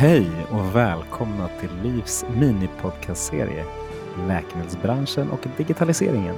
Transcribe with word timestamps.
Hej 0.00 0.30
och 0.50 0.76
välkomna 0.76 1.48
till 1.60 1.70
Livs 1.82 2.24
minipodcastserie 2.36 3.64
Läkemedelsbranschen 4.28 5.30
och 5.30 5.40
digitaliseringen. 5.56 6.34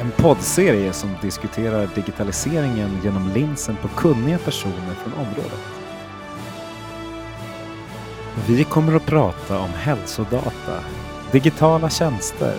En 0.00 0.10
poddserie 0.10 0.92
som 0.92 1.10
diskuterar 1.22 1.88
digitaliseringen 1.94 2.90
genom 3.04 3.28
linsen 3.34 3.76
på 3.76 3.88
kunniga 3.88 4.38
personer 4.38 4.94
från 4.94 5.12
området. 5.12 5.60
Vi 8.48 8.64
kommer 8.64 8.96
att 8.96 9.06
prata 9.06 9.58
om 9.58 9.70
hälsodata, 9.70 10.80
digitala 11.32 11.90
tjänster, 11.90 12.54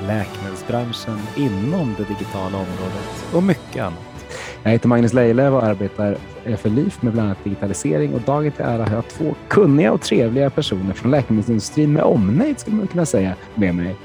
läkemedelsbranschen 0.00 1.18
inom 1.36 1.94
det 1.98 2.04
digitala 2.04 2.58
området 2.58 3.24
och 3.34 3.42
mycket 3.42 3.82
annat. 3.82 4.26
Jag 4.62 4.70
heter 4.70 4.88
Magnus 4.88 5.12
Lejelöw 5.12 5.56
och 5.56 5.62
arbetar 5.62 6.16
för 6.56 6.70
LIF 6.70 7.02
med 7.02 7.12
bland 7.12 7.28
annat 7.28 7.44
digitalisering 7.44 8.14
och 8.14 8.20
dagen 8.20 8.52
till 8.52 8.64
ära 8.64 8.84
har 8.84 8.94
jag 8.94 9.08
två 9.08 9.34
kunniga 9.48 9.92
och 9.92 10.00
trevliga 10.00 10.50
personer 10.50 10.92
från 10.92 11.10
läkemedelsindustrin 11.10 11.92
med 11.92 12.02
omnejd 12.02 12.58
skulle 12.58 12.76
man 12.76 12.86
kunna 12.86 13.06
säga 13.06 13.36
med 13.54 13.74
mig. 13.74 13.96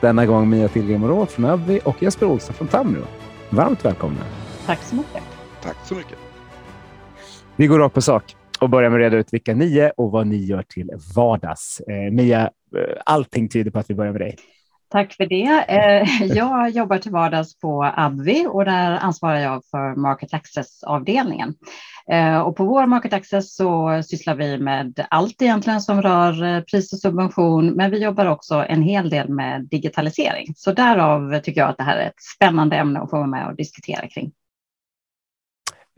Denna 0.00 0.26
gång 0.26 0.50
Mia 0.50 0.68
Tillgren 0.68 1.26
från 1.26 1.44
Abvi 1.44 1.80
och 1.84 2.02
Jesper 2.02 2.26
Olsson 2.26 2.54
från 2.54 2.68
Tamro. 2.68 3.04
Varmt 3.50 3.84
välkomna! 3.84 4.20
Tack 4.66 4.82
så 4.82 4.96
mycket! 4.96 5.22
Tack 5.62 5.76
så 5.84 5.94
mycket! 5.94 6.18
Vi 7.56 7.66
går 7.66 7.78
rakt 7.78 7.94
på 7.94 8.00
sak 8.00 8.36
och 8.60 8.70
börjar 8.70 8.90
med 8.90 8.96
att 8.96 9.00
reda 9.00 9.16
ut 9.16 9.32
vilka 9.32 9.54
ni 9.54 9.78
är 9.78 10.00
och 10.00 10.10
vad 10.10 10.26
ni 10.26 10.36
gör 10.36 10.62
till 10.62 10.90
vardags. 11.16 11.80
Eh, 11.80 12.12
Mia, 12.12 12.40
eh, 12.42 12.50
allting 13.06 13.48
tyder 13.48 13.70
på 13.70 13.78
att 13.78 13.90
vi 13.90 13.94
börjar 13.94 14.12
med 14.12 14.20
dig. 14.20 14.36
Tack 14.94 15.14
för 15.14 15.26
det. 15.26 15.64
Eh, 15.68 16.26
jag 16.36 16.70
jobbar 16.70 16.98
till 16.98 17.12
vardags 17.12 17.58
på 17.58 17.92
Abvi 17.96 18.46
och 18.48 18.64
där 18.64 18.92
ansvarar 18.92 19.38
jag 19.38 19.62
för 19.70 19.94
Market 19.94 20.34
Access-avdelningen. 20.34 21.54
Eh, 22.10 22.38
och 22.38 22.56
på 22.56 22.64
vår 22.64 22.86
Market 22.86 23.12
Access 23.12 23.54
så 23.54 24.02
sysslar 24.02 24.34
vi 24.34 24.58
med 24.58 25.06
allt 25.10 25.42
egentligen 25.42 25.80
som 25.80 26.02
rör 26.02 26.44
eh, 26.44 26.60
pris 26.60 26.92
och 26.92 26.98
subvention, 26.98 27.70
men 27.70 27.90
vi 27.90 28.02
jobbar 28.02 28.26
också 28.26 28.54
en 28.68 28.82
hel 28.82 29.10
del 29.10 29.28
med 29.28 29.68
digitalisering. 29.68 30.52
Så 30.56 30.72
därav 30.72 31.40
tycker 31.40 31.60
jag 31.60 31.70
att 31.70 31.78
det 31.78 31.84
här 31.84 31.96
är 31.96 32.06
ett 32.06 32.22
spännande 32.36 32.76
ämne 32.76 33.00
att 33.00 33.10
få 33.10 33.16
vara 33.16 33.26
med 33.26 33.48
och 33.48 33.56
diskutera 33.56 34.08
kring. 34.08 34.32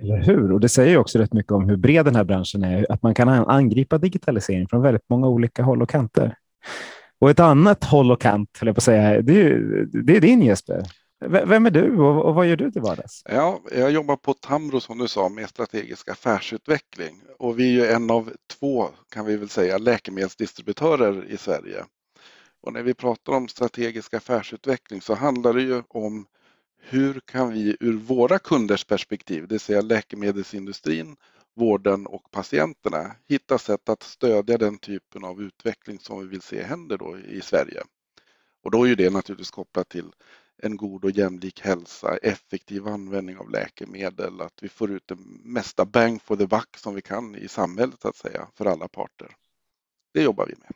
Eller 0.03 0.17
hur? 0.17 0.53
Och 0.53 0.61
det 0.61 0.69
säger 0.69 0.99
också 0.99 1.19
rätt 1.19 1.33
mycket 1.33 1.53
om 1.53 1.69
hur 1.69 1.77
bred 1.77 2.05
den 2.05 2.17
här 2.17 2.25
branschen 2.25 2.65
är, 2.65 2.93
att 2.93 3.03
man 3.03 3.15
kan 3.15 3.29
angripa 3.29 3.99
digitalisering 3.99 4.69
från 4.69 4.83
väldigt 4.83 5.09
många 5.09 5.29
olika 5.29 5.63
håll 5.63 5.83
och 5.83 5.89
kanter. 5.89 6.35
Och 7.27 7.31
ett 7.31 7.41
annat 7.41 7.85
håll 7.85 8.13
och 8.13 8.21
kant, 8.21 8.59
höll 8.59 8.67
jag 8.67 8.77
på 8.77 8.79
att 8.79 8.85
säga, 8.85 9.23
det 9.23 9.41
är, 9.41 9.87
det 10.03 10.17
är 10.17 10.21
din 10.21 10.43
Jesper. 10.43 10.83
Vem 11.27 11.67
är 11.67 11.71
du 11.71 11.99
och, 11.99 12.25
och 12.25 12.35
vad 12.35 12.47
gör 12.47 12.57
du 12.57 12.71
till 12.71 12.83
vardags? 12.83 13.23
Ja, 13.29 13.61
jag 13.73 13.91
jobbar 13.91 14.17
på 14.17 14.35
Tamro 14.35 14.81
som 14.81 14.99
du 14.99 15.09
sa 15.09 15.29
med 15.29 15.49
strategisk 15.49 16.09
affärsutveckling 16.09 17.21
och 17.39 17.59
vi 17.59 17.65
är 17.65 17.85
ju 17.85 17.87
en 17.93 18.11
av 18.11 18.33
två 18.59 18.89
kan 19.11 19.25
vi 19.25 19.37
väl 19.37 19.49
säga 19.49 19.79
läkemedelsdistributörer 19.79 21.25
i 21.29 21.37
Sverige. 21.37 21.85
Och 22.63 22.73
när 22.73 22.83
vi 22.83 22.95
pratar 22.95 23.33
om 23.33 23.49
strategisk 23.49 24.15
affärsutveckling 24.15 25.01
så 25.01 25.15
handlar 25.15 25.53
det 25.53 25.63
ju 25.63 25.83
om 25.89 26.27
hur 26.83 27.21
kan 27.25 27.53
vi 27.53 27.77
ur 27.81 27.97
våra 27.97 28.39
kunders 28.39 28.85
perspektiv, 28.85 29.43
det 29.43 29.55
vill 29.55 29.61
säga 29.61 29.81
läkemedelsindustrin 29.81 31.17
vården 31.57 32.07
och 32.07 32.31
patienterna 32.31 33.17
hitta 33.29 33.59
sätt 33.59 33.89
att 33.89 34.03
stödja 34.03 34.59
den 34.59 34.79
typen 34.79 35.25
av 35.25 35.43
utveckling 35.43 35.99
som 35.99 36.21
vi 36.21 36.27
vill 36.27 36.43
se 36.43 36.63
händer 36.63 36.99
då 36.99 37.19
i 37.19 37.41
Sverige. 37.41 37.83
Och 38.63 38.71
då 38.71 38.85
är 38.85 38.89
ju 38.89 38.95
det 38.95 39.11
naturligtvis 39.11 39.51
kopplat 39.51 39.89
till 39.89 40.11
en 40.63 40.77
god 40.77 41.05
och 41.05 41.11
jämlik 41.11 41.61
hälsa, 41.61 42.17
effektiv 42.17 42.89
användning 42.89 43.39
av 43.39 43.51
läkemedel, 43.51 44.41
att 44.41 44.59
vi 44.63 44.69
får 44.69 44.91
ut 44.91 45.03
det 45.07 45.17
mesta 45.45 45.85
bang 45.85 46.23
for 46.23 46.37
the 46.37 46.47
buck 46.47 46.77
som 46.77 46.95
vi 46.95 47.03
kan 47.03 47.37
i 47.37 47.49
samhället 47.49 48.01
så 48.03 48.09
att 48.09 48.17
säga 48.17 48.49
för 48.55 48.65
alla 48.65 48.89
parter. 48.89 49.29
Det 50.15 50.23
jobbar 50.23 50.47
vi 50.47 50.55
med. 50.59 50.73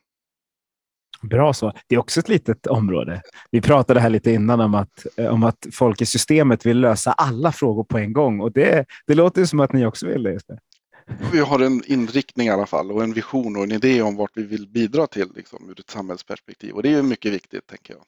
Bra 1.22 1.52
så. 1.52 1.72
Det 1.86 1.94
är 1.94 1.98
också 1.98 2.20
ett 2.20 2.28
litet 2.28 2.66
område. 2.66 3.22
Vi 3.50 3.60
pratade 3.60 4.00
här 4.00 4.10
lite 4.10 4.30
innan 4.30 4.60
om 4.60 4.74
att, 4.74 5.06
om 5.16 5.44
att 5.44 5.66
folk 5.72 6.00
i 6.00 6.06
systemet 6.06 6.66
vill 6.66 6.80
lösa 6.80 7.12
alla 7.12 7.52
frågor 7.52 7.84
på 7.84 7.98
en 7.98 8.12
gång 8.12 8.41
och 8.41 8.52
det, 8.52 8.86
det 9.06 9.14
låter 9.14 9.44
som 9.44 9.60
att 9.60 9.72
ni 9.72 9.86
också 9.86 10.06
vill 10.06 10.22
det. 10.22 10.58
Vi 11.32 11.41
har 11.41 11.60
en 11.60 11.82
inriktning 11.87 12.47
i 12.47 12.50
alla 12.50 12.66
fall 12.66 12.93
och 12.93 13.03
en 13.03 13.12
vision 13.12 13.56
och 13.56 13.62
en 13.62 13.72
idé 13.72 14.03
om 14.03 14.16
vart 14.16 14.31
vi 14.34 14.43
vill 14.43 14.69
bidra 14.69 15.06
till 15.06 15.28
liksom, 15.37 15.71
ur 15.71 15.81
ett 15.81 15.91
samhällsperspektiv 15.91 16.75
och 16.75 16.82
det 16.82 16.94
är 16.94 17.03
mycket 17.03 17.32
viktigt 17.32 17.66
tänker 17.66 17.94
jag. 17.94 18.03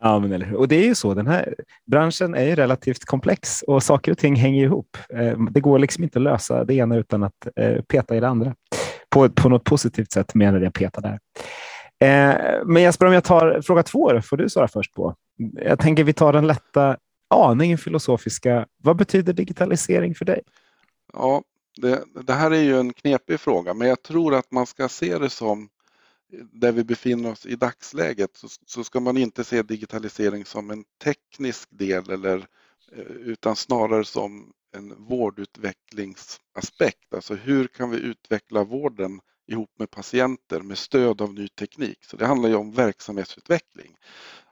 Ja, 0.00 0.18
men 0.18 0.32
eller 0.32 0.46
hur? 0.46 0.56
Och 0.56 0.68
det 0.68 0.76
är 0.76 0.84
ju 0.84 0.94
så. 0.94 1.14
Den 1.14 1.26
här 1.26 1.54
branschen 1.86 2.34
är 2.34 2.44
ju 2.44 2.54
relativt 2.54 3.04
komplex 3.04 3.62
och 3.62 3.82
saker 3.82 4.12
och 4.12 4.18
ting 4.18 4.36
hänger 4.36 4.64
ihop. 4.64 4.96
Eh, 5.14 5.38
det 5.50 5.60
går 5.60 5.78
liksom 5.78 6.04
inte 6.04 6.18
att 6.18 6.22
lösa 6.22 6.64
det 6.64 6.74
ena 6.74 6.96
utan 6.96 7.22
att 7.22 7.48
eh, 7.56 7.82
peta 7.82 8.16
i 8.16 8.20
det 8.20 8.28
andra. 8.28 8.54
På, 9.10 9.28
på 9.28 9.48
något 9.48 9.64
positivt 9.64 10.12
sätt 10.12 10.34
menar 10.34 10.60
jag 10.60 10.74
peta 10.74 11.00
där. 11.00 11.18
Eh, 12.00 12.36
men 12.64 12.82
Jesper, 12.82 13.06
om 13.06 13.12
jag 13.12 13.24
tar 13.24 13.60
fråga 13.62 13.82
två, 13.82 14.20
får 14.22 14.36
du 14.36 14.48
svara 14.48 14.68
först 14.68 14.94
på. 14.94 15.14
Jag 15.52 15.78
tänker 15.78 16.04
vi 16.04 16.12
tar 16.12 16.32
den 16.32 16.46
lätta 16.46 16.96
aningen 17.34 17.78
filosofiska. 17.78 18.66
Vad 18.82 18.96
betyder 18.96 19.32
digitalisering 19.32 20.14
för 20.14 20.24
dig? 20.24 20.40
Ja, 21.12 21.42
det, 21.80 22.04
det, 22.26 22.32
här 22.32 22.50
är 22.50 22.62
ju 22.62 22.80
en 22.80 22.92
knepig 22.92 23.40
fråga, 23.40 23.74
men 23.74 23.88
jag 23.88 24.02
tror 24.02 24.34
att 24.34 24.50
man 24.50 24.66
ska 24.66 24.88
se 24.88 25.18
det 25.18 25.30
som 25.30 25.68
där 26.52 26.72
vi 26.72 26.84
befinner 26.84 27.32
oss 27.32 27.46
i 27.46 27.56
dagsläget 27.56 28.36
så, 28.36 28.48
så 28.66 28.84
ska 28.84 29.00
man 29.00 29.16
inte 29.16 29.44
se 29.44 29.62
digitalisering 29.62 30.44
som 30.44 30.70
en 30.70 30.84
teknisk 31.04 31.68
del 31.70 32.10
eller 32.10 32.46
eh, 32.92 33.02
utan 33.02 33.56
snarare 33.56 34.04
som 34.04 34.52
en 34.76 35.04
vårdutvecklingsaspekt. 35.04 37.14
Alltså 37.14 37.34
hur 37.34 37.66
kan 37.66 37.90
vi 37.90 37.96
utveckla 37.96 38.64
vården 38.64 39.20
ihop 39.46 39.70
med 39.78 39.90
patienter 39.90 40.60
med 40.60 40.78
stöd 40.78 41.22
av 41.22 41.34
ny 41.34 41.48
teknik? 41.48 42.04
Så 42.04 42.16
det 42.16 42.26
handlar 42.26 42.48
ju 42.48 42.54
om 42.54 42.72
verksamhetsutveckling. 42.72 43.96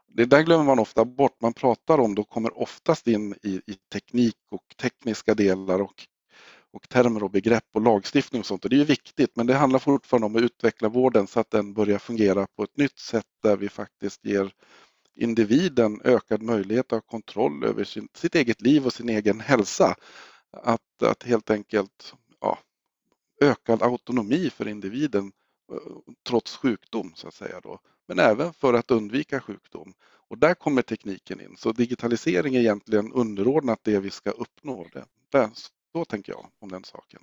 Det 0.09 0.25
där 0.25 0.43
glömmer 0.43 0.65
man 0.65 0.79
ofta 0.79 1.05
bort. 1.05 1.41
Man 1.41 1.53
pratar 1.53 1.99
om, 1.99 2.15
då 2.15 2.25
kommer 2.25 2.59
oftast 2.59 3.07
in 3.07 3.35
i, 3.43 3.61
i 3.67 3.77
teknik 3.93 4.37
och 4.51 4.75
tekniska 4.81 5.35
delar 5.35 5.81
och 5.81 6.07
och 6.77 6.89
termer 6.89 7.23
och 7.23 7.31
begrepp 7.31 7.65
och 7.73 7.81
lagstiftning 7.81 8.41
och 8.41 8.47
sånt. 8.47 8.65
Och 8.65 8.71
det 8.71 8.81
är 8.81 8.85
viktigt 8.85 9.37
men 9.37 9.47
det 9.47 9.55
handlar 9.55 9.79
fortfarande 9.79 10.27
om 10.27 10.37
att 10.37 10.43
utveckla 10.43 10.89
vården 10.89 11.27
så 11.27 11.41
att 11.41 11.51
den 11.51 11.75
börjar 11.75 11.99
fungera 11.99 12.47
på 12.57 12.63
ett 12.63 12.77
nytt 12.77 12.99
sätt 12.99 13.27
där 13.43 13.57
vi 13.57 13.69
faktiskt 13.69 14.25
ger 14.25 14.53
individen 15.15 16.01
ökad 16.05 16.43
möjlighet 16.43 16.87
att 16.87 16.91
ha 16.93 17.01
kontroll 17.01 17.65
över 17.65 17.85
sin, 17.85 18.09
sitt 18.15 18.35
eget 18.35 18.61
liv 18.61 18.87
och 18.87 18.93
sin 18.93 19.09
egen 19.09 19.41
hälsa. 19.41 19.97
Att, 20.53 21.03
att 21.03 21.23
helt 21.23 21.51
enkelt 21.51 22.15
ja, 22.41 22.59
ökad 23.41 23.83
autonomi 23.83 24.51
för 24.51 24.69
individen 24.69 25.33
eh, 25.73 25.79
trots 26.29 26.57
sjukdom 26.57 27.13
så 27.15 27.29
att 27.29 27.35
säga 27.35 27.61
då. 27.61 27.79
Men 28.09 28.19
även 28.19 28.53
för 28.53 28.75
att 28.75 28.91
undvika 28.91 29.41
sjukdom. 29.41 29.95
Och 30.29 30.39
där 30.39 30.55
kommer 30.55 30.83
tekniken 30.83 31.41
in. 31.41 31.57
Så 31.57 31.73
digitalisering 31.73 32.55
är 32.55 32.61
egentligen 32.61 33.13
underordnat 33.13 33.81
det 33.83 33.99
vi 33.99 34.11
ska 34.11 34.31
uppnå. 34.31 34.87
Det. 34.93 35.05
Så 35.97 36.05
tänker 36.05 36.33
jag 36.33 36.47
om 36.61 36.69
den 36.69 36.85
saken. 36.85 37.21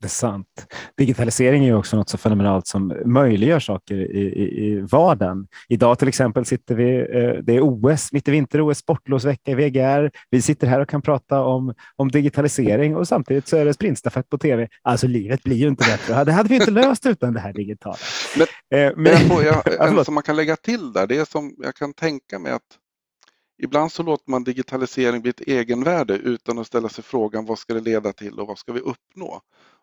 Det 0.00 0.06
är 0.06 0.08
sant. 0.08 0.66
Digitalisering 0.96 1.64
är 1.64 1.74
också 1.74 1.96
något 1.96 2.08
så 2.08 2.18
fenomenalt 2.18 2.66
som 2.66 3.02
möjliggör 3.04 3.60
saker 3.60 3.94
i, 3.94 4.20
i, 4.20 4.66
i 4.66 4.80
vardagen. 4.80 5.46
Idag 5.68 5.98
till 5.98 6.08
exempel 6.08 6.44
sitter 6.44 6.74
vi, 6.74 6.98
eh, 6.98 7.42
det 7.42 7.56
är 7.56 7.60
OS, 7.60 8.12
mitt 8.12 8.28
i 8.28 8.30
vinter-OS, 8.30 8.78
sportlovsvecka 8.78 9.50
i 9.50 9.54
VGR. 9.54 10.10
Vi 10.30 10.42
sitter 10.42 10.66
här 10.66 10.80
och 10.80 10.88
kan 10.88 11.02
prata 11.02 11.42
om, 11.42 11.74
om 11.96 12.10
digitalisering 12.10 12.96
och 12.96 13.08
samtidigt 13.08 13.48
så 13.48 13.56
är 13.56 13.64
det 13.64 13.74
sprintstafett 13.74 14.28
på 14.28 14.38
tv. 14.38 14.68
Alltså 14.82 15.06
livet 15.06 15.42
blir 15.42 15.56
ju 15.56 15.68
inte 15.68 15.84
bättre. 15.84 16.24
Det 16.24 16.32
hade 16.32 16.48
vi 16.48 16.54
inte 16.54 16.70
löst 16.70 17.06
utan 17.06 17.34
det 17.34 17.40
här 17.40 17.52
digitala. 17.52 17.96
Men, 18.36 18.46
eh, 18.80 18.92
men 18.96 19.12
jag 19.12 19.20
får, 19.20 19.42
jag, 19.44 19.80
en 19.98 20.04
som 20.04 20.14
man 20.14 20.22
kan 20.22 20.36
lägga 20.36 20.56
till 20.56 20.92
där, 20.92 21.06
det 21.06 21.16
är 21.16 21.24
som 21.24 21.54
jag 21.58 21.74
kan 21.74 21.94
tänka 21.94 22.38
mig 22.38 22.52
att 22.52 22.78
Ibland 23.58 23.92
så 23.92 24.02
låter 24.02 24.30
man 24.30 24.44
digitalisering 24.44 25.22
bli 25.22 25.30
ett 25.30 25.40
egenvärde 25.40 26.14
utan 26.14 26.58
att 26.58 26.66
ställa 26.66 26.88
sig 26.88 27.04
frågan 27.04 27.46
vad 27.46 27.58
ska 27.58 27.74
det 27.74 27.80
leda 27.80 28.12
till 28.12 28.40
och 28.40 28.46
vad 28.46 28.58
ska 28.58 28.72
vi 28.72 28.80
uppnå? 28.80 29.40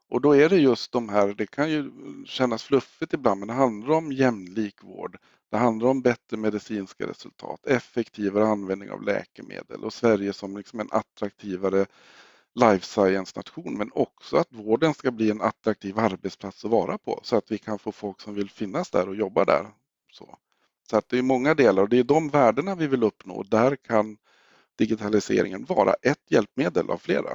Och 0.10 0.22
då 0.22 0.36
är 0.36 0.50
det 0.50 0.58
just 0.58 0.92
de 0.92 1.10
här, 1.10 1.34
det 1.34 1.48
kan 1.48 1.70
ju 1.72 1.92
kännas 2.26 2.64
fluffigt 2.64 3.14
ibland, 3.14 3.40
men 3.40 3.48
det 3.48 3.54
handlar 3.54 3.96
om 3.96 4.12
jämlik 4.12 4.84
vård. 4.84 5.18
Det 5.52 5.58
handlar 5.58 5.90
om 5.90 6.02
bättre 6.02 6.38
medicinska 6.38 7.08
resultat, 7.08 7.66
effektivare 7.66 8.48
användning 8.48 8.92
av 8.92 9.04
läkemedel 9.04 9.84
och 9.84 9.94
Sverige 9.94 10.34
som 10.34 10.58
liksom 10.58 10.80
en 10.80 10.92
attraktivare 10.92 11.86
life 12.56 12.86
science-nation 12.86 13.78
men 13.78 13.92
också 13.94 14.38
att 14.38 14.48
vården 14.54 14.94
ska 14.94 15.12
bli 15.12 15.32
en 15.32 15.42
attraktiv 15.42 16.00
arbetsplats 16.00 16.66
att 16.66 16.72
vara 16.72 16.98
på 16.98 17.20
så 17.24 17.36
att 17.38 17.52
vi 17.52 17.58
kan 17.58 17.80
få 17.80 17.92
folk 17.92 18.22
som 18.22 18.34
vill 18.36 18.50
finnas 18.50 18.92
där 18.92 19.10
och 19.10 19.16
jobba 19.16 19.46
där. 19.46 19.68
Så. 20.12 20.38
Så 20.92 20.98
att 20.98 21.10
det 21.10 21.18
är 21.18 21.22
många 21.22 21.54
delar 21.54 21.84
och 21.84 21.90
det 21.90 22.00
är 22.00 22.04
de 22.04 22.30
värdena 22.30 22.76
vi 22.76 22.88
vill 22.88 23.04
uppnå. 23.04 23.44
Där 23.44 23.76
kan 23.76 24.18
digitaliseringen 24.78 25.66
vara 25.66 25.94
ett 25.94 26.18
hjälpmedel 26.30 26.90
av 26.90 26.98
flera. 26.98 27.30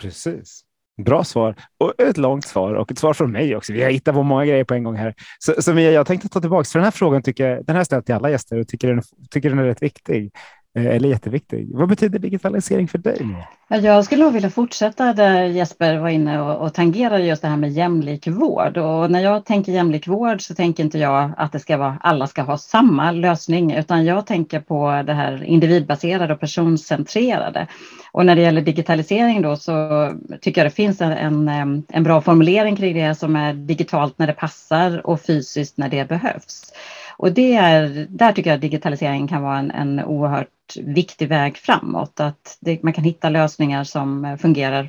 Precis. 0.00 0.62
Bra 1.04 1.24
svar 1.24 1.56
och 1.78 2.00
ett 2.00 2.16
långt 2.16 2.46
svar 2.46 2.74
och 2.74 2.90
ett 2.90 2.98
svar 2.98 3.14
från 3.14 3.32
mig 3.32 3.56
också. 3.56 3.72
Vi 3.72 3.82
har 3.82 3.90
hittat 3.90 4.14
på 4.14 4.22
många 4.22 4.46
grejer 4.46 4.64
på 4.64 4.74
en 4.74 4.84
gång 4.84 4.96
här. 4.96 5.14
Så, 5.38 5.62
så 5.62 5.80
jag 5.80 6.06
tänkte 6.06 6.28
ta 6.28 6.40
tillbaka, 6.40 6.64
för 6.64 6.78
den 6.78 6.84
här 6.84 6.90
frågan 6.90 7.22
tycker 7.22 7.48
jag, 7.48 7.66
den 7.66 7.76
här 7.76 7.84
ställt 7.84 8.06
till 8.06 8.14
alla 8.14 8.30
gäster 8.30 8.60
och 8.60 8.68
tycker 8.68 8.88
den, 8.88 9.02
tycker 9.30 9.50
den 9.50 9.58
är 9.58 9.64
rätt 9.64 9.82
viktig. 9.82 10.32
Eh, 10.76 10.86
eller 10.86 11.08
jätteviktig. 11.08 11.68
Vad 11.72 11.88
betyder 11.88 12.18
digitalisering 12.18 12.88
för 12.88 12.98
dig? 12.98 13.18
Mm. 13.20 13.84
Jag 13.84 14.04
skulle 14.04 14.24
nog 14.24 14.32
vilja 14.32 14.50
fortsätta 14.50 15.12
där 15.12 15.44
Jesper 15.44 15.98
var 15.98 16.08
inne 16.08 16.40
och, 16.40 16.66
och 16.66 16.74
tangerade 16.74 17.24
just 17.24 17.42
det 17.42 17.48
här 17.48 17.56
med 17.56 17.72
jämlik 17.72 18.26
vård. 18.26 18.76
Och 18.76 19.10
när 19.10 19.20
jag 19.20 19.44
tänker 19.44 19.72
jämlik 19.72 20.08
vård 20.08 20.42
så 20.42 20.54
tänker 20.54 20.84
inte 20.84 20.98
jag 20.98 21.30
att 21.36 21.52
det 21.52 21.58
ska 21.58 21.76
vara 21.76 21.98
alla 22.00 22.26
ska 22.26 22.42
ha 22.42 22.58
samma 22.58 23.12
lösning, 23.12 23.74
utan 23.74 24.04
jag 24.04 24.26
tänker 24.26 24.60
på 24.60 25.02
det 25.06 25.12
här 25.12 25.44
individbaserade 25.44 26.34
och 26.34 26.40
personcentrerade. 26.40 27.66
Och 28.12 28.26
när 28.26 28.36
det 28.36 28.42
gäller 28.42 28.60
digitalisering 28.60 29.42
då 29.42 29.56
så 29.56 30.12
tycker 30.40 30.60
jag 30.60 30.66
det 30.66 30.74
finns 30.74 31.00
en, 31.00 31.48
en, 31.48 31.84
en 31.88 32.02
bra 32.02 32.20
formulering 32.20 32.76
kring 32.76 32.94
det 32.94 33.14
som 33.14 33.36
är 33.36 33.52
digitalt 33.52 34.18
när 34.18 34.26
det 34.26 34.32
passar 34.32 35.06
och 35.06 35.20
fysiskt 35.20 35.78
när 35.78 35.88
det 35.88 36.08
behövs. 36.08 36.72
Och 37.18 37.32
det 37.32 37.54
är, 37.54 38.06
där 38.08 38.32
tycker 38.32 38.50
jag 38.50 38.60
digitalisering 38.60 39.28
kan 39.28 39.42
vara 39.42 39.58
en, 39.58 39.70
en 39.70 40.04
oerhört 40.04 40.76
viktig 40.76 41.28
väg 41.28 41.56
framåt. 41.56 42.20
Att 42.20 42.58
det, 42.60 42.82
man 42.82 42.92
kan 42.92 43.04
hitta 43.04 43.28
lösningar 43.28 43.84
som 43.84 44.38
fungerar 44.40 44.88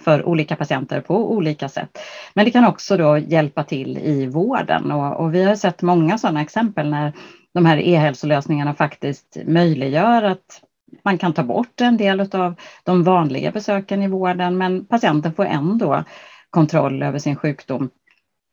för 0.00 0.28
olika 0.28 0.56
patienter 0.56 1.00
på 1.00 1.32
olika 1.32 1.68
sätt. 1.68 1.98
Men 2.34 2.44
det 2.44 2.50
kan 2.50 2.64
också 2.64 2.96
då 2.96 3.18
hjälpa 3.18 3.64
till 3.64 3.98
i 3.98 4.26
vården 4.26 4.92
och, 4.92 5.20
och 5.20 5.34
vi 5.34 5.44
har 5.44 5.56
sett 5.56 5.82
många 5.82 6.18
sådana 6.18 6.42
exempel 6.42 6.90
när 6.90 7.12
de 7.54 7.66
här 7.66 7.76
e-hälsolösningarna 7.76 8.74
faktiskt 8.74 9.36
möjliggör 9.46 10.22
att 10.22 10.62
man 11.04 11.18
kan 11.18 11.32
ta 11.32 11.42
bort 11.42 11.80
en 11.80 11.96
del 11.96 12.20
av 12.20 12.54
de 12.84 13.02
vanliga 13.02 13.50
besöken 13.50 14.02
i 14.02 14.08
vården 14.08 14.58
men 14.58 14.86
patienten 14.86 15.32
får 15.32 15.44
ändå 15.44 16.04
kontroll 16.50 17.02
över 17.02 17.18
sin 17.18 17.36
sjukdom 17.36 17.90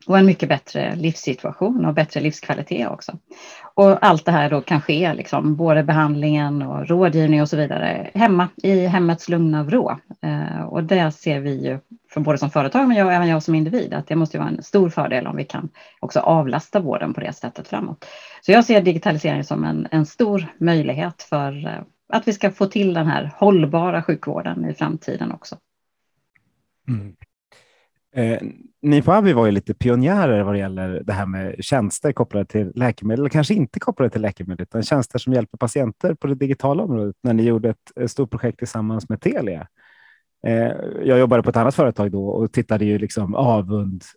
och 0.08 0.18
en 0.18 0.26
mycket 0.26 0.50
bättre 0.50 0.96
livssituation 0.96 1.86
och 1.86 1.94
bättre 1.94 2.22
livskvalitet 2.22 2.88
också. 2.88 3.18
Och 3.76 4.06
allt 4.06 4.26
det 4.26 4.32
här 4.32 4.50
då 4.50 4.62
kan 4.62 4.82
ske, 4.82 5.14
liksom, 5.14 5.56
både 5.56 5.84
behandlingen 5.84 6.62
och 6.62 6.88
rådgivning 6.88 7.42
och 7.42 7.50
så 7.50 7.58
vidare, 7.58 8.10
hemma 8.14 8.48
i 8.64 8.86
hemmets 8.86 9.30
lugna 9.30 9.64
vrå. 9.64 10.00
Eh, 10.22 10.64
och 10.64 10.84
det 10.84 11.12
ser 11.12 11.40
vi 11.40 11.68
ju 11.68 11.80
för 12.10 12.22
både 12.22 12.38
som 12.38 12.50
företag 12.50 12.88
men 12.88 12.98
jag, 12.98 13.16
även 13.16 13.28
jag 13.28 13.44
som 13.44 13.56
individ 13.56 13.94
att 13.94 14.08
det 14.08 14.16
måste 14.16 14.38
vara 14.38 14.50
en 14.50 14.64
stor 14.64 14.90
fördel 14.90 15.28
om 15.28 15.36
vi 15.36 15.46
kan 15.46 15.70
också 16.00 16.20
avlasta 16.20 16.80
vården 16.80 17.14
på 17.14 17.20
det 17.20 17.34
sättet 17.34 17.68
framåt. 17.68 18.06
Så 18.42 18.52
jag 18.52 18.66
ser 18.66 18.82
digitalisering 18.82 19.44
som 19.44 19.64
en, 19.64 19.88
en 19.92 20.06
stor 20.06 20.46
möjlighet 20.58 21.24
för 21.24 21.68
eh, 21.68 21.82
att 22.10 22.28
vi 22.28 22.34
ska 22.34 22.52
få 22.52 22.66
till 22.66 22.94
den 22.94 23.08
här 23.08 23.32
hållbara 23.38 24.04
sjukvården 24.04 24.70
i 24.70 24.74
framtiden 24.74 25.32
också. 25.32 25.58
Mm. 26.88 27.16
Eh, 28.16 28.40
ni 28.82 29.02
på 29.02 29.14
Abbey 29.14 29.34
var 29.34 29.46
ju 29.46 29.52
lite 29.52 29.74
pionjärer 29.74 30.44
vad 30.44 30.54
det 30.54 30.60
gäller 30.60 31.02
det 31.04 31.14
här 31.14 31.26
med 31.26 31.56
tjänster 31.64 32.12
kopplade 32.14 32.46
till 32.46 32.72
läkemedel, 32.76 33.30
kanske 33.30 33.54
inte 33.54 33.80
kopplade 33.80 34.10
till 34.10 34.22
läkemedel, 34.22 34.64
utan 34.64 34.84
tjänster 34.84 35.20
som 35.20 35.34
hjälper 35.34 35.58
patienter 35.58 36.14
på 36.14 36.28
det 36.28 36.36
digitala 36.36 36.84
området 36.84 37.16
när 37.24 37.34
ni 37.34 37.44
gjorde 37.44 37.70
ett, 37.70 37.98
ett 38.02 38.12
stort 38.12 38.32
projekt 38.32 38.58
tillsammans 38.58 39.10
med 39.10 39.22
Telia. 39.22 39.68
Eh, 40.48 40.72
jag 41.04 41.20
jobbade 41.20 41.44
på 41.44 41.50
ett 41.50 41.58
annat 41.58 41.76
företag 41.76 42.12
då 42.12 42.28
och 42.28 42.52
tittade 42.52 42.86
ju 42.86 42.98
liksom 42.98 43.36
avundsvärt 43.36 44.08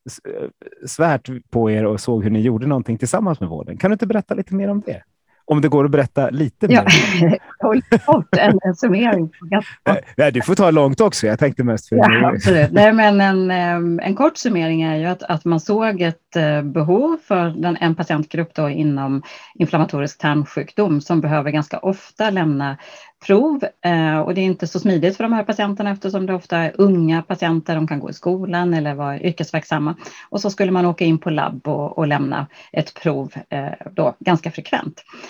på 1.50 1.70
er 1.70 1.87
och 1.87 2.00
såg 2.00 2.25
hur 2.25 2.31
ni 2.31 2.40
gjorde 2.40 2.66
någonting 2.66 2.98
tillsammans 2.98 3.40
med 3.40 3.48
vården. 3.48 3.76
Kan 3.76 3.90
du 3.90 3.93
inte 3.93 4.06
berätta 4.06 4.34
lite 4.34 4.54
mer 4.54 4.69
om 4.69 4.81
det? 4.81 5.02
Om 5.48 5.60
det 5.60 5.69
går 5.69 5.84
att 5.84 5.90
berätta 5.90 6.31
lite 6.31 6.69
mer. 6.69 6.84
Ja, 7.58 7.75
kort, 8.06 8.37
en, 8.37 8.58
en 8.64 8.75
summering. 8.75 9.31
Nej, 10.16 10.32
du 10.32 10.43
får 10.43 10.54
ta 10.54 10.70
långt 10.70 11.00
också. 11.00 11.26
Jag 11.26 11.38
tänkte 11.38 11.64
mest 11.64 11.88
för 11.88 11.96
ja, 11.96 12.28
absolut. 12.34 12.72
Nej, 12.72 12.93
men 12.93 13.20
en, 13.20 13.50
en 14.00 14.14
kort 14.14 14.37
summering 14.37 14.82
är 14.82 14.96
ju 14.96 15.04
att, 15.04 15.22
att 15.22 15.44
man 15.44 15.60
såg 15.60 16.02
ett 16.02 16.37
eh, 16.37 16.62
behov 16.62 17.16
för 17.25 17.48
den, 17.48 17.76
en 17.81 17.94
patientgrupp 17.94 18.54
då 18.54 18.69
inom 18.70 19.22
inflammatorisk 19.54 20.19
tarmsjukdom 20.19 21.00
som 21.00 21.20
behöver 21.20 21.50
ganska 21.50 21.78
ofta 21.78 22.31
lämna 22.31 22.76
prov 23.26 23.64
eh, 23.84 24.19
och 24.19 24.34
det 24.34 24.40
är 24.40 24.44
inte 24.44 24.66
så 24.66 24.81
smidigt 24.81 25.16
för 25.16 25.25
de 25.25 25.32
här 25.32 25.44
patienterna 25.44 25.90
eftersom 25.90 26.26
det 26.26 26.34
ofta 26.34 26.58
är 26.58 26.72
unga 26.78 27.22
patienter, 27.22 27.75
de 27.75 27.88
kan 27.88 28.00
gå 28.00 28.10
i 28.10 28.12
skolan 28.12 28.75
eller 28.75 28.94
vara 28.94 29.20
yrkesverksamma. 29.20 29.94
Och 30.28 30.40
så 30.40 30.50
skulle 30.50 30.72
man 30.72 30.87
åka 30.87 31.04
in 31.04 31.19
på 31.19 31.31
labb 31.31 31.69
och, 31.69 31.98
och 31.98 32.06
lämna 32.06 32.46
ett 32.72 32.94
prov 32.94 33.32
eh, 33.50 33.69
då 33.90 34.14
ganska 34.19 34.50
frekvent. 34.50 35.02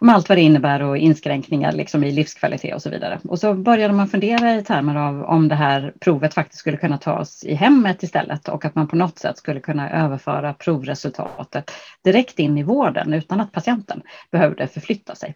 Med 0.00 0.14
allt 0.14 0.28
vad 0.28 0.38
det 0.38 0.42
innebär 0.42 0.82
och 0.82 0.98
inskränkningar 0.98 1.72
liksom 1.72 2.04
i 2.04 2.12
livskvalitet 2.12 2.74
och 2.74 2.82
så 2.82 2.90
vidare. 2.90 3.18
Och 3.28 3.38
så 3.38 3.54
började 3.54 3.94
man 3.94 4.08
fundera 4.08 4.54
i 4.54 4.62
termer 4.62 4.96
av 4.96 5.22
om 5.22 5.48
det 5.48 5.54
här 5.54 5.92
provet 6.00 6.34
faktiskt 6.34 6.60
skulle 6.60 6.76
kunna 6.76 6.98
tas 6.98 7.44
i 7.44 7.54
hemmet 7.54 8.02
istället 8.02 8.48
och 8.48 8.64
att 8.64 8.74
man 8.74 8.88
på 8.88 8.96
något 8.96 9.18
sätt 9.18 9.38
skulle 9.38 9.60
kunna 9.60 9.90
överföra 9.90 10.52
provresultatet 10.54 11.70
direkt 12.04 12.38
in 12.38 12.58
i 12.58 12.62
vården 12.62 13.14
utan 13.14 13.40
att 13.40 13.52
patienten 13.52 14.02
behövde 14.30 14.66
förflytta 14.66 15.14
sig. 15.14 15.34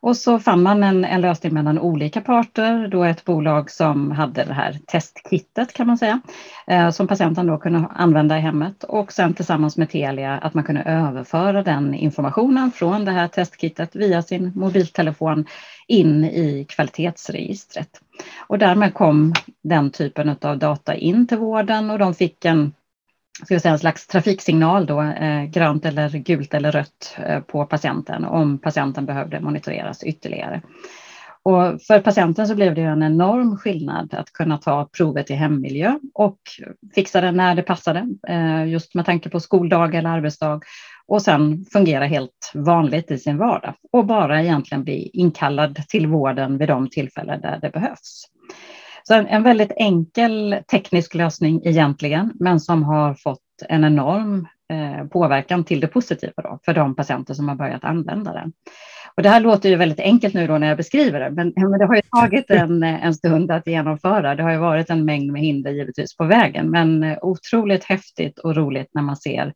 Och 0.00 0.16
så 0.16 0.38
fann 0.38 0.62
man 0.62 0.82
en, 0.82 1.04
en 1.04 1.20
lösning 1.20 1.54
mellan 1.54 1.78
olika 1.78 2.20
parter, 2.20 2.88
då 2.88 3.04
ett 3.04 3.24
bolag 3.24 3.70
som 3.70 4.10
hade 4.10 4.44
det 4.44 4.54
här 4.54 4.78
testkittet 4.86 5.72
kan 5.72 5.86
man 5.86 5.98
säga, 5.98 6.20
eh, 6.66 6.90
som 6.90 7.06
patienten 7.08 7.46
då 7.46 7.58
kunde 7.58 7.88
använda 7.94 8.38
i 8.38 8.40
hemmet 8.40 8.84
och 8.84 9.12
sen 9.12 9.34
tillsammans 9.34 9.76
med 9.76 9.90
Telia 9.90 10.32
att 10.38 10.54
man 10.54 10.64
kunde 10.64 10.82
överföra 10.82 11.62
den 11.62 11.94
informationen 11.94 12.70
från 12.70 13.04
det 13.04 13.10
här 13.10 13.28
testkittet 13.28 13.96
via 14.04 14.22
sin 14.22 14.52
mobiltelefon 14.54 15.46
in 15.88 16.24
i 16.24 16.66
kvalitetsregistret. 16.68 18.00
Och 18.46 18.58
därmed 18.58 18.94
kom 18.94 19.34
den 19.62 19.90
typen 19.90 20.36
av 20.42 20.58
data 20.58 20.94
in 20.94 21.26
till 21.26 21.38
vården 21.38 21.90
och 21.90 21.98
de 21.98 22.14
fick 22.14 22.44
en 22.44 22.72
ska 23.42 23.60
säga, 23.60 23.72
en 23.72 23.78
slags 23.78 24.06
trafiksignal 24.06 24.86
då, 24.86 25.02
eh, 25.02 25.44
grönt 25.44 25.84
eller 25.84 26.08
gult 26.08 26.54
eller 26.54 26.72
rött 26.72 27.16
eh, 27.26 27.40
på 27.40 27.66
patienten 27.66 28.24
om 28.24 28.58
patienten 28.58 29.06
behövde 29.06 29.40
monitoreras 29.40 30.02
ytterligare. 30.02 30.62
Och 31.42 31.82
för 31.82 32.00
patienten 32.00 32.48
så 32.48 32.54
blev 32.54 32.74
det 32.74 32.82
en 32.82 33.02
enorm 33.02 33.56
skillnad 33.56 34.14
att 34.14 34.32
kunna 34.32 34.58
ta 34.58 34.88
provet 34.96 35.30
i 35.30 35.34
hemmiljö 35.34 35.98
och 36.14 36.38
fixa 36.94 37.20
det 37.20 37.32
när 37.32 37.54
det 37.54 37.62
passade, 37.62 38.08
eh, 38.28 38.66
just 38.68 38.94
med 38.94 39.06
tanke 39.06 39.30
på 39.30 39.40
skoldag 39.40 39.94
eller 39.94 40.10
arbetsdag 40.10 40.60
och 41.08 41.22
sen 41.22 41.64
fungera 41.72 42.06
helt 42.06 42.52
vanligt 42.54 43.10
i 43.10 43.18
sin 43.18 43.38
vardag 43.38 43.74
och 43.92 44.06
bara 44.06 44.42
egentligen 44.42 44.84
bli 44.84 45.10
inkallad 45.12 45.82
till 45.88 46.06
vården 46.06 46.58
vid 46.58 46.68
de 46.68 46.90
tillfällen 46.90 47.40
där 47.40 47.58
det 47.62 47.70
behövs. 47.70 48.24
Så 49.02 49.14
en, 49.14 49.26
en 49.26 49.42
väldigt 49.42 49.72
enkel 49.76 50.56
teknisk 50.70 51.14
lösning 51.14 51.60
egentligen, 51.64 52.32
men 52.40 52.60
som 52.60 52.82
har 52.82 53.14
fått 53.14 53.40
en 53.68 53.84
enorm 53.84 54.48
eh, 54.72 55.06
påverkan 55.06 55.64
till 55.64 55.80
det 55.80 55.86
positiva 55.86 56.42
då, 56.42 56.58
för 56.64 56.74
de 56.74 56.96
patienter 56.96 57.34
som 57.34 57.48
har 57.48 57.56
börjat 57.56 57.84
använda 57.84 58.32
den. 58.32 58.52
Och 59.16 59.22
det 59.22 59.28
här 59.28 59.40
låter 59.40 59.68
ju 59.68 59.76
väldigt 59.76 60.00
enkelt 60.00 60.34
nu 60.34 60.46
då 60.46 60.58
när 60.58 60.66
jag 60.66 60.76
beskriver 60.76 61.20
det, 61.20 61.30
men, 61.30 61.52
men 61.56 61.78
det 61.78 61.86
har 61.86 61.94
ju 61.94 62.02
tagit 62.02 62.50
en, 62.50 62.82
en 62.82 63.14
stund 63.14 63.50
att 63.50 63.66
genomföra. 63.66 64.34
Det 64.34 64.42
har 64.42 64.52
ju 64.52 64.58
varit 64.58 64.90
en 64.90 65.04
mängd 65.04 65.32
med 65.32 65.42
hinder 65.42 65.70
givetvis 65.70 66.16
på 66.16 66.24
vägen, 66.24 66.70
men 66.70 67.16
otroligt 67.22 67.84
häftigt 67.84 68.38
och 68.38 68.56
roligt 68.56 68.90
när 68.94 69.02
man 69.02 69.16
ser 69.16 69.52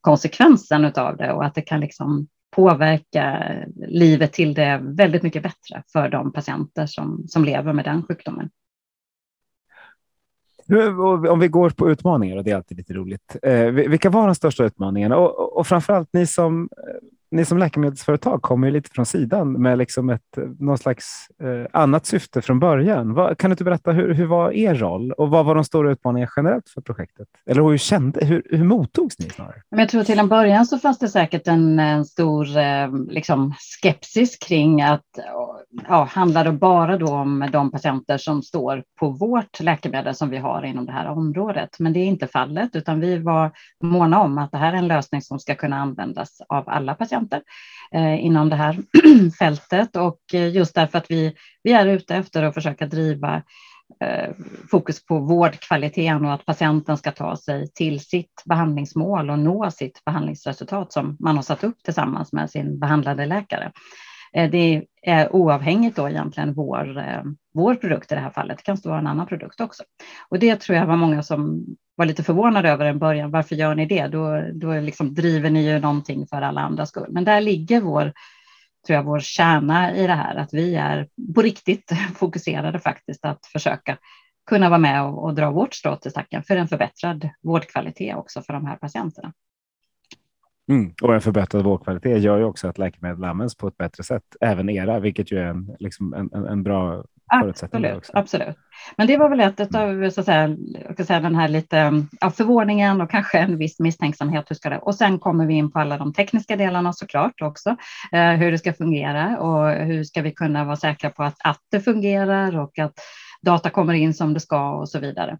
konsekvensen 0.00 0.84
av 0.84 1.16
det 1.16 1.32
och 1.32 1.44
att 1.44 1.54
det 1.54 1.62
kan 1.62 1.80
liksom 1.80 2.28
påverka 2.50 3.54
livet 3.76 4.32
till 4.32 4.54
det 4.54 4.80
väldigt 4.82 5.22
mycket 5.22 5.42
bättre 5.42 5.82
för 5.92 6.08
de 6.08 6.32
patienter 6.32 6.86
som, 6.86 7.24
som 7.28 7.44
lever 7.44 7.72
med 7.72 7.84
den 7.84 8.02
sjukdomen. 8.02 8.50
Om 11.28 11.40
vi 11.40 11.48
går 11.48 11.70
på 11.70 11.90
utmaningar, 11.90 12.36
och 12.36 12.44
det 12.44 12.50
är 12.50 12.56
alltid 12.56 12.76
lite 12.76 12.92
roligt. 12.92 13.36
Eh, 13.42 13.66
vilka 13.66 14.10
var 14.10 14.26
de 14.26 14.34
största 14.34 14.64
utmaningarna? 14.64 15.16
Och, 15.16 15.58
och 15.58 15.66
framförallt 15.66 16.08
ni 16.12 16.26
som 16.26 16.62
eh, 16.62 17.08
ni 17.30 17.44
som 17.44 17.58
läkemedelsföretag 17.58 18.42
kommer 18.42 18.66
ju 18.66 18.72
lite 18.72 18.90
från 18.90 19.06
sidan 19.06 19.52
med 19.52 19.78
liksom 19.78 20.10
ett, 20.10 20.38
eh, 20.38 20.44
någon 20.58 20.78
slags 20.78 21.28
eh, 21.42 21.66
annat 21.72 22.06
syfte 22.06 22.42
från 22.42 22.60
början. 22.60 23.14
Vad, 23.14 23.38
kan 23.38 23.50
du 23.50 23.52
inte 23.52 23.64
berätta 23.64 23.92
hur, 23.92 24.14
hur 24.14 24.26
var 24.26 24.52
er 24.52 24.74
roll 24.74 25.12
och 25.12 25.30
vad 25.30 25.44
var 25.44 25.54
de 25.54 25.64
stora 25.64 25.92
utmaningarna 25.92 26.32
generellt 26.36 26.68
för 26.68 26.80
projektet? 26.80 27.28
Eller 27.46 27.62
hur, 27.62 27.78
kände, 27.78 28.24
hur, 28.24 28.42
hur 28.50 28.64
mottogs 28.64 29.18
ni 29.18 29.30
snarare? 29.30 29.62
Jag 29.68 29.88
tror 29.88 30.02
till 30.02 30.18
en 30.18 30.28
början 30.28 30.66
så 30.66 30.78
fanns 30.78 30.98
det 30.98 31.08
säkert 31.08 31.48
en, 31.48 31.78
en 31.78 32.04
stor 32.04 32.56
eh, 32.56 32.88
liksom 33.08 33.54
skepsis 33.82 34.38
kring 34.38 34.82
att 34.82 35.04
ja, 35.88 36.04
handlar 36.04 36.44
det 36.44 36.52
bara 36.52 36.98
då 36.98 37.08
om 37.08 37.48
de 37.52 37.70
patienter 37.70 38.18
som 38.18 38.42
står 38.42 38.82
på 39.00 39.08
vårt 39.08 39.60
läkemedel 39.60 40.14
som 40.14 40.30
vi 40.30 40.36
har 40.36 40.62
inom 40.64 40.86
det 40.86 40.92
här 40.92 41.08
området. 41.08 41.76
Men 41.78 41.92
det 41.92 42.00
är 42.00 42.06
inte 42.06 42.26
fallet, 42.26 42.76
utan 42.76 43.00
vi 43.00 43.18
var 43.18 43.50
måna 43.82 44.20
om 44.20 44.38
att 44.38 44.52
det 44.52 44.58
här 44.58 44.72
är 44.72 44.76
en 44.76 44.88
lösning 44.88 45.22
som 45.22 45.38
ska 45.38 45.54
kunna 45.54 45.76
användas 45.76 46.40
av 46.48 46.64
alla 46.66 46.94
patienter 46.94 47.19
eh, 47.94 48.24
inom 48.24 48.48
det 48.48 48.56
här 48.56 48.76
fältet 49.38 49.96
och 49.96 50.20
eh, 50.32 50.48
just 50.48 50.74
därför 50.74 50.98
att 50.98 51.10
vi, 51.10 51.34
vi 51.62 51.72
är 51.72 51.86
ute 51.86 52.14
efter 52.14 52.42
att 52.42 52.54
försöka 52.54 52.86
driva 52.86 53.42
eh, 54.00 54.30
fokus 54.70 55.06
på 55.06 55.18
vårdkvaliteten 55.18 56.24
och 56.24 56.32
att 56.32 56.44
patienten 56.44 56.96
ska 56.96 57.12
ta 57.12 57.36
sig 57.36 57.72
till 57.72 58.00
sitt 58.00 58.42
behandlingsmål 58.44 59.30
och 59.30 59.38
nå 59.38 59.70
sitt 59.70 60.04
behandlingsresultat 60.04 60.92
som 60.92 61.16
man 61.20 61.36
har 61.36 61.42
satt 61.42 61.64
upp 61.64 61.82
tillsammans 61.84 62.32
med 62.32 62.50
sin 62.50 62.78
behandlade 62.78 63.26
läkare. 63.26 63.72
Eh, 64.32 64.50
det 64.50 64.84
är 65.02 65.34
oavhängigt 65.34 65.96
då 65.96 66.08
egentligen 66.08 66.54
vår, 66.54 66.98
eh, 66.98 67.22
vår 67.54 67.74
produkt 67.74 68.12
i 68.12 68.14
det 68.14 68.20
här 68.20 68.30
fallet. 68.30 68.56
Det 68.56 68.62
kan 68.62 68.76
stå 68.76 68.92
en 68.92 69.06
annan 69.06 69.26
produkt 69.26 69.60
också. 69.60 69.82
Och 70.28 70.38
det 70.38 70.60
tror 70.60 70.78
jag 70.78 70.86
var 70.86 70.96
många 70.96 71.22
som 71.22 71.64
var 72.00 72.06
lite 72.06 72.22
förvånad 72.22 72.66
över 72.66 72.84
en 72.84 72.98
början. 72.98 73.30
Varför 73.30 73.56
gör 73.56 73.74
ni 73.74 73.86
det? 73.86 74.06
Då, 74.06 74.44
då 74.52 74.80
liksom 74.80 75.14
driver 75.14 75.50
ni 75.50 75.70
ju 75.72 75.78
någonting 75.78 76.26
för 76.26 76.42
alla 76.42 76.60
andras 76.60 76.88
skull. 76.88 77.06
Men 77.10 77.24
där 77.24 77.40
ligger 77.40 77.80
vår 77.80 78.12
tror 78.86 78.96
jag, 78.96 79.02
vår 79.02 79.20
kärna 79.20 79.94
i 79.94 80.06
det 80.06 80.12
här, 80.12 80.36
att 80.36 80.54
vi 80.54 80.74
är 80.74 81.08
på 81.34 81.42
riktigt 81.42 81.92
fokuserade 82.16 82.78
faktiskt 82.78 83.24
att 83.24 83.46
försöka 83.46 83.98
kunna 84.46 84.68
vara 84.68 84.78
med 84.78 85.02
och, 85.02 85.24
och 85.24 85.34
dra 85.34 85.50
vårt 85.50 85.74
strå 85.74 85.96
till 85.96 86.10
stacken 86.10 86.42
för 86.42 86.56
en 86.56 86.68
förbättrad 86.68 87.28
vårdkvalitet 87.42 88.16
också 88.16 88.42
för 88.42 88.52
de 88.52 88.66
här 88.66 88.76
patienterna. 88.76 89.32
Mm. 90.68 90.94
Och 91.02 91.14
en 91.14 91.20
förbättrad 91.20 91.64
vårdkvalitet 91.64 92.22
gör 92.22 92.38
ju 92.38 92.44
också 92.44 92.68
att 92.68 92.78
läkemedel 92.78 93.24
används 93.24 93.56
på 93.56 93.68
ett 93.68 93.76
bättre 93.76 94.02
sätt, 94.02 94.36
även 94.40 94.68
era, 94.68 95.00
vilket 95.00 95.32
ju 95.32 95.38
är 95.38 95.46
en, 95.46 95.76
liksom 95.78 96.14
en, 96.14 96.30
en, 96.32 96.46
en 96.46 96.62
bra. 96.62 97.04
Absolut, 97.30 97.96
också. 97.96 98.12
absolut. 98.14 98.56
Men 98.96 99.06
det 99.06 99.16
var 99.16 99.28
väl 99.28 99.40
ett 99.40 99.74
av 99.74 100.10
så 100.10 100.20
att 100.20 100.26
säga, 100.26 100.56
jag 100.96 101.06
säga, 101.06 101.20
den 101.20 101.34
här 101.34 101.48
lite 101.48 101.92
ja, 102.20 102.30
förvåningen 102.30 103.00
och 103.00 103.10
kanske 103.10 103.38
en 103.38 103.58
viss 103.58 103.80
misstänksamhet. 103.80 104.44
Hur 104.48 104.56
ska 104.56 104.70
det? 104.70 104.78
Och 104.78 104.94
sen 104.94 105.18
kommer 105.18 105.46
vi 105.46 105.54
in 105.54 105.70
på 105.70 105.78
alla 105.78 105.98
de 105.98 106.12
tekniska 106.12 106.56
delarna 106.56 106.92
såklart 106.92 107.42
också, 107.42 107.76
eh, 108.12 108.30
hur 108.30 108.52
det 108.52 108.58
ska 108.58 108.72
fungera 108.72 109.38
och 109.38 109.70
hur 109.70 110.04
ska 110.04 110.22
vi 110.22 110.30
kunna 110.30 110.64
vara 110.64 110.76
säkra 110.76 111.10
på 111.10 111.22
att, 111.22 111.36
att 111.44 111.60
det 111.70 111.80
fungerar 111.80 112.58
och 112.58 112.78
att 112.78 112.94
data 113.42 113.70
kommer 113.70 113.94
in 113.94 114.14
som 114.14 114.34
det 114.34 114.40
ska 114.40 114.70
och 114.70 114.88
så 114.88 114.98
vidare. 114.98 115.38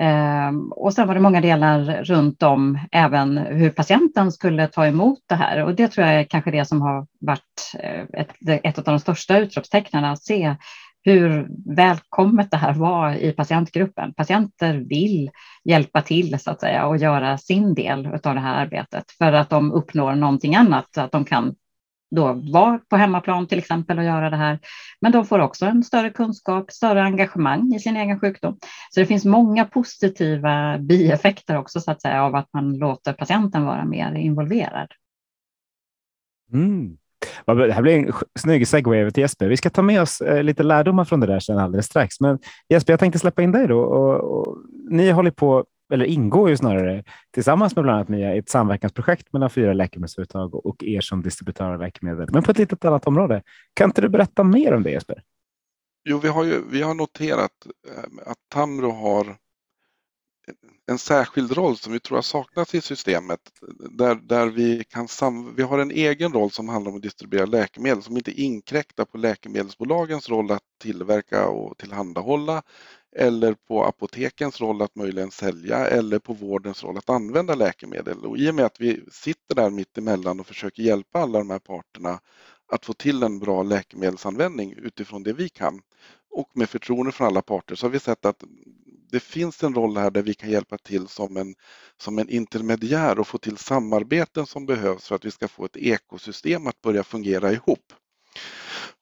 Ehm, 0.00 0.72
och 0.72 0.92
sen 0.94 1.08
var 1.08 1.14
det 1.14 1.20
många 1.20 1.40
delar 1.40 2.04
runt 2.04 2.42
om 2.42 2.78
även 2.92 3.38
hur 3.38 3.70
patienten 3.70 4.32
skulle 4.32 4.68
ta 4.68 4.86
emot 4.86 5.18
det 5.26 5.34
här. 5.34 5.64
Och 5.64 5.74
det 5.74 5.88
tror 5.88 6.06
jag 6.06 6.16
är 6.16 6.24
kanske 6.24 6.50
det 6.50 6.64
som 6.64 6.82
har 6.82 7.06
varit 7.20 7.72
eh, 7.78 8.20
ett, 8.20 8.32
ett 8.62 8.78
av 8.78 8.84
de 8.84 9.00
största 9.00 9.38
utropstecknen, 9.38 10.04
att 10.04 10.22
se 10.22 10.56
hur 11.06 11.48
välkommet 11.76 12.50
det 12.50 12.56
här 12.56 12.74
var 12.74 13.14
i 13.14 13.32
patientgruppen. 13.32 14.14
Patienter 14.14 14.74
vill 14.74 15.30
hjälpa 15.64 16.02
till 16.02 16.38
så 16.38 16.50
att 16.50 16.60
säga 16.60 16.86
och 16.86 16.96
göra 16.96 17.38
sin 17.38 17.74
del 17.74 18.06
av 18.06 18.34
det 18.34 18.40
här 18.40 18.62
arbetet 18.62 19.04
för 19.18 19.32
att 19.32 19.50
de 19.50 19.72
uppnår 19.72 20.14
någonting 20.14 20.54
annat, 20.54 20.98
att 20.98 21.12
de 21.12 21.24
kan 21.24 21.54
då 22.10 22.32
vara 22.52 22.78
på 22.78 22.96
hemmaplan 22.96 23.46
till 23.46 23.58
exempel 23.58 23.98
och 23.98 24.04
göra 24.04 24.30
det 24.30 24.36
här. 24.36 24.58
Men 25.00 25.12
de 25.12 25.26
får 25.26 25.38
också 25.38 25.66
en 25.66 25.84
större 25.84 26.10
kunskap, 26.10 26.70
större 26.70 27.02
engagemang 27.02 27.74
i 27.74 27.80
sin 27.80 27.96
egen 27.96 28.20
sjukdom. 28.20 28.58
Så 28.90 29.00
det 29.00 29.06
finns 29.06 29.24
många 29.24 29.64
positiva 29.64 30.78
bieffekter 30.78 31.56
också 31.56 31.80
så 31.80 31.90
att 31.90 32.02
säga 32.02 32.22
av 32.22 32.34
att 32.34 32.52
man 32.52 32.78
låter 32.78 33.12
patienten 33.12 33.64
vara 33.64 33.84
mer 33.84 34.14
involverad. 34.14 34.88
Mm. 36.52 36.98
Det 37.44 37.72
här 37.72 37.82
blir 37.82 37.98
en 37.98 38.12
snygg 38.38 38.68
segway 38.68 38.98
över 38.98 39.10
till 39.10 39.20
Jesper. 39.20 39.48
Vi 39.48 39.56
ska 39.56 39.70
ta 39.70 39.82
med 39.82 40.02
oss 40.02 40.20
eh, 40.20 40.42
lite 40.42 40.62
lärdomar 40.62 41.04
från 41.04 41.20
det 41.20 41.26
där 41.26 41.40
sen 41.40 41.58
alldeles 41.58 41.86
strax. 41.86 42.20
Men 42.20 42.38
Jesper, 42.68 42.92
jag 42.92 43.00
tänkte 43.00 43.18
släppa 43.18 43.42
in 43.42 43.52
dig 43.52 43.66
då. 43.66 43.80
Och, 43.80 44.38
och, 44.38 44.58
ni 44.90 45.10
håller 45.10 45.30
på 45.30 45.64
eller 45.92 46.04
ingår 46.04 46.50
ju 46.50 46.56
snarare 46.56 47.04
tillsammans 47.30 47.76
med 47.76 47.84
bland 47.84 47.96
annat 47.96 48.08
Mia 48.08 48.34
i 48.34 48.38
ett 48.38 48.48
samverkansprojekt 48.48 49.32
mellan 49.32 49.50
fyra 49.50 49.72
läkemedelsföretag 49.72 50.66
och 50.66 50.84
er 50.84 51.00
som 51.00 51.22
distributör 51.22 51.72
av 51.72 51.80
läkemedel, 51.80 52.28
men 52.32 52.42
på 52.42 52.50
ett 52.50 52.58
litet 52.58 52.84
annat 52.84 53.06
område. 53.06 53.42
Kan 53.74 53.90
inte 53.90 54.00
du 54.00 54.08
berätta 54.08 54.44
mer 54.44 54.74
om 54.74 54.82
det 54.82 54.90
Jesper? 54.90 55.22
Jo, 56.08 56.18
vi 56.18 56.28
har, 56.28 56.44
ju, 56.44 56.62
vi 56.70 56.82
har 56.82 56.94
noterat 56.94 57.50
eh, 57.88 58.30
att 58.30 58.38
Tamro 58.52 58.90
har 58.90 59.36
en 60.86 60.98
särskild 60.98 61.52
roll 61.52 61.76
som 61.76 61.92
vi 61.92 62.00
tror 62.00 62.16
har 62.16 62.22
saknats 62.22 62.74
i 62.74 62.80
systemet. 62.80 63.40
Där, 63.90 64.14
där 64.14 64.46
vi, 64.46 64.84
kan 64.84 65.08
sam, 65.08 65.54
vi 65.54 65.62
har 65.62 65.78
en 65.78 65.90
egen 65.90 66.32
roll 66.32 66.50
som 66.50 66.68
handlar 66.68 66.90
om 66.90 66.96
att 66.96 67.02
distribuera 67.02 67.46
läkemedel 67.46 68.02
som 68.02 68.16
inte 68.16 68.40
inkräktar 68.42 69.04
på 69.04 69.18
läkemedelsbolagens 69.18 70.28
roll 70.28 70.50
att 70.50 70.62
tillverka 70.82 71.48
och 71.48 71.78
tillhandahålla 71.78 72.62
eller 73.16 73.54
på 73.54 73.84
apotekens 73.84 74.60
roll 74.60 74.82
att 74.82 74.94
möjligen 74.94 75.30
sälja 75.30 75.86
eller 75.86 76.18
på 76.18 76.32
vårdens 76.32 76.84
roll 76.84 76.98
att 76.98 77.10
använda 77.10 77.54
läkemedel. 77.54 78.24
Och 78.24 78.38
I 78.38 78.50
och 78.50 78.54
med 78.54 78.64
att 78.64 78.80
vi 78.80 79.04
sitter 79.10 79.54
där 79.54 79.70
mitt 79.70 79.98
emellan 79.98 80.40
och 80.40 80.46
försöker 80.46 80.82
hjälpa 80.82 81.18
alla 81.18 81.38
de 81.38 81.50
här 81.50 81.58
parterna 81.58 82.20
att 82.72 82.84
få 82.84 82.92
till 82.92 83.22
en 83.22 83.38
bra 83.38 83.62
läkemedelsanvändning 83.62 84.74
utifrån 84.76 85.22
det 85.22 85.32
vi 85.32 85.48
kan 85.48 85.80
och 86.30 86.50
med 86.54 86.70
förtroende 86.70 87.12
från 87.12 87.26
alla 87.26 87.42
parter 87.42 87.74
så 87.74 87.86
har 87.86 87.90
vi 87.90 88.00
sett 88.00 88.24
att 88.24 88.44
det 89.10 89.20
finns 89.20 89.62
en 89.62 89.74
roll 89.74 89.96
här 89.96 90.10
där 90.10 90.22
vi 90.22 90.34
kan 90.34 90.50
hjälpa 90.50 90.78
till 90.78 91.08
som 91.08 91.36
en, 91.36 91.54
som 92.00 92.18
en 92.18 92.28
intermediär 92.28 93.18
och 93.18 93.28
få 93.28 93.38
till 93.38 93.56
samarbeten 93.56 94.46
som 94.46 94.66
behövs 94.66 95.08
för 95.08 95.14
att 95.14 95.24
vi 95.24 95.30
ska 95.30 95.48
få 95.48 95.64
ett 95.64 95.76
ekosystem 95.76 96.66
att 96.66 96.80
börja 96.80 97.04
fungera 97.04 97.52
ihop. 97.52 97.92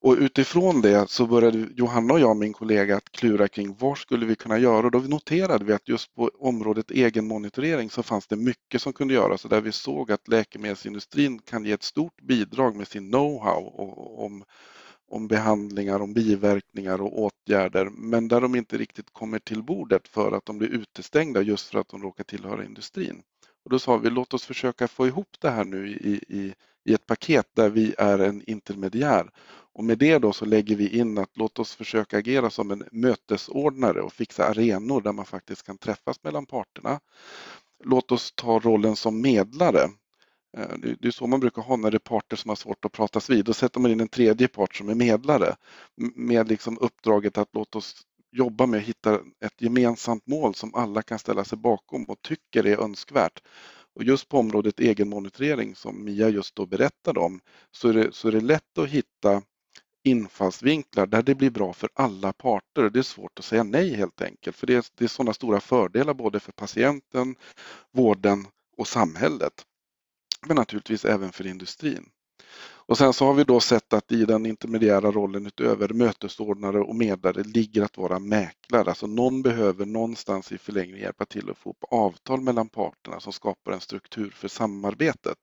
Och 0.00 0.16
utifrån 0.18 0.80
det 0.80 1.10
så 1.10 1.26
började 1.26 1.68
Johanna 1.74 2.14
och 2.14 2.20
jag, 2.20 2.36
min 2.36 2.52
kollega, 2.52 2.96
att 2.96 3.12
klura 3.12 3.48
kring 3.48 3.76
vad 3.78 3.98
skulle 3.98 4.26
vi 4.26 4.36
kunna 4.36 4.58
göra 4.58 4.86
och 4.86 4.90
då 4.90 4.98
noterade 4.98 5.64
vi 5.64 5.72
att 5.72 5.88
just 5.88 6.14
på 6.14 6.30
området 6.38 6.90
egenmonitorering 6.90 7.90
så 7.90 8.02
fanns 8.02 8.26
det 8.26 8.36
mycket 8.36 8.82
som 8.82 8.92
kunde 8.92 9.14
göras 9.14 9.44
och 9.44 9.50
där 9.50 9.60
vi 9.60 9.72
såg 9.72 10.12
att 10.12 10.28
läkemedelsindustrin 10.28 11.38
kan 11.38 11.64
ge 11.64 11.72
ett 11.72 11.82
stort 11.82 12.22
bidrag 12.22 12.76
med 12.76 12.88
sin 12.88 13.14
know-how 13.14 13.70
om, 14.24 14.44
om 15.10 15.28
behandlingar, 15.28 16.00
om 16.00 16.12
biverkningar 16.14 17.00
och 17.00 17.22
åtgärder 17.22 17.90
men 17.90 18.28
där 18.28 18.40
de 18.40 18.54
inte 18.54 18.78
riktigt 18.78 19.12
kommer 19.12 19.38
till 19.38 19.62
bordet 19.62 20.08
för 20.08 20.32
att 20.32 20.46
de 20.46 20.58
blir 20.58 20.68
utestängda 20.68 21.42
just 21.42 21.70
för 21.70 21.78
att 21.78 21.88
de 21.88 22.02
råkar 22.02 22.24
tillhöra 22.24 22.64
industrin. 22.64 23.22
Och 23.64 23.70
då 23.70 23.78
sa 23.78 23.96
vi 23.96 24.10
låt 24.10 24.34
oss 24.34 24.44
försöka 24.44 24.88
få 24.88 25.06
ihop 25.06 25.36
det 25.40 25.50
här 25.50 25.64
nu 25.64 25.88
i, 25.88 26.24
i, 26.28 26.54
i 26.84 26.94
ett 26.94 27.06
paket 27.06 27.46
där 27.54 27.70
vi 27.70 27.94
är 27.98 28.18
en 28.18 28.42
intermediär. 28.50 29.30
Och 29.74 29.84
med 29.84 29.98
det 29.98 30.18
då 30.18 30.32
så 30.32 30.44
lägger 30.44 30.76
vi 30.76 30.98
in 30.98 31.18
att 31.18 31.36
låt 31.36 31.58
oss 31.58 31.74
försöka 31.74 32.18
agera 32.18 32.50
som 32.50 32.70
en 32.70 32.84
mötesordnare 32.92 34.02
och 34.02 34.12
fixa 34.12 34.48
arenor 34.48 35.00
där 35.00 35.12
man 35.12 35.24
faktiskt 35.24 35.62
kan 35.62 35.78
träffas 35.78 36.22
mellan 36.22 36.46
parterna. 36.46 37.00
Låt 37.84 38.12
oss 38.12 38.32
ta 38.36 38.58
rollen 38.58 38.96
som 38.96 39.20
medlare. 39.20 39.88
Eh, 40.56 40.78
det 40.78 41.08
är 41.08 41.10
så 41.10 41.26
man 41.26 41.40
brukar 41.40 41.62
ha 41.62 41.76
när 41.76 41.90
det 41.90 41.96
är 41.96 41.98
parter 41.98 42.36
som 42.36 42.48
har 42.48 42.56
svårt 42.56 42.84
att 42.84 42.92
pratas 42.92 43.30
vid. 43.30 43.44
Då 43.44 43.52
sätter 43.52 43.80
man 43.80 43.90
in 43.90 44.00
en 44.00 44.08
tredje 44.08 44.48
part 44.48 44.76
som 44.76 44.88
är 44.88 44.94
medlare 44.94 45.56
med 46.14 46.48
liksom 46.48 46.78
uppdraget 46.80 47.38
att 47.38 47.48
låt 47.52 47.76
oss 47.76 48.06
jobba 48.32 48.66
med 48.66 48.78
att 48.78 48.84
hitta 48.84 49.14
ett 49.14 49.62
gemensamt 49.62 50.26
mål 50.26 50.54
som 50.54 50.74
alla 50.74 51.02
kan 51.02 51.18
ställa 51.18 51.44
sig 51.44 51.58
bakom 51.58 52.04
och 52.04 52.22
tycker 52.22 52.66
är 52.66 52.76
önskvärt. 52.76 53.42
Och 53.94 54.04
just 54.04 54.28
på 54.28 54.38
området 54.38 54.80
egenmonitorering 54.80 55.74
som 55.74 56.04
Mia 56.04 56.28
just 56.28 56.56
då 56.56 56.66
berättade 56.66 57.20
om 57.20 57.40
så 57.70 57.88
är 57.88 57.94
det, 57.94 58.14
så 58.14 58.28
är 58.28 58.32
det 58.32 58.40
lätt 58.40 58.78
att 58.78 58.88
hitta 58.88 59.42
infallsvinklar 60.04 61.06
där 61.06 61.22
det 61.22 61.34
blir 61.34 61.50
bra 61.50 61.72
för 61.72 61.88
alla 61.94 62.32
parter. 62.32 62.90
Det 62.90 62.98
är 62.98 63.02
svårt 63.02 63.38
att 63.38 63.44
säga 63.44 63.62
nej 63.62 63.94
helt 63.94 64.22
enkelt 64.22 64.56
för 64.56 64.66
det 64.66 64.74
är, 64.74 64.84
det 64.98 65.04
är 65.04 65.08
sådana 65.08 65.32
stora 65.34 65.60
fördelar 65.60 66.14
både 66.14 66.40
för 66.40 66.52
patienten, 66.52 67.36
vården 67.92 68.46
och 68.76 68.88
samhället. 68.88 69.64
Men 70.46 70.56
naturligtvis 70.56 71.04
även 71.04 71.32
för 71.32 71.46
industrin. 71.46 72.08
Och 72.86 72.98
sen 72.98 73.12
så 73.12 73.26
har 73.26 73.34
vi 73.34 73.44
då 73.44 73.60
sett 73.60 73.92
att 73.92 74.12
i 74.12 74.24
den 74.24 74.46
intermediära 74.46 75.10
rollen 75.10 75.46
utöver 75.46 75.88
mötesordnare 75.88 76.80
och 76.80 76.96
medlare 76.96 77.42
ligger 77.42 77.82
att 77.82 77.96
vara 77.96 78.18
mäklare. 78.18 78.88
Alltså 78.88 79.06
någon 79.06 79.42
behöver 79.42 79.86
någonstans 79.86 80.52
i 80.52 80.58
förlängningen 80.58 81.00
hjälpa 81.02 81.24
till 81.24 81.50
att 81.50 81.58
få 81.58 81.70
upp 81.70 81.84
avtal 81.90 82.40
mellan 82.40 82.68
parterna 82.68 83.20
som 83.20 83.32
skapar 83.32 83.72
en 83.72 83.80
struktur 83.80 84.30
för 84.30 84.48
samarbetet. 84.48 85.38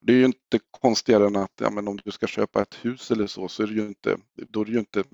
Det 0.00 0.12
är 0.12 0.16
ju 0.16 0.24
inte 0.24 0.58
konstigare 0.70 1.26
än 1.26 1.36
att 1.36 1.52
ja, 1.60 1.70
men 1.70 1.88
om 1.88 1.98
du 2.04 2.10
ska 2.10 2.26
köpa 2.26 2.62
ett 2.62 2.74
hus 2.74 3.10
eller 3.10 3.26
så, 3.26 3.48
så 3.48 3.62
är 3.62 3.66
det 3.66 3.74
ju 3.74 3.86
inte, 3.86 4.16
då 4.48 4.60
är 4.60 4.64
det 4.64 4.72
ju 4.72 4.78
inte 4.78 5.04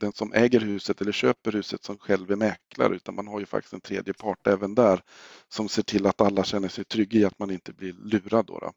den 0.00 0.12
som 0.12 0.32
äger 0.32 0.60
huset 0.60 1.00
eller 1.00 1.12
köper 1.12 1.52
huset 1.52 1.84
som 1.84 1.98
själv 1.98 2.30
är 2.30 2.36
mäklare 2.36 2.96
utan 2.96 3.14
man 3.14 3.28
har 3.28 3.40
ju 3.40 3.46
faktiskt 3.46 3.74
en 3.74 3.80
tredje 3.80 4.14
part 4.14 4.46
även 4.46 4.74
där 4.74 5.02
som 5.48 5.68
ser 5.68 5.82
till 5.82 6.06
att 6.06 6.20
alla 6.20 6.44
känner 6.44 6.68
sig 6.68 6.84
trygga 6.84 7.20
i 7.20 7.24
att 7.24 7.38
man 7.38 7.50
inte 7.50 7.72
blir 7.72 7.92
lurad. 7.92 8.46
Då, 8.46 8.58
då. 8.58 8.72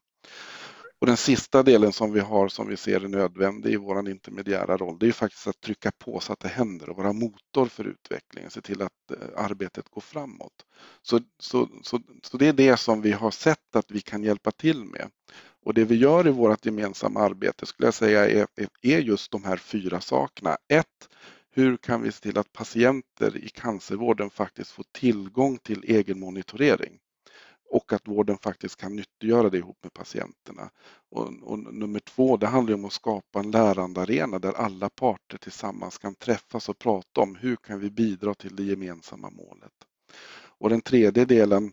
Och 1.04 1.06
den 1.06 1.16
sista 1.16 1.62
delen 1.62 1.92
som 1.92 2.12
vi 2.12 2.20
har 2.20 2.48
som 2.48 2.68
vi 2.68 2.76
ser 2.76 3.04
är 3.04 3.08
nödvändig 3.08 3.72
i 3.72 3.76
vår 3.76 4.08
intermediära 4.08 4.76
roll, 4.76 4.98
det 4.98 5.08
är 5.08 5.12
faktiskt 5.12 5.46
att 5.46 5.60
trycka 5.60 5.92
på 5.98 6.20
så 6.20 6.32
att 6.32 6.40
det 6.40 6.48
händer 6.48 6.88
och 6.88 6.96
vara 6.96 7.12
motor 7.12 7.66
för 7.66 7.84
utvecklingen, 7.84 8.50
se 8.50 8.60
till 8.60 8.82
att 8.82 9.10
eh, 9.10 9.44
arbetet 9.44 9.88
går 9.88 10.00
framåt. 10.00 10.52
Så, 11.02 11.20
så, 11.38 11.68
så, 11.82 12.00
så 12.22 12.36
det 12.36 12.46
är 12.46 12.52
det 12.52 12.76
som 12.76 13.02
vi 13.02 13.12
har 13.12 13.30
sett 13.30 13.76
att 13.76 13.90
vi 13.90 14.00
kan 14.00 14.22
hjälpa 14.22 14.50
till 14.50 14.84
med. 14.84 15.10
Och 15.64 15.74
det 15.74 15.84
vi 15.84 15.94
gör 15.94 16.26
i 16.26 16.30
vårt 16.30 16.66
gemensamma 16.66 17.20
arbete 17.20 17.66
skulle 17.66 17.86
jag 17.86 17.94
säga 17.94 18.30
är, 18.30 18.46
är 18.82 18.98
just 18.98 19.30
de 19.30 19.44
här 19.44 19.56
fyra 19.56 20.00
sakerna. 20.00 20.56
Ett, 20.68 21.08
hur 21.50 21.76
kan 21.76 22.02
vi 22.02 22.12
se 22.12 22.20
till 22.20 22.38
att 22.38 22.52
patienter 22.52 23.36
i 23.36 23.48
cancervården 23.48 24.30
faktiskt 24.30 24.70
får 24.70 24.84
tillgång 24.92 25.58
till 25.58 25.84
egen 25.84 26.20
monitorering? 26.20 26.98
och 27.74 27.92
att 27.92 28.08
vården 28.08 28.38
faktiskt 28.38 28.76
kan 28.76 28.96
nyttiggöra 28.96 29.50
det 29.50 29.58
ihop 29.58 29.78
med 29.82 29.92
patienterna. 29.92 30.70
Och, 31.10 31.32
och 31.42 31.58
nummer 31.58 32.00
två, 32.00 32.36
det 32.36 32.46
handlar 32.46 32.74
om 32.74 32.84
att 32.84 32.92
skapa 32.92 33.38
en 33.38 33.50
lärandearena 33.50 34.38
där 34.38 34.52
alla 34.52 34.88
parter 34.88 35.38
tillsammans 35.38 35.98
kan 35.98 36.14
träffas 36.14 36.68
och 36.68 36.78
prata 36.78 37.20
om 37.20 37.36
hur 37.36 37.56
kan 37.56 37.80
vi 37.80 37.90
bidra 37.90 38.34
till 38.34 38.56
det 38.56 38.62
gemensamma 38.62 39.30
målet. 39.30 39.72
Och 40.58 40.70
den 40.70 40.80
tredje 40.80 41.24
delen 41.24 41.72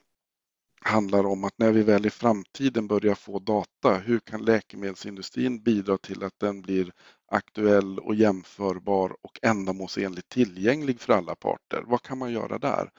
handlar 0.81 1.25
om 1.25 1.43
att 1.43 1.57
när 1.57 1.71
vi 1.71 1.83
väl 1.83 2.05
i 2.05 2.09
framtiden 2.09 2.88
börjar 2.88 3.15
få 3.15 3.39
data, 3.39 3.97
hur 3.97 4.19
kan 4.19 4.45
läkemedelsindustrin 4.45 5.63
bidra 5.63 5.97
till 5.97 6.23
att 6.23 6.39
den 6.39 6.61
blir 6.61 6.91
aktuell 7.27 8.00
och 8.00 8.15
jämförbar 8.15 9.15
och 9.21 9.39
ändamålsenligt 9.41 10.29
tillgänglig 10.29 11.00
för 11.00 11.13
alla 11.13 11.35
parter? 11.35 11.83
Vad 11.88 12.01
kan 12.01 12.17
man 12.17 12.31
göra 12.31 12.57
där? 12.57 12.89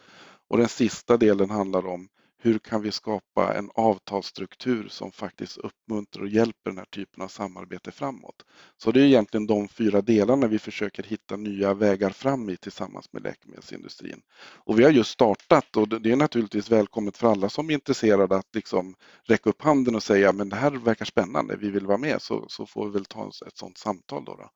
Och 0.49 0.59
den 0.59 0.69
sista 0.69 1.17
delen 1.17 1.51
handlar 1.51 1.87
om 1.87 2.09
hur 2.45 2.59
kan 2.59 2.83
vi 2.83 2.93
skapa 2.93 3.55
en 3.55 3.71
avtalsstruktur 3.75 4.89
som 4.89 5.13
faktiskt 5.13 5.59
uppmuntrar 5.59 6.23
och 6.23 6.29
hjälper 6.29 6.71
den 6.71 6.79
här 6.79 6.85
typen 6.85 7.23
av 7.23 7.29
samarbete 7.29 7.93
framåt? 7.93 8.45
Så 8.77 8.93
det 8.93 9.01
är 9.01 9.05
egentligen 9.05 9.47
de 9.47 9.69
fyra 9.69 10.01
delarna 10.01 10.47
vi 10.47 10.59
försöker 10.59 11.03
hitta 11.03 11.37
nya 11.37 11.75
vägar 11.75 12.11
fram 12.11 12.51
i 12.51 12.57
tillsammans 12.57 13.13
med 13.13 13.23
läkemedelsindustrin. 13.23 14.23
Och 14.41 14.79
vi 14.79 14.85
har 14.85 14.91
just 14.91 15.11
startat 15.11 15.77
och 15.77 15.89
det 15.89 16.13
är 16.13 16.17
naturligtvis 16.17 16.71
välkommet 16.71 17.17
för 17.17 17.31
alla 17.31 17.49
som 17.49 17.71
är 17.71 17.75
intresserade 17.75 18.37
att 18.37 18.55
liksom 18.55 18.95
räcka 19.23 19.51
upp 19.51 19.63
handen 19.63 19.95
och 19.95 20.03
säga 20.03 20.33
men 20.33 20.49
det 20.49 20.57
här 20.57 20.71
verkar 20.71 21.05
spännande, 21.05 21.57
vi 21.57 21.71
vill 21.71 21.87
vara 21.87 21.99
med 21.99 22.23
så, 22.23 22.45
så 22.49 22.67
får 22.67 22.87
vi 22.87 22.93
väl 22.93 23.05
ta 23.05 23.29
ett 23.47 23.59
sådant 23.59 23.79
samtal 23.79 24.25
då. 24.25 24.37
då. 24.37 24.51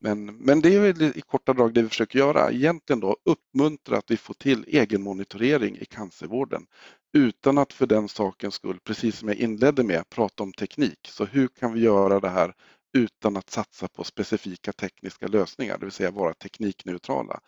Men, 0.00 0.36
men 0.36 0.60
det 0.60 0.74
är 0.76 1.02
i 1.18 1.20
korta 1.20 1.52
drag 1.52 1.74
det 1.74 1.82
vi 1.82 1.88
försöker 1.88 2.18
göra. 2.18 2.50
Egentligen 2.50 3.00
då 3.00 3.16
uppmuntra 3.24 3.98
att 3.98 4.10
vi 4.10 4.16
får 4.16 4.34
till 4.34 4.64
egenmonitorering 4.68 5.76
i 5.76 5.84
cancervården 5.84 6.66
utan 7.12 7.58
att 7.58 7.72
för 7.72 7.86
den 7.86 8.08
sakens 8.08 8.54
skull, 8.54 8.78
precis 8.84 9.18
som 9.18 9.28
jag 9.28 9.36
inledde 9.36 9.84
med, 9.84 10.08
prata 10.10 10.42
om 10.42 10.52
teknik. 10.52 11.08
Så 11.12 11.24
hur 11.24 11.48
kan 11.48 11.72
vi 11.72 11.80
göra 11.80 12.20
det 12.20 12.28
här 12.28 12.54
utan 12.92 13.36
att 13.36 13.50
satsa 13.50 13.88
på 13.88 14.04
specifika 14.04 14.72
tekniska 14.72 15.26
lösningar, 15.26 15.78
det 15.78 15.86
vill 15.86 15.92
säga 15.92 16.10
vara 16.10 16.34
teknikneutrala. 16.34 17.40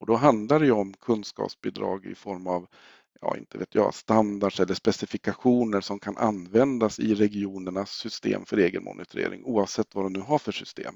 Och 0.00 0.06
då 0.06 0.16
handlar 0.16 0.60
det 0.60 0.70
om 0.70 0.94
kunskapsbidrag 0.94 2.06
i 2.06 2.14
form 2.14 2.46
av 2.46 2.66
ja, 3.20 3.36
inte 3.36 3.58
vet 3.58 3.74
jag, 3.74 3.94
standards 3.94 4.60
eller 4.60 4.74
specifikationer 4.74 5.80
som 5.80 5.98
kan 5.98 6.16
användas 6.16 6.98
i 6.98 7.14
regionernas 7.14 7.90
system 7.90 8.44
för 8.46 8.56
egenmonitorering 8.56 9.44
oavsett 9.44 9.94
vad 9.94 10.04
de 10.04 10.12
nu 10.12 10.20
har 10.20 10.38
för 10.38 10.52
system. 10.52 10.94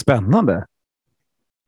Spännande. 0.00 0.66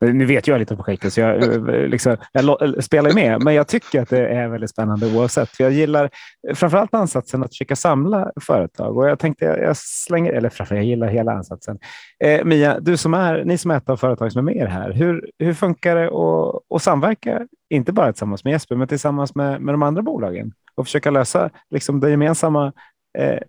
Eh, 0.05 0.13
nu 0.13 0.25
vet 0.25 0.47
jag 0.47 0.59
lite 0.59 0.73
om 0.73 0.77
projektet, 0.77 1.13
så 1.13 1.21
jag, 1.21 1.43
eh, 1.43 1.75
eh, 1.75 1.87
liksom, 1.87 2.17
jag 2.31 2.83
spelar 2.83 3.13
med, 3.13 3.41
men 3.41 3.53
jag 3.53 3.67
tycker 3.67 4.01
att 4.01 4.09
det 4.09 4.27
är 4.27 4.47
väldigt 4.47 4.69
spännande 4.69 5.15
oavsett. 5.15 5.49
För 5.49 5.63
jag 5.63 5.73
gillar 5.73 6.09
framförallt 6.55 6.93
ansatsen 6.93 7.43
att 7.43 7.49
försöka 7.49 7.75
samla 7.75 8.31
företag 8.41 8.97
och 8.97 9.09
jag 9.09 9.19
tänkte 9.19 9.45
jag 9.45 9.77
slänger, 9.77 10.33
eller 10.33 10.49
framförallt 10.49 10.79
jag 10.79 10.89
gillar 10.89 11.07
hela 11.07 11.31
ansatsen. 11.31 11.79
Eh, 12.23 12.45
Mia, 12.45 12.79
du 12.79 12.97
som 12.97 13.13
är, 13.13 13.43
ni 13.45 13.57
som 13.57 13.71
är 13.71 13.77
ett 13.77 13.89
av 13.89 13.97
företagen 13.97 14.31
som 14.31 14.47
är 14.47 14.53
med 14.53 14.67
här, 14.67 14.91
hur, 14.91 15.29
hur 15.39 15.53
funkar 15.53 15.95
det 15.95 16.07
att, 16.07 16.75
att 16.75 16.83
samverka, 16.83 17.47
inte 17.69 17.93
bara 17.93 18.13
tillsammans 18.13 18.43
med 18.43 18.51
Jesper, 18.51 18.75
men 18.75 18.87
tillsammans 18.87 19.35
med, 19.35 19.61
med 19.61 19.73
de 19.73 19.83
andra 19.83 20.01
bolagen 20.01 20.51
och 20.75 20.85
försöka 20.85 21.11
lösa 21.11 21.49
liksom, 21.69 21.99
de 21.99 22.09
gemensamma 22.11 22.73
eh 23.17 23.39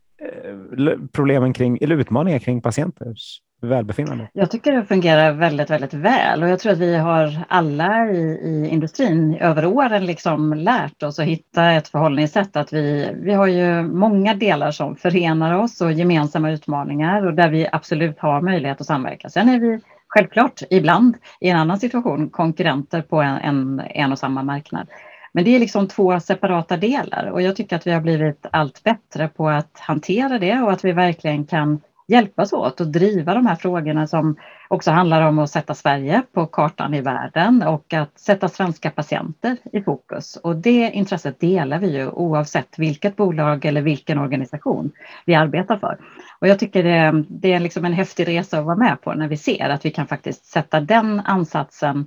problemen 1.13 1.53
kring, 1.53 1.79
eller 1.81 1.97
utmaningar 1.97 2.39
kring 2.39 2.63
patienters 2.63 3.41
välbefinnande? 3.61 4.29
Jag 4.33 4.51
tycker 4.51 4.73
det 4.73 4.85
fungerar 4.85 5.33
väldigt, 5.33 5.71
väldigt 5.71 5.95
väl 5.95 6.43
och 6.43 6.49
jag 6.49 6.59
tror 6.59 6.73
att 6.73 6.79
vi 6.79 6.97
har 6.97 7.45
alla 7.49 8.11
i, 8.11 8.21
i 8.21 8.69
industrin 8.71 9.35
över 9.35 9.67
åren 9.67 10.07
liksom 10.07 10.55
lärt 10.55 11.03
oss 11.03 11.19
att 11.19 11.25
hitta 11.25 11.73
ett 11.73 11.89
förhållningssätt 11.89 12.57
att 12.57 12.73
vi, 12.73 13.11
vi 13.23 13.33
har 13.33 13.47
ju 13.47 13.83
många 13.83 14.35
delar 14.35 14.71
som 14.71 14.97
förenar 14.97 15.55
oss 15.55 15.81
och 15.81 15.93
gemensamma 15.93 16.51
utmaningar 16.51 17.27
och 17.27 17.35
där 17.35 17.49
vi 17.49 17.69
absolut 17.73 18.19
har 18.19 18.41
möjlighet 18.41 18.81
att 18.81 18.87
samverka. 18.87 19.29
Sen 19.29 19.49
är 19.49 19.61
vi 19.61 19.81
självklart 20.09 20.63
ibland 20.71 21.17
i 21.41 21.49
en 21.49 21.57
annan 21.57 21.79
situation 21.79 22.31
konkurrenter 22.31 23.03
på 23.03 23.23
en, 23.23 23.37
en, 23.37 23.83
en 23.91 24.13
och 24.13 24.19
samma 24.19 24.43
marknad. 24.43 24.89
Men 25.33 25.45
det 25.45 25.57
är 25.57 25.61
liksom 25.61 25.89
två 25.89 26.21
separata 26.21 26.77
delar 26.77 27.31
och 27.33 27.43
jag 27.43 27.57
tycker 27.57 27.77
att 27.77 27.87
vi 27.87 27.91
har 27.91 28.01
blivit 28.01 28.47
allt 28.53 28.83
bättre 28.83 29.29
på 29.29 29.49
att 29.49 29.79
hantera 29.79 30.39
det 30.39 30.61
och 30.61 30.73
att 30.73 30.85
vi 30.85 30.93
verkligen 30.93 31.47
kan 31.47 31.81
hjälpas 32.09 32.53
åt 32.53 32.81
och 32.81 32.87
driva 32.87 33.35
de 33.35 33.47
här 33.47 33.57
frågorna 33.57 34.07
som 34.07 34.37
också 34.69 34.91
handlar 34.91 35.23
om 35.23 35.39
att 35.39 35.51
sätta 35.51 35.75
Sverige 35.75 36.23
på 36.33 36.47
kartan 36.47 36.95
i 36.95 37.01
världen 37.01 37.63
och 37.63 37.95
att 37.95 38.19
sätta 38.19 38.49
svenska 38.49 38.91
patienter 38.91 39.57
i 39.73 39.83
fokus. 39.83 40.37
Och 40.37 40.57
det 40.57 40.91
intresset 40.95 41.41
delar 41.41 41.79
vi 41.79 41.97
ju 41.97 42.09
oavsett 42.09 42.79
vilket 42.79 43.17
bolag 43.17 43.65
eller 43.65 43.83
vilken 43.83 44.19
organisation 44.19 44.91
vi 45.25 45.35
arbetar 45.35 45.77
för. 45.77 45.99
Och 46.39 46.49
jag 46.49 46.59
tycker 46.59 46.83
det, 46.83 47.25
det 47.29 47.53
är 47.53 47.61
liksom 47.61 47.85
en 47.85 47.93
häftig 47.93 48.29
resa 48.29 48.59
att 48.59 48.65
vara 48.65 48.77
med 48.77 49.01
på 49.01 49.13
när 49.13 49.29
vi 49.29 49.37
ser 49.37 49.69
att 49.69 49.85
vi 49.85 49.91
kan 49.91 50.07
faktiskt 50.07 50.45
sätta 50.45 50.81
den 50.81 51.21
ansatsen 51.21 52.07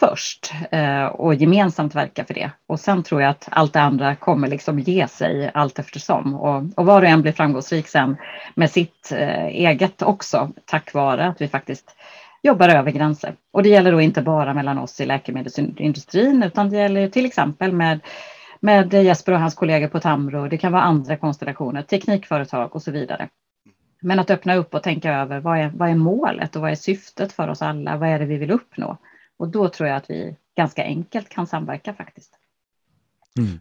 först 0.00 0.52
eh, 0.70 1.04
och 1.04 1.34
gemensamt 1.34 1.94
verka 1.94 2.24
för 2.24 2.34
det. 2.34 2.50
Och 2.66 2.80
sen 2.80 3.02
tror 3.02 3.22
jag 3.22 3.30
att 3.30 3.48
allt 3.50 3.72
det 3.72 3.80
andra 3.80 4.16
kommer 4.16 4.48
liksom 4.48 4.78
ge 4.78 5.08
sig 5.08 5.50
allt 5.54 5.78
eftersom. 5.78 6.34
Och, 6.34 6.64
och 6.76 6.86
var 6.86 7.02
och 7.02 7.08
en 7.08 7.22
blir 7.22 7.32
framgångsrik 7.32 7.88
sen 7.88 8.16
med 8.54 8.70
sitt 8.70 9.12
eh, 9.12 9.46
eget 9.46 10.02
också 10.02 10.50
tack 10.64 10.94
vare 10.94 11.26
att 11.26 11.40
vi 11.40 11.48
faktiskt 11.48 11.96
jobbar 12.42 12.68
över 12.68 12.90
gränser. 12.90 13.34
Och 13.52 13.62
det 13.62 13.68
gäller 13.68 13.92
då 13.92 14.00
inte 14.00 14.22
bara 14.22 14.54
mellan 14.54 14.78
oss 14.78 15.00
i 15.00 15.06
läkemedelsindustrin 15.06 16.42
utan 16.42 16.70
det 16.70 16.76
gäller 16.76 17.08
till 17.08 17.26
exempel 17.26 17.72
med 17.72 18.00
med 18.60 18.94
Jesper 18.94 19.32
och 19.32 19.40
hans 19.40 19.54
kollegor 19.54 19.88
på 19.88 20.00
Tamro. 20.00 20.48
Det 20.48 20.58
kan 20.58 20.72
vara 20.72 20.82
andra 20.82 21.16
konstellationer, 21.16 21.82
teknikföretag 21.82 22.76
och 22.76 22.82
så 22.82 22.90
vidare. 22.90 23.28
Men 24.00 24.18
att 24.18 24.30
öppna 24.30 24.54
upp 24.54 24.74
och 24.74 24.82
tänka 24.82 25.14
över 25.14 25.40
vad 25.40 25.58
är, 25.58 25.70
vad 25.74 25.90
är 25.90 25.94
målet 25.94 26.56
och 26.56 26.62
vad 26.62 26.70
är 26.70 26.74
syftet 26.74 27.32
för 27.32 27.48
oss 27.48 27.62
alla? 27.62 27.96
Vad 27.96 28.08
är 28.08 28.18
det 28.18 28.24
vi 28.24 28.36
vill 28.36 28.50
uppnå? 28.50 28.96
Och 29.38 29.48
då 29.48 29.68
tror 29.68 29.88
jag 29.88 29.96
att 29.96 30.10
vi 30.10 30.36
ganska 30.56 30.84
enkelt 30.84 31.28
kan 31.28 31.46
samverka 31.46 31.94
faktiskt. 31.94 32.34
Mm. 33.38 33.60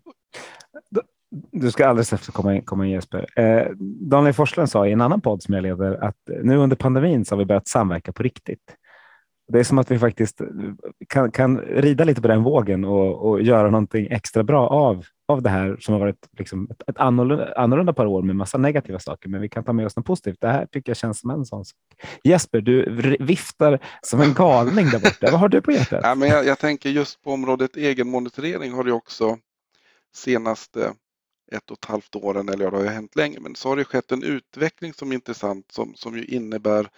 Du 1.51 1.71
ska 1.71 1.87
alldeles 1.87 2.13
efter 2.13 2.31
komma 2.31 2.55
in, 2.55 2.61
komma 2.61 2.85
in 2.85 2.91
Jesper. 2.91 3.39
Eh, 3.39 3.71
Daniel 4.01 4.33
Forslund 4.33 4.69
sa 4.69 4.87
i 4.87 4.91
en 4.91 5.01
annan 5.01 5.21
podd 5.21 5.43
som 5.43 5.53
jag 5.53 5.61
leder 5.61 6.03
att 6.03 6.17
nu 6.43 6.57
under 6.57 6.75
pandemin 6.75 7.25
så 7.25 7.35
har 7.35 7.39
vi 7.39 7.45
börjat 7.45 7.67
samverka 7.67 8.11
på 8.11 8.23
riktigt. 8.23 8.75
Det 9.47 9.59
är 9.59 9.63
som 9.63 9.77
att 9.77 9.91
vi 9.91 9.99
faktiskt 9.99 10.41
kan, 11.09 11.31
kan 11.31 11.57
rida 11.59 12.03
lite 12.03 12.21
på 12.21 12.27
den 12.27 12.43
vågen 12.43 12.85
och, 12.85 13.29
och 13.29 13.41
göra 13.41 13.69
någonting 13.69 14.07
extra 14.11 14.43
bra 14.43 14.67
av, 14.67 15.05
av 15.27 15.41
det 15.41 15.49
här 15.49 15.77
som 15.79 15.93
har 15.93 15.99
varit 15.99 16.29
liksom 16.37 16.67
ett, 16.71 16.89
ett 16.89 16.97
annorlunda, 16.97 17.53
annorlunda 17.53 17.93
par 17.93 18.05
år 18.05 18.21
med 18.21 18.35
massa 18.35 18.57
negativa 18.57 18.99
saker. 18.99 19.29
Men 19.29 19.41
vi 19.41 19.49
kan 19.49 19.63
ta 19.63 19.73
med 19.73 19.85
oss 19.85 19.95
något 19.95 20.05
positivt. 20.05 20.41
Det 20.41 20.47
här 20.47 20.65
tycker 20.65 20.89
jag 20.89 20.97
känns 20.97 21.19
som 21.19 21.29
en 21.29 21.45
sån 21.45 21.65
sak. 21.65 21.77
Jesper, 22.23 22.61
du 22.61 23.17
viftar 23.19 23.79
som 24.01 24.21
en 24.21 24.33
galning 24.33 24.89
där 24.89 24.99
borta. 24.99 25.31
Vad 25.31 25.39
har 25.39 25.49
du 25.49 25.61
på 25.61 25.71
hjärtat? 25.71 25.99
Ja, 26.03 26.15
men 26.15 26.29
jag, 26.29 26.45
jag 26.45 26.59
tänker 26.59 26.89
just 26.89 27.21
på 27.21 27.31
området 27.31 27.77
egenmonitorering 27.77 28.73
har 28.73 28.83
det 28.83 28.91
också 28.91 29.37
senaste 30.15 30.93
ett 31.51 31.71
och 31.71 31.77
ett 31.77 31.85
halvt 31.85 32.15
åren, 32.15 32.49
eller 32.49 32.65
ja, 32.65 32.71
det 32.71 32.77
har 32.77 32.83
ju 32.83 32.89
hänt 32.89 33.15
länge, 33.15 33.39
men 33.39 33.55
så 33.55 33.69
har 33.69 33.75
det 33.75 33.85
skett 33.85 34.11
en 34.11 34.23
utveckling 34.23 34.93
som 34.93 35.11
är 35.11 35.15
intressant 35.15 35.71
som, 35.71 35.95
som 35.95 36.17
ju 36.17 36.25
innebär 36.25 36.89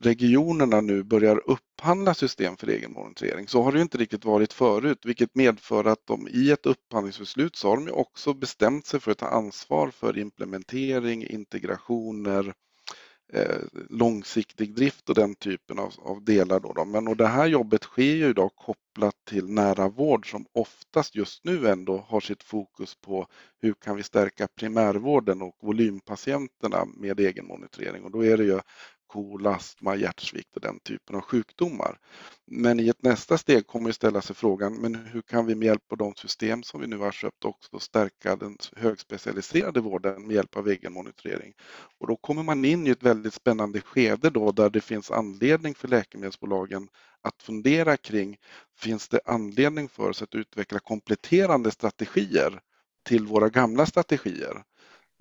regionerna 0.00 0.80
nu 0.80 1.02
börjar 1.02 1.50
upphandla 1.50 2.14
system 2.14 2.56
för 2.56 2.66
egenmonitorering. 2.66 3.48
Så 3.48 3.62
har 3.62 3.72
det 3.72 3.80
inte 3.80 3.98
riktigt 3.98 4.24
varit 4.24 4.52
förut, 4.52 4.98
vilket 5.04 5.34
medför 5.34 5.84
att 5.84 6.06
de 6.06 6.28
i 6.28 6.50
ett 6.50 6.66
upphandlingsbeslut 6.66 7.56
så 7.56 7.68
har 7.68 7.76
de 7.76 7.92
också 7.92 8.34
bestämt 8.34 8.86
sig 8.86 9.00
för 9.00 9.10
att 9.10 9.18
ta 9.18 9.26
ansvar 9.26 9.90
för 9.90 10.18
implementering, 10.18 11.26
integrationer, 11.26 12.54
eh, 13.32 13.58
långsiktig 13.90 14.74
drift 14.74 15.08
och 15.08 15.14
den 15.14 15.34
typen 15.34 15.78
av, 15.78 15.94
av 15.98 16.24
delar. 16.24 16.60
Då, 16.60 16.72
då. 16.72 16.84
Men 16.84 17.08
och 17.08 17.16
det 17.16 17.26
här 17.26 17.46
jobbet 17.46 17.82
sker 17.82 18.14
ju 18.14 18.28
idag 18.28 18.50
kopplat 18.56 19.14
till 19.28 19.48
nära 19.48 19.88
vård 19.88 20.30
som 20.30 20.46
oftast 20.52 21.14
just 21.14 21.44
nu 21.44 21.68
ändå 21.68 21.98
har 22.08 22.20
sitt 22.20 22.42
fokus 22.42 22.94
på 22.94 23.26
hur 23.60 23.74
kan 23.74 23.96
vi 23.96 24.02
stärka 24.02 24.48
primärvården 24.48 25.42
och 25.42 25.56
volympatienterna 25.62 26.84
med 26.96 27.20
egenmonitorering 27.20 28.04
och 28.04 28.10
då 28.10 28.24
är 28.24 28.36
det 28.36 28.44
ju 28.44 28.60
KOL, 29.12 29.46
astma, 29.46 29.96
hjärtsvikt 29.96 30.54
och 30.54 30.60
den 30.60 30.80
typen 30.80 31.16
av 31.16 31.22
sjukdomar. 31.22 31.98
Men 32.46 32.80
i 32.80 32.88
ett 32.88 33.02
nästa 33.02 33.38
steg 33.38 33.66
kommer 33.66 33.86
vi 33.86 33.92
ställa 33.92 34.22
sig 34.22 34.36
frågan, 34.36 34.74
men 34.74 34.94
hur 34.94 35.22
kan 35.22 35.46
vi 35.46 35.54
med 35.54 35.66
hjälp 35.66 35.92
av 35.92 35.98
de 35.98 36.14
system 36.14 36.62
som 36.62 36.80
vi 36.80 36.86
nu 36.86 36.96
har 36.98 37.12
köpt 37.12 37.44
också 37.44 37.78
stärka 37.78 38.36
den 38.36 38.56
högspecialiserade 38.76 39.80
vården 39.80 40.26
med 40.26 40.34
hjälp 40.34 40.56
av 40.56 40.68
egenmonitorering? 40.68 41.52
Och 41.98 42.06
då 42.06 42.16
kommer 42.16 42.42
man 42.42 42.64
in 42.64 42.86
i 42.86 42.90
ett 42.90 43.02
väldigt 43.02 43.34
spännande 43.34 43.80
skede 43.80 44.30
då 44.30 44.52
där 44.52 44.70
det 44.70 44.80
finns 44.80 45.10
anledning 45.10 45.74
för 45.74 45.88
läkemedelsbolagen 45.88 46.88
att 47.22 47.42
fundera 47.42 47.96
kring, 47.96 48.36
finns 48.78 49.08
det 49.08 49.20
anledning 49.24 49.88
för 49.88 50.08
oss 50.10 50.22
att 50.22 50.34
utveckla 50.34 50.78
kompletterande 50.78 51.70
strategier 51.70 52.60
till 53.06 53.26
våra 53.26 53.48
gamla 53.48 53.86
strategier? 53.86 54.62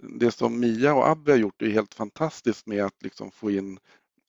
Det 0.01 0.31
som 0.31 0.59
Mia 0.59 0.93
och 0.93 1.09
Abbe 1.09 1.31
har 1.31 1.37
gjort 1.37 1.61
är 1.61 1.69
helt 1.69 1.93
fantastiskt 1.93 2.67
med 2.67 2.85
att 2.85 3.03
liksom 3.03 3.31
få 3.31 3.51
in 3.51 3.79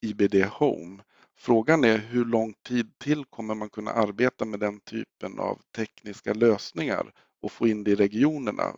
IBD 0.01 0.35
Home. 0.45 1.03
Frågan 1.39 1.85
är 1.85 1.99
hur 1.99 2.25
lång 2.25 2.55
tid 2.67 2.99
till 2.99 3.25
kommer 3.25 3.55
man 3.55 3.71
kunna 3.71 3.91
arbeta 3.91 4.45
med 4.45 4.61
den 4.61 4.81
typen 4.81 5.39
av 5.39 5.59
tekniska 5.77 6.35
lösningar 6.35 7.13
och 7.43 7.53
få 7.53 7.69
in 7.69 7.85
det 7.85 7.91
i 7.91 7.95
regionerna 7.95 8.73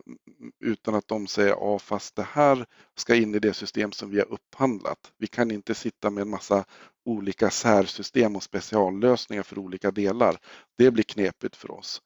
utan 0.60 0.94
att 0.94 1.08
de 1.08 1.26
säger 1.26 1.50
ja 1.50 1.78
fast 1.78 2.16
det 2.16 2.26
här 2.30 2.66
ska 2.96 3.14
in 3.14 3.34
i 3.34 3.38
det 3.38 3.54
system 3.54 3.92
som 3.92 4.10
vi 4.10 4.18
har 4.18 4.32
upphandlat. 4.32 5.12
Vi 5.18 5.26
kan 5.26 5.50
inte 5.50 5.74
sitta 5.74 6.10
med 6.10 6.22
en 6.22 6.30
massa 6.30 6.64
olika 7.04 7.50
särsystem 7.50 8.36
och 8.36 8.42
speciallösningar 8.42 9.42
för 9.42 9.58
olika 9.58 9.90
delar. 9.90 10.38
Det 10.78 10.90
blir 10.90 11.04
knepigt 11.04 11.56
för 11.56 11.70
oss. 11.70 12.02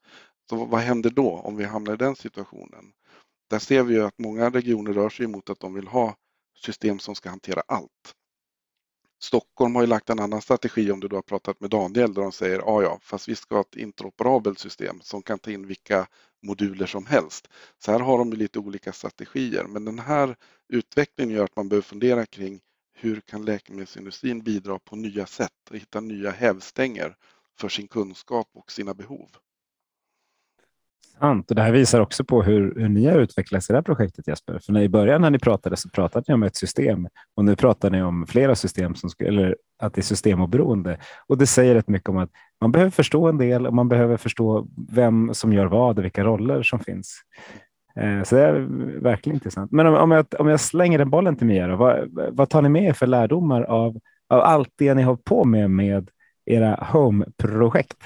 Så 0.49 0.65
vad 0.65 0.81
händer 0.81 1.09
då 1.09 1.31
om 1.31 1.55
vi 1.55 1.63
hamnar 1.63 1.93
i 1.93 1.97
den 1.97 2.15
situationen? 2.15 2.91
Där 3.49 3.59
ser 3.59 3.83
vi 3.83 3.99
att 3.99 4.19
många 4.19 4.49
regioner 4.49 4.93
rör 4.93 5.09
sig 5.09 5.27
mot 5.27 5.49
att 5.49 5.59
de 5.59 5.73
vill 5.73 5.87
ha 5.87 6.15
system 6.63 6.99
som 6.99 7.15
ska 7.15 7.29
hantera 7.29 7.61
allt. 7.67 8.15
Stockholm 9.21 9.75
har 9.75 9.81
ju 9.81 9.87
lagt 9.87 10.09
en 10.09 10.19
annan 10.19 10.41
strategi 10.41 10.91
om 10.91 10.99
du 10.99 11.07
då 11.07 11.17
har 11.17 11.21
pratat 11.21 11.59
med 11.59 11.69
Daniel 11.69 12.13
där 12.13 12.21
de 12.21 12.31
säger 12.31 12.59
ja, 12.59 12.83
ja, 12.83 12.99
fast 13.01 13.29
vi 13.29 13.35
ska 13.35 13.55
ha 13.55 13.61
ett 13.61 13.75
interoperabelt 13.75 14.59
system 14.59 15.01
som 15.01 15.21
kan 15.21 15.39
ta 15.39 15.51
in 15.51 15.67
vilka 15.67 16.07
moduler 16.41 16.85
som 16.85 17.05
helst. 17.05 17.47
Så 17.77 17.91
här 17.91 17.99
har 17.99 18.17
de 18.17 18.33
lite 18.33 18.59
olika 18.59 18.93
strategier, 18.93 19.63
men 19.63 19.85
den 19.85 19.99
här 19.99 20.35
utvecklingen 20.69 21.35
gör 21.35 21.43
att 21.43 21.55
man 21.55 21.69
behöver 21.69 21.83
fundera 21.83 22.25
kring 22.25 22.61
hur 22.93 23.21
kan 23.21 23.45
läkemedelsindustrin 23.45 24.43
bidra 24.43 24.79
på 24.79 24.95
nya 24.95 25.25
sätt 25.25 25.69
och 25.69 25.75
hitta 25.75 25.99
nya 25.99 26.31
hävstänger 26.31 27.15
för 27.59 27.69
sin 27.69 27.87
kunskap 27.87 28.49
och 28.53 28.71
sina 28.71 28.93
behov. 28.93 29.29
Sant. 31.19 31.49
Och 31.49 31.55
det 31.55 31.61
här 31.61 31.71
visar 31.71 31.99
också 31.99 32.23
på 32.23 32.43
hur, 32.43 32.75
hur 32.75 32.89
ni 32.89 33.05
har 33.05 33.19
utvecklats 33.19 33.69
i 33.69 33.73
det 33.73 33.77
här 33.77 33.83
projektet 33.83 34.27
Jesper. 34.27 34.59
För 34.59 34.73
när 34.73 34.81
i 34.81 34.89
början 34.89 35.21
när 35.21 35.29
ni 35.29 35.39
pratade 35.39 35.77
så 35.77 35.89
pratade 35.89 36.25
ni 36.27 36.33
om 36.33 36.43
ett 36.43 36.55
system 36.55 37.07
och 37.35 37.45
nu 37.45 37.55
pratar 37.55 37.89
ni 37.89 38.01
om 38.01 38.27
flera 38.27 38.55
system 38.55 38.95
som 38.95 39.09
skulle, 39.09 39.29
eller 39.29 39.55
att 39.79 39.93
det 39.93 40.01
är 40.01 40.03
systemoberoende. 40.03 40.97
Och 41.27 41.37
det 41.37 41.47
säger 41.47 41.75
rätt 41.75 41.87
mycket 41.87 42.09
om 42.09 42.17
att 42.17 42.29
man 42.61 42.71
behöver 42.71 42.91
förstå 42.91 43.27
en 43.27 43.37
del 43.37 43.67
och 43.67 43.73
man 43.73 43.89
behöver 43.89 44.17
förstå 44.17 44.67
vem 44.91 45.33
som 45.33 45.53
gör 45.53 45.65
vad 45.65 45.99
och 45.99 46.05
vilka 46.05 46.23
roller 46.23 46.63
som 46.63 46.79
finns. 46.79 47.21
Eh, 47.95 48.23
så 48.23 48.35
det 48.35 48.41
är 48.41 48.53
verkligen 49.01 49.35
intressant. 49.35 49.71
Men 49.71 49.87
om, 49.87 49.93
om, 49.93 50.11
jag, 50.11 50.25
om 50.39 50.47
jag 50.47 50.59
slänger 50.59 50.97
den 50.97 51.09
bollen 51.09 51.35
till 51.35 51.47
Mia, 51.47 51.75
vad, 51.75 52.09
vad 52.31 52.49
tar 52.49 52.61
ni 52.61 52.69
med 52.69 52.83
er 52.83 52.93
för 52.93 53.07
lärdomar 53.07 53.61
av, 53.61 53.99
av 54.29 54.41
allt 54.41 54.69
det 54.75 54.93
ni 54.93 55.01
har 55.01 55.15
på 55.15 55.45
med 55.45 55.71
med 55.71 56.09
era 56.45 56.87
home-projekt? 56.91 57.97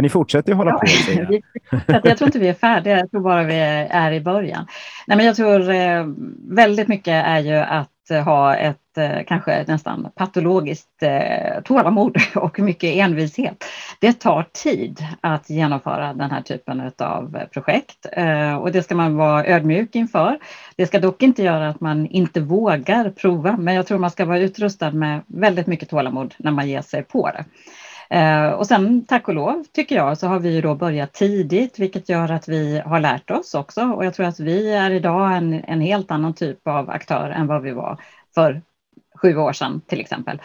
Men 0.00 0.02
ni 0.02 0.08
fortsätter 0.08 0.52
ju 0.52 0.56
hålla 0.56 0.72
på. 0.72 0.86
Ja, 1.86 2.00
jag 2.04 2.18
tror 2.18 2.28
inte 2.28 2.38
vi 2.38 2.48
är 2.48 2.54
färdiga, 2.54 2.98
jag 2.98 3.10
tror 3.10 3.20
bara 3.20 3.42
vi 3.42 3.54
är 3.90 4.12
i 4.12 4.20
början. 4.20 4.66
Nej, 5.06 5.16
men 5.16 5.26
jag 5.26 5.36
tror 5.36 5.70
eh, 5.70 6.06
väldigt 6.48 6.88
mycket 6.88 7.26
är 7.26 7.38
ju 7.38 7.54
att 7.54 8.24
ha 8.24 8.56
ett 8.56 8.98
eh, 8.98 9.24
kanske 9.26 9.64
nästan 9.66 10.08
patologiskt 10.14 11.02
eh, 11.02 11.62
tålamod 11.64 12.16
och 12.34 12.58
mycket 12.58 12.96
envishet. 12.96 13.64
Det 14.00 14.12
tar 14.12 14.46
tid 14.52 14.98
att 15.20 15.50
genomföra 15.50 16.14
den 16.14 16.30
här 16.30 16.42
typen 16.42 16.92
av 16.98 17.38
projekt 17.52 18.06
och 18.60 18.72
det 18.72 18.82
ska 18.82 18.94
man 18.94 19.16
vara 19.16 19.46
ödmjuk 19.46 19.94
inför. 19.94 20.38
Det 20.76 20.86
ska 20.86 20.98
dock 20.98 21.22
inte 21.22 21.42
göra 21.42 21.68
att 21.68 21.80
man 21.80 22.06
inte 22.06 22.40
vågar 22.40 23.10
prova, 23.10 23.56
men 23.56 23.74
jag 23.74 23.86
tror 23.86 23.98
man 23.98 24.10
ska 24.10 24.24
vara 24.24 24.38
utrustad 24.38 24.90
med 24.90 25.20
väldigt 25.26 25.66
mycket 25.66 25.90
tålamod 25.90 26.34
när 26.38 26.50
man 26.50 26.68
ger 26.68 26.82
sig 26.82 27.02
på 27.02 27.30
det. 27.30 27.44
Eh, 28.10 28.50
och 28.50 28.66
sen 28.66 29.04
tack 29.06 29.28
och 29.28 29.34
lov 29.34 29.64
tycker 29.72 29.96
jag 29.96 30.18
så 30.18 30.26
har 30.26 30.38
vi 30.38 30.60
då 30.60 30.74
börjat 30.74 31.12
tidigt 31.12 31.78
vilket 31.78 32.08
gör 32.08 32.30
att 32.30 32.48
vi 32.48 32.82
har 32.86 33.00
lärt 33.00 33.30
oss 33.30 33.54
också 33.54 33.82
och 33.82 34.04
jag 34.04 34.14
tror 34.14 34.26
att 34.26 34.40
vi 34.40 34.72
är 34.74 34.90
idag 34.90 35.36
en, 35.36 35.64
en 35.64 35.80
helt 35.80 36.10
annan 36.10 36.34
typ 36.34 36.66
av 36.66 36.90
aktör 36.90 37.30
än 37.30 37.46
vad 37.46 37.62
vi 37.62 37.70
var 37.70 37.96
för 38.34 38.62
sju 39.22 39.36
år 39.36 39.52
sedan 39.52 39.80
till 39.86 40.00
exempel. 40.00 40.40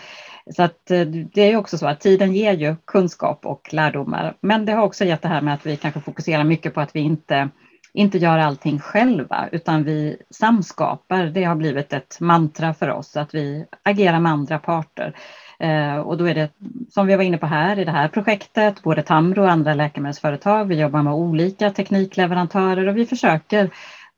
Så 0.55 0.63
att 0.63 0.91
eh, 0.91 1.01
det 1.07 1.41
är 1.41 1.55
också 1.55 1.77
så 1.77 1.87
att 1.87 1.99
tiden 1.99 2.33
ger 2.33 2.53
ju 2.53 2.75
kunskap 2.85 3.45
och 3.45 3.73
lärdomar. 3.73 4.33
Men 4.41 4.65
det 4.65 4.71
har 4.71 4.83
också 4.83 5.05
gett 5.05 5.21
det 5.21 5.27
här 5.27 5.41
med 5.41 5.53
att 5.53 5.65
vi 5.65 5.77
kanske 5.77 5.99
fokuserar 5.99 6.43
mycket 6.43 6.73
på 6.73 6.81
att 6.81 6.95
vi 6.95 6.99
inte, 6.99 7.49
inte 7.93 8.17
gör 8.17 8.37
allting 8.37 8.79
själva 8.79 9.49
utan 9.51 9.83
vi 9.83 10.17
samskapar. 10.29 11.25
Det 11.25 11.43
har 11.43 11.55
blivit 11.55 11.93
ett 11.93 12.17
mantra 12.19 12.73
för 12.73 12.89
oss 12.89 13.17
att 13.17 13.35
vi 13.35 13.65
agerar 13.83 14.19
med 14.19 14.31
andra 14.31 14.59
parter. 14.59 15.15
Eh, 15.59 15.97
och 15.97 16.17
då 16.17 16.25
är 16.25 16.35
det 16.35 16.49
som 16.89 17.07
vi 17.07 17.15
var 17.15 17.23
inne 17.23 17.37
på 17.37 17.45
här 17.45 17.79
i 17.79 17.85
det 17.85 17.91
här 17.91 18.07
projektet, 18.07 18.83
både 18.83 19.03
Tamro 19.03 19.41
och 19.41 19.51
andra 19.51 19.73
läkemedelsföretag. 19.73 20.65
Vi 20.65 20.79
jobbar 20.79 21.03
med 21.03 21.13
olika 21.13 21.71
teknikleverantörer 21.71 22.87
och 22.87 22.97
vi 22.97 23.05
försöker 23.05 23.69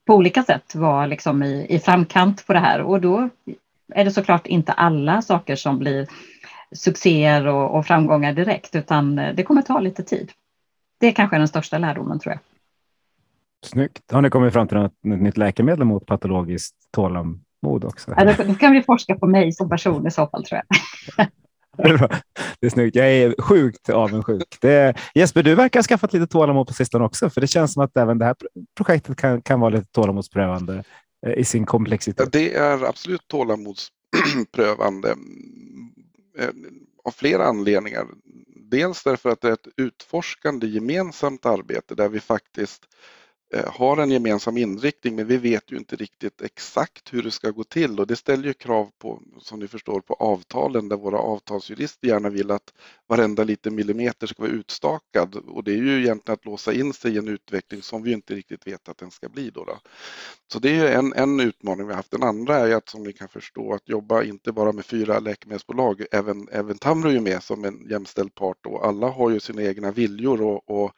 på 0.08 0.15
olika 0.15 0.43
sätt 0.43 0.76
vara 0.76 1.06
liksom 1.06 1.43
i, 1.43 1.65
i 1.69 1.80
framkant 1.80 2.47
på 2.47 2.54
det 2.54 2.60
här 2.60 2.82
och 2.82 3.02
då 3.02 3.30
är 3.93 4.06
det 4.06 4.12
såklart 4.12 4.47
inte 4.47 4.71
alla 4.71 5.21
saker 5.21 5.56
som 5.56 5.80
blir 5.80 6.08
succéer 6.71 7.47
och, 7.47 7.78
och 7.78 7.86
framgångar 7.86 8.34
direkt 8.34 8.76
utan 8.76 9.19
eh, 9.19 9.36
det 9.36 9.43
kommer 9.43 9.62
ta 9.62 9.80
lite 9.80 10.04
tid. 10.04 10.32
Det 11.00 11.08
är 11.08 11.12
kanske 11.12 11.38
den 11.38 11.47
största 11.47 11.78
lärdomen 11.78 12.19
tror 12.19 12.34
jag. 12.34 12.39
Snyggt. 13.65 14.12
Har 14.12 14.21
ni 14.21 14.30
kommit 14.30 14.54
fram 14.54 14.67
till 14.67 14.78
något 14.78 14.93
nytt 15.04 15.38
läkemedel 15.38 15.86
mot 15.86 16.06
patologiskt 16.06 16.76
tålam, 16.91 17.43
mod 17.61 17.85
också. 17.85 18.13
Ja, 18.17 18.33
då, 18.43 18.55
kan 18.55 18.71
vi 18.71 18.83
forska 18.83 19.15
på 19.15 19.27
mig 19.27 19.53
som 19.53 19.69
person 19.69 20.07
i 20.07 20.11
så 20.11 20.27
fall 20.27 20.45
tror 20.45 20.61
jag. 20.67 21.27
Det 22.59 22.65
är 22.65 22.69
snyggt. 22.69 22.95
Jag 22.95 23.07
är 23.13 23.41
sjukt 23.41 23.89
avundsjuk. 23.89 24.57
Det, 24.61 24.97
Jesper, 25.15 25.43
du 25.43 25.55
verkar 25.55 25.79
ha 25.79 25.83
skaffat 25.83 26.13
lite 26.13 26.27
tålamod 26.27 26.67
på 26.67 26.73
sistone 26.73 27.05
också, 27.05 27.29
för 27.29 27.41
det 27.41 27.47
känns 27.47 27.73
som 27.73 27.83
att 27.83 27.97
även 27.97 28.17
det 28.17 28.25
här 28.25 28.35
projektet 28.77 29.17
kan, 29.17 29.41
kan 29.41 29.59
vara 29.59 29.69
lite 29.69 29.91
tålamodsprövande 29.91 30.83
eh, 31.27 31.33
i 31.33 31.43
sin 31.43 31.65
komplexitet. 31.65 32.31
Det 32.31 32.55
är 32.55 32.85
absolut 32.85 33.27
tålamodsprövande 33.27 35.09
eh, 36.39 36.49
av 37.05 37.11
flera 37.11 37.45
anledningar. 37.45 38.05
Dels 38.71 39.03
därför 39.03 39.29
att 39.29 39.41
det 39.41 39.47
är 39.47 39.53
ett 39.53 39.67
utforskande 39.77 40.67
gemensamt 40.67 41.45
arbete 41.45 41.95
där 41.95 42.09
vi 42.09 42.19
faktiskt 42.19 42.87
Eh, 43.26 43.26
Eh, 43.53 43.73
har 43.73 43.97
en 43.97 44.12
gemensam 44.12 44.57
inriktning 44.57 45.15
men 45.15 45.27
vi 45.27 45.38
vet 45.38 45.71
ju 45.71 45.77
inte 45.77 45.95
riktigt 45.95 46.41
exakt 46.41 47.13
hur 47.13 47.23
det 47.23 47.31
ska 47.31 47.51
gå 47.51 47.63
till 47.63 47.99
och 47.99 48.07
det 48.07 48.15
ställer 48.15 48.43
ju 48.43 48.53
krav 48.53 48.91
på, 48.97 49.21
som 49.39 49.60
ni 49.60 49.67
förstår, 49.67 50.01
på 50.01 50.13
avtalen 50.13 50.89
där 50.89 50.97
våra 50.97 51.17
avtalsjurister 51.17 52.07
gärna 52.07 52.29
vill 52.29 52.51
att 52.51 52.73
varenda 53.07 53.43
liten 53.43 53.75
millimeter 53.75 54.27
ska 54.27 54.43
vara 54.43 54.51
utstakad 54.51 55.36
och 55.36 55.63
det 55.63 55.71
är 55.71 55.75
ju 55.75 56.03
egentligen 56.03 56.33
att 56.33 56.45
låsa 56.45 56.73
in 56.73 56.93
sig 56.93 57.15
i 57.15 57.17
en 57.17 57.27
utveckling 57.27 57.81
som 57.81 58.03
vi 58.03 58.12
inte 58.12 58.36
riktigt 58.36 58.67
vet 58.67 58.89
att 58.89 58.97
den 58.97 59.12
ska 59.12 59.29
bli. 59.29 59.49
Då, 59.49 59.63
då. 59.63 59.79
Så 60.53 60.60
det 60.60 60.69
är 60.69 60.73
ju 60.73 60.88
en, 60.88 61.13
en 61.13 61.39
utmaning 61.39 61.88
vi 61.88 61.93
har 61.93 61.97
haft. 61.97 62.12
Den 62.12 62.23
andra 62.23 62.55
är 62.55 62.75
att 62.75 62.89
som 62.89 63.03
ni 63.03 63.13
kan 63.13 63.29
förstå 63.29 63.73
att 63.73 63.89
jobba 63.89 64.23
inte 64.23 64.51
bara 64.51 64.71
med 64.71 64.86
fyra 64.86 65.19
läkemedelsbolag, 65.19 66.05
även, 66.12 66.47
även 66.51 66.77
Tamro 66.77 67.10
är 67.10 67.13
ju 67.13 67.19
med 67.19 67.43
som 67.43 67.65
en 67.65 67.88
jämställd 67.89 68.36
part 68.36 68.65
och 68.65 68.86
alla 68.86 69.07
har 69.07 69.29
ju 69.29 69.39
sina 69.39 69.63
egna 69.63 69.91
viljor 69.91 70.41
och, 70.41 70.69
och 70.69 70.91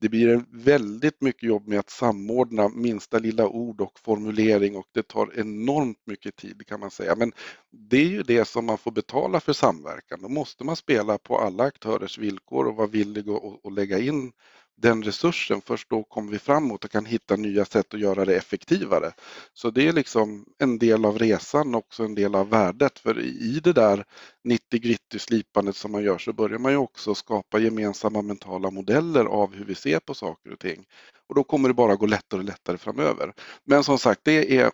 det 0.00 0.08
blir 0.08 0.44
väldigt 0.50 1.20
mycket 1.20 1.42
jobb 1.42 1.68
med 1.68 1.78
att 1.78 1.90
samordna 1.90 2.68
minsta 2.68 3.18
lilla 3.18 3.48
ord 3.48 3.80
och 3.80 3.98
formulering 3.98 4.76
och 4.76 4.86
det 4.92 5.08
tar 5.08 5.40
enormt 5.40 6.06
mycket 6.06 6.36
tid 6.36 6.66
kan 6.66 6.80
man 6.80 6.90
säga. 6.90 7.16
Men 7.16 7.32
det 7.70 7.96
är 7.96 8.08
ju 8.08 8.22
det 8.22 8.44
som 8.44 8.66
man 8.66 8.78
får 8.78 8.90
betala 8.90 9.40
för 9.40 9.52
samverkan. 9.52 10.22
Då 10.22 10.28
måste 10.28 10.64
man 10.64 10.76
spela 10.76 11.18
på 11.18 11.38
alla 11.38 11.64
aktörers 11.64 12.18
villkor 12.18 12.66
och 12.66 12.76
vara 12.76 12.86
villig 12.86 13.24
att 13.64 13.72
lägga 13.72 13.98
in 13.98 14.32
den 14.80 15.02
resursen, 15.02 15.60
först 15.60 15.90
då 15.90 16.02
kommer 16.02 16.32
vi 16.32 16.38
framåt 16.38 16.84
och 16.84 16.90
kan 16.90 17.04
hitta 17.04 17.36
nya 17.36 17.64
sätt 17.64 17.94
att 17.94 18.00
göra 18.00 18.24
det 18.24 18.36
effektivare. 18.36 19.12
Så 19.52 19.70
det 19.70 19.88
är 19.88 19.92
liksom 19.92 20.46
en 20.58 20.78
del 20.78 21.04
av 21.04 21.18
resan, 21.18 21.74
också 21.74 22.04
en 22.04 22.14
del 22.14 22.34
av 22.34 22.48
värdet. 22.48 22.98
För 22.98 23.20
i 23.20 23.60
det 23.64 23.72
där 23.72 24.04
90 24.44 24.80
gritty 24.80 25.18
slipandet 25.18 25.76
som 25.76 25.92
man 25.92 26.02
gör 26.02 26.18
så 26.18 26.32
börjar 26.32 26.58
man 26.58 26.72
ju 26.72 26.78
också 26.78 27.14
skapa 27.14 27.58
gemensamma 27.58 28.22
mentala 28.22 28.70
modeller 28.70 29.24
av 29.24 29.54
hur 29.54 29.64
vi 29.64 29.74
ser 29.74 30.00
på 30.00 30.14
saker 30.14 30.52
och 30.52 30.58
ting. 30.58 30.86
Och 31.28 31.34
då 31.34 31.44
kommer 31.44 31.68
det 31.68 31.74
bara 31.74 31.96
gå 31.96 32.06
lättare 32.06 32.40
och 32.40 32.46
lättare 32.46 32.78
framöver. 32.78 33.32
Men 33.64 33.84
som 33.84 33.98
sagt, 33.98 34.20
det 34.24 34.56
är 34.58 34.70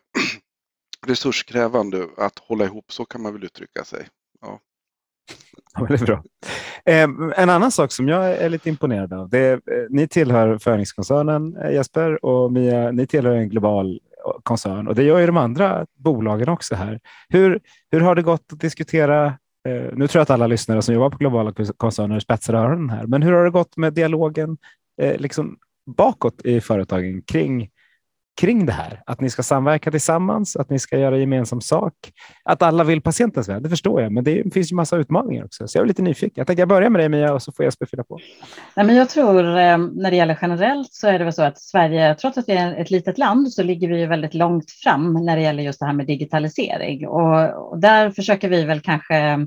resurskrävande 1.06 2.08
att 2.16 2.38
hålla 2.38 2.64
ihop, 2.64 2.92
så 2.92 3.04
kan 3.04 3.22
man 3.22 3.32
väl 3.32 3.44
uttrycka 3.44 3.84
sig. 3.84 4.08
Ja. 4.40 4.60
Ja, 5.74 5.86
det 5.88 6.00
bra. 6.00 6.22
Eh, 6.84 7.08
en 7.36 7.50
annan 7.50 7.70
sak 7.70 7.92
som 7.92 8.08
jag 8.08 8.32
är 8.32 8.48
lite 8.48 8.68
imponerad 8.68 9.12
av. 9.12 9.28
Det 9.28 9.38
är, 9.38 9.52
eh, 9.52 9.86
ni 9.90 10.08
tillhör 10.08 10.58
Föringskoncernen 10.58 11.56
eh, 11.56 11.72
Jesper 11.72 12.24
och 12.24 12.52
Mia, 12.52 12.90
ni 12.90 13.06
tillhör 13.06 13.34
en 13.34 13.48
global 13.48 14.00
eh, 14.26 14.32
koncern 14.42 14.88
och 14.88 14.94
det 14.94 15.02
gör 15.02 15.18
ju 15.18 15.26
de 15.26 15.36
andra 15.36 15.86
bolagen 15.98 16.48
också 16.48 16.74
här. 16.74 17.00
Hur, 17.28 17.60
hur 17.90 18.00
har 18.00 18.14
det 18.14 18.22
gått 18.22 18.52
att 18.52 18.60
diskutera? 18.60 19.26
Eh, 19.68 19.92
nu 19.92 20.08
tror 20.08 20.20
jag 20.20 20.22
att 20.22 20.30
alla 20.30 20.46
lyssnare 20.46 20.82
som 20.82 20.94
jobbar 20.94 21.10
på 21.10 21.16
globala 21.16 21.52
koncerner 21.76 22.20
spetsar 22.20 22.54
öronen 22.54 22.90
här, 22.90 23.06
men 23.06 23.22
hur 23.22 23.32
har 23.32 23.44
det 23.44 23.50
gått 23.50 23.76
med 23.76 23.92
dialogen 23.92 24.56
liksom 25.18 25.56
bakåt 25.96 26.42
i 26.44 26.60
företagen 26.60 27.22
kring 27.22 27.70
kring 28.40 28.66
det 28.66 28.72
här. 28.72 29.02
Att 29.06 29.20
ni 29.20 29.30
ska 29.30 29.42
samverka 29.42 29.90
tillsammans, 29.90 30.56
att 30.56 30.70
ni 30.70 30.78
ska 30.78 30.98
göra 30.98 31.18
gemensam 31.18 31.60
sak. 31.60 31.92
Att 32.44 32.62
alla 32.62 32.84
vill 32.84 33.00
patientens 33.00 33.48
väl, 33.48 33.62
det 33.62 33.68
förstår 33.68 34.02
jag, 34.02 34.12
men 34.12 34.24
det 34.24 34.54
finns 34.54 34.72
ju 34.72 34.76
massa 34.76 34.96
utmaningar 34.96 35.44
också. 35.44 35.68
Så 35.68 35.78
jag 35.78 35.82
är 35.82 35.88
lite 35.88 36.02
nyfiken. 36.02 36.32
Jag 36.34 36.46
tänkte 36.46 36.60
jag 36.60 36.68
börjar 36.68 36.90
med 36.90 37.00
dig 37.00 37.08
Mia 37.08 37.34
och 37.34 37.42
så 37.42 37.52
får 37.52 37.64
Jesper 37.64 37.86
fylla 37.86 38.04
på. 38.04 38.18
Nej, 38.76 38.86
men 38.86 38.96
jag 38.96 39.08
tror 39.08 39.46
eh, 39.46 39.78
när 39.78 40.10
det 40.10 40.16
gäller 40.16 40.38
generellt 40.42 40.92
så 40.92 41.08
är 41.08 41.18
det 41.18 41.24
väl 41.24 41.32
så 41.32 41.42
att 41.42 41.58
Sverige, 41.58 42.14
trots 42.14 42.38
att 42.38 42.48
vi 42.48 42.52
är 42.52 42.74
ett 42.74 42.90
litet 42.90 43.18
land, 43.18 43.52
så 43.52 43.62
ligger 43.62 43.88
vi 43.88 44.00
ju 44.00 44.06
väldigt 44.06 44.34
långt 44.34 44.70
fram 44.70 45.12
när 45.12 45.36
det 45.36 45.42
gäller 45.42 45.62
just 45.62 45.80
det 45.80 45.86
här 45.86 45.92
med 45.92 46.06
digitalisering. 46.06 47.08
Och, 47.08 47.70
och 47.70 47.80
där 47.80 48.10
försöker 48.10 48.48
vi 48.48 48.64
väl 48.64 48.80
kanske 48.80 49.46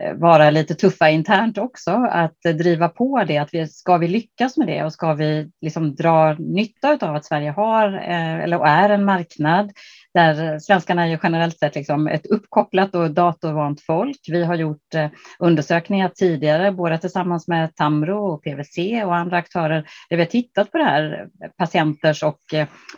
Eh, 0.00 0.14
vara 0.14 0.50
lite 0.50 0.74
tuffa 0.74 1.10
internt 1.10 1.58
också, 1.58 1.90
att 2.10 2.44
eh, 2.44 2.52
driva 2.52 2.88
på 2.88 3.24
det. 3.24 3.38
Att 3.38 3.54
vi, 3.54 3.66
ska 3.66 3.96
vi 3.96 4.08
lyckas 4.08 4.56
med 4.56 4.66
det 4.66 4.84
och 4.84 4.92
ska 4.92 5.14
vi 5.14 5.50
liksom 5.60 5.94
dra 5.94 6.34
nytta 6.34 6.98
av 7.00 7.14
att 7.14 7.24
Sverige 7.24 7.50
har 7.50 7.92
eh, 7.94 8.40
eller 8.40 8.66
är 8.66 8.90
en 8.90 9.04
marknad 9.04 9.72
där 10.14 10.52
eh, 10.52 10.58
svenskarna 10.58 11.02
är 11.02 11.08
ju 11.08 11.18
generellt 11.22 11.58
sett 11.58 11.74
liksom 11.74 12.06
ett 12.06 12.26
uppkopplat 12.26 12.94
och 12.94 13.10
datorvant 13.10 13.80
folk. 13.80 14.18
Vi 14.28 14.44
har 14.44 14.54
gjort 14.54 14.94
eh, 14.94 15.08
undersökningar 15.38 16.08
tidigare, 16.08 16.72
både 16.72 16.98
tillsammans 16.98 17.48
med 17.48 17.74
Tamro 17.76 18.32
och 18.32 18.42
PVC 18.42 18.78
och 19.04 19.16
andra 19.16 19.36
aktörer, 19.36 19.86
där 20.10 20.16
vi 20.16 20.22
har 20.22 20.30
tittat 20.30 20.72
på 20.72 20.78
det 20.78 20.84
här 20.84 21.28
eh, 21.44 21.50
patienters 21.58 22.22
och 22.22 22.40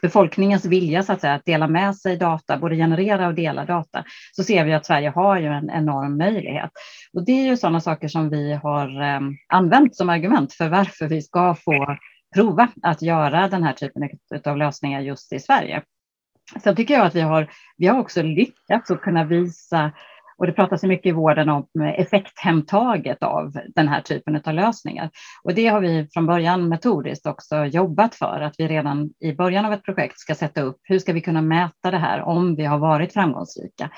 befolkningens 0.03 0.65
vilja 0.65 1.03
så 1.03 1.13
att, 1.13 1.21
säga, 1.21 1.35
att 1.35 1.45
dela 1.45 1.69
med 1.69 1.97
sig 1.97 2.17
data, 2.17 2.59
både 2.59 2.77
generera 2.77 3.27
och 3.27 3.35
dela 3.35 3.65
data, 3.65 4.05
så 4.37 4.45
ser 4.45 4.65
vi 4.65 4.73
att 4.73 4.87
Sverige 4.87 5.09
har 5.09 5.39
ju 5.39 5.47
en 5.47 5.71
enorm 5.71 6.19
möjlighet. 6.19 6.71
Och 7.13 7.25
det 7.25 7.33
är 7.33 7.47
ju 7.47 7.57
sådana 7.57 7.81
saker 7.81 8.09
som 8.09 8.31
vi 8.31 8.53
har 8.53 8.89
använt 9.49 9.97
som 9.97 10.09
argument 10.09 10.53
för 10.53 10.69
varför 10.69 11.09
vi 11.09 11.23
ska 11.23 11.55
få 11.55 11.97
prova 12.35 12.69
att 12.83 13.03
göra 13.03 13.49
den 13.49 13.65
här 13.65 13.73
typen 13.73 14.11
av 14.45 14.57
lösningar 14.57 15.01
just 15.01 15.33
i 15.33 15.41
Sverige. 15.41 15.83
Sen 16.63 16.77
tycker 16.77 16.95
jag 16.95 17.07
att 17.07 17.15
vi 17.15 17.21
har, 17.21 17.51
vi 17.77 17.87
har 17.87 17.99
också 17.99 18.23
lyckats 18.23 18.91
att 18.91 19.01
kunna 19.01 19.25
visa, 19.25 19.93
och 20.39 20.47
det 20.47 20.53
pratas 20.53 20.83
mycket 20.83 21.07
i 21.07 21.13
vården 21.13 21.49
om 21.49 21.67
effekthemtaget 21.97 23.23
av 23.23 23.53
den 23.75 23.89
här 23.89 24.01
typen 24.01 24.43
av 24.45 24.55
lösningar. 24.55 25.11
Och 25.45 25.55
det 25.55 25.67
har 25.67 25.81
vi 25.81 26.09
från 26.13 26.27
början 26.27 26.69
metodiskt 26.69 27.27
också 27.27 27.65
jobbat 27.65 28.15
för, 28.15 28.41
att 28.41 28.55
vi 28.59 28.69
redan 28.69 29.11
i 29.21 29.33
början 29.33 29.65
av 29.65 29.73
ett 29.73 29.85
projekt 29.85 30.19
ska 30.19 30.35
sätta 30.35 30.63
upp, 30.63 30.77
hur 30.83 30.99
ska 30.99 31.13
vi 31.13 31.21
kunna 31.21 31.43
mäta 31.43 31.91
det 31.91 31.99
här 31.99 32.23
om 32.23 32.55
vi 32.55 32.65
har 32.65 32.79
varit 32.79 33.13
framgångsrika? 33.13 33.91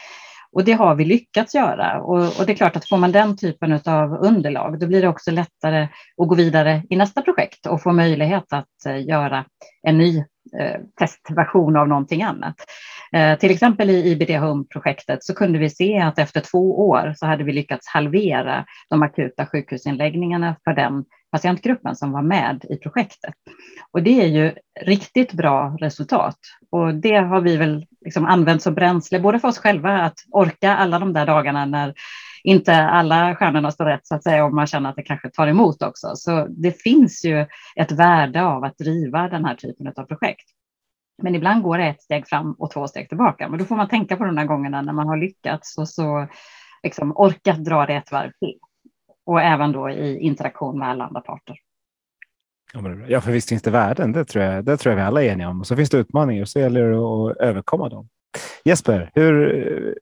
Och 0.53 0.65
det 0.65 0.73
har 0.73 0.95
vi 0.95 1.05
lyckats 1.05 1.55
göra. 1.55 2.01
Och, 2.01 2.41
och, 2.41 2.47
det 2.47 2.53
är 2.53 2.57
klart 2.57 2.77
att 2.77 2.89
får 2.89 2.97
man 2.97 3.13
den 3.13 3.37
typen 3.37 3.81
av 3.87 4.13
underlag, 4.13 4.81
då 4.81 4.87
blir 4.87 5.03
det 5.03 5.09
också 5.09 5.31
lättare 5.31 5.83
att 6.23 6.29
gå 6.29 6.35
vidare 6.35 6.83
i 6.91 6.97
nästa 6.97 7.23
projekt 7.23 7.67
och 7.67 7.83
få 7.83 7.93
möjlighet 7.93 8.53
att 8.53 8.87
eh, 8.87 9.07
göra 9.07 9.45
en 9.83 9.99
ny 9.99 10.25
Eh, 10.61 10.81
testversion 10.99 11.77
av 11.77 11.89
någonting 11.89 12.23
annat. 12.23 12.55
Eh, 13.13 13.39
till 13.39 13.51
exempel 13.51 13.91
i 13.91 14.11
IBD 14.11 14.31
Home-projektet 14.31 15.25
så 15.25 15.35
kunde 15.35 15.59
vi 15.59 15.71
se 15.71 15.99
att 15.99 16.19
efter 16.19 16.41
två 16.41 16.89
år 16.89 17.15
så 17.17 17.27
hade 17.27 17.45
vi 17.45 17.53
lyckats 17.53 17.89
halvera 17.89 18.65
de 18.91 19.03
akuta 19.03 19.47
sjukhusinläggningarna 19.47 20.57
för 20.65 20.73
den 20.73 21.05
patientgruppen 21.33 21.97
som 21.97 22.13
var 22.13 22.23
med 22.23 22.65
i 22.71 22.77
projektet. 22.77 23.35
Och 23.93 24.03
det 24.03 24.23
är 24.23 24.27
ju 24.27 24.53
riktigt 24.81 25.33
bra 25.33 25.77
resultat. 25.81 26.39
Och 26.71 26.95
det 26.95 27.17
har 27.17 27.41
vi 27.41 27.57
väl 27.57 27.87
liksom 28.05 28.27
använt 28.27 28.63
som 28.63 28.75
bränsle, 28.75 29.21
både 29.21 29.39
för 29.39 29.49
oss 29.49 29.59
själva 29.59 30.03
att 30.03 30.19
orka 30.31 30.77
alla 30.77 30.99
de 30.99 31.13
där 31.13 31.27
dagarna 31.27 31.65
när 31.65 31.95
inte 32.45 32.77
alla 32.77 33.35
stjärnorna 33.37 33.71
står 33.71 33.85
rätt 33.85 34.07
så 34.07 34.15
att 34.15 34.23
säga, 34.23 34.45
och 34.45 34.55
man 34.55 34.67
känner 34.67 34.91
att 34.91 34.97
det 34.97 35.03
kanske 35.03 35.31
tar 35.31 35.47
emot 35.47 35.83
också. 35.83 36.11
Så 36.15 36.47
det 36.51 36.83
finns 36.83 37.25
ju 37.25 37.47
ett 37.77 37.93
värde 37.93 38.43
av 38.43 38.65
att 38.65 38.79
driva 38.79 39.29
den 39.29 39.45
här 39.45 39.55
typen 39.55 39.93
av 39.97 40.05
projekt. 40.05 40.49
Men 41.23 41.35
ibland 41.35 41.63
går 41.63 41.79
det 41.79 41.85
ett 41.85 42.03
steg 42.03 42.29
fram 42.29 42.53
och 42.53 42.71
två 42.71 42.89
steg 42.89 43.09
tillbaka. 43.09 43.49
Men 43.49 43.59
då 43.59 43.65
får 43.65 43.77
man 43.77 43.89
tänka 43.89 44.17
på 44.17 44.25
de 44.25 44.37
här 44.37 44.47
gångerna 44.47 44.83
när 44.83 44.93
man 44.93 45.09
har 45.09 45.17
lyckats 45.17 45.79
och 45.79 45.89
så 45.89 46.29
liksom 46.83 47.13
orkat 47.17 47.65
dra 47.65 47.87
det 47.87 47.95
ett 47.95 48.13
varv 48.13 48.31
till 48.39 48.59
och 49.27 49.41
även 49.41 49.73
då 49.73 49.91
i 49.91 50.19
interaktion 50.19 50.79
med 50.79 50.89
alla 50.89 51.05
andra 51.05 51.21
parter. 51.21 51.57
Ja, 53.09 53.21
för 53.21 53.33
visst 53.33 53.49
finns 53.49 53.63
det 53.63 53.71
värden, 53.71 54.13
det 54.13 54.25
tror, 54.25 54.45
jag, 54.45 54.65
det 54.65 54.77
tror 54.77 54.91
jag 54.91 54.97
vi 54.97 55.03
alla 55.03 55.23
är 55.23 55.33
eniga 55.33 55.49
om. 55.49 55.61
Och 55.61 55.67
så 55.67 55.77
finns 55.77 55.91
det 55.91 55.99
utmaningar, 55.99 56.45
så 56.45 56.59
gäller 56.59 56.89
det 56.89 56.99
att 56.99 57.37
överkomma 57.37 57.89
dem. 57.89 58.09
Jesper, 58.65 59.11
hur, 59.15 59.99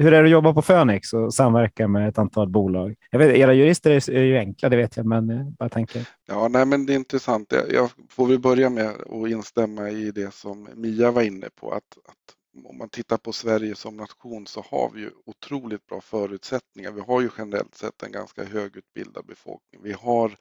hur 0.00 0.12
är 0.12 0.22
det 0.22 0.28
att 0.28 0.32
jobba 0.32 0.54
på 0.54 0.62
Phoenix 0.62 1.12
och 1.12 1.34
samverka 1.34 1.88
med 1.88 2.08
ett 2.08 2.18
antal 2.18 2.48
bolag? 2.48 2.94
Jag 3.10 3.18
vet, 3.18 3.36
era 3.36 3.52
jurister 3.52 3.90
är, 3.90 4.10
är 4.10 4.22
ju 4.22 4.38
enkla, 4.38 4.68
det 4.68 4.76
vet 4.76 4.96
jag, 4.96 5.06
men 5.06 5.28
jag 5.28 5.52
bara 5.52 5.68
tänker. 5.68 6.08
Ja, 6.26 6.48
nej, 6.48 6.66
men 6.66 6.86
det 6.86 6.92
är 6.92 6.96
intressant. 6.96 7.52
Jag 7.70 7.90
får 8.10 8.26
väl 8.26 8.38
börja 8.38 8.70
med 8.70 8.88
att 8.88 9.30
instämma 9.30 9.90
i 9.90 10.10
det 10.10 10.34
som 10.34 10.68
Mia 10.74 11.10
var 11.10 11.22
inne 11.22 11.48
på, 11.60 11.70
att, 11.70 11.98
att 12.08 12.36
om 12.64 12.78
man 12.78 12.88
tittar 12.88 13.16
på 13.16 13.32
Sverige 13.32 13.74
som 13.74 13.96
nation 13.96 14.46
så 14.46 14.64
har 14.70 14.90
vi 14.94 15.00
ju 15.00 15.10
otroligt 15.26 15.86
bra 15.86 16.00
förutsättningar. 16.00 16.92
Vi 16.92 17.00
har 17.00 17.20
ju 17.20 17.30
generellt 17.38 17.74
sett 17.74 18.02
en 18.02 18.12
ganska 18.12 18.44
högutbildad 18.44 19.26
befolkning. 19.26 19.80
Vi 19.82 19.92
har, 19.92 20.36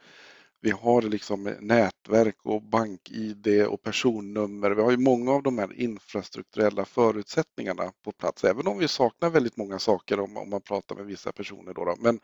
vi 0.61 0.71
har 0.71 1.01
liksom 1.01 1.55
nätverk 1.59 2.37
och 2.43 2.61
bank-id 2.61 3.65
och 3.67 3.81
personnummer. 3.81 4.71
Vi 4.71 4.81
har 4.81 4.91
ju 4.91 4.97
många 4.97 5.31
av 5.31 5.43
de 5.43 5.57
här 5.57 5.73
infrastrukturella 5.81 6.85
förutsättningarna 6.85 7.91
på 8.03 8.11
plats, 8.11 8.43
även 8.43 8.67
om 8.67 8.77
vi 8.77 8.87
saknar 8.87 9.29
väldigt 9.29 9.57
många 9.57 9.79
saker 9.79 10.19
om, 10.19 10.37
om 10.37 10.49
man 10.49 10.61
pratar 10.61 10.95
med 10.95 11.05
vissa 11.05 11.31
personer. 11.31 11.73
Då, 11.73 11.85
då. 11.85 11.95
Men, 11.99 12.19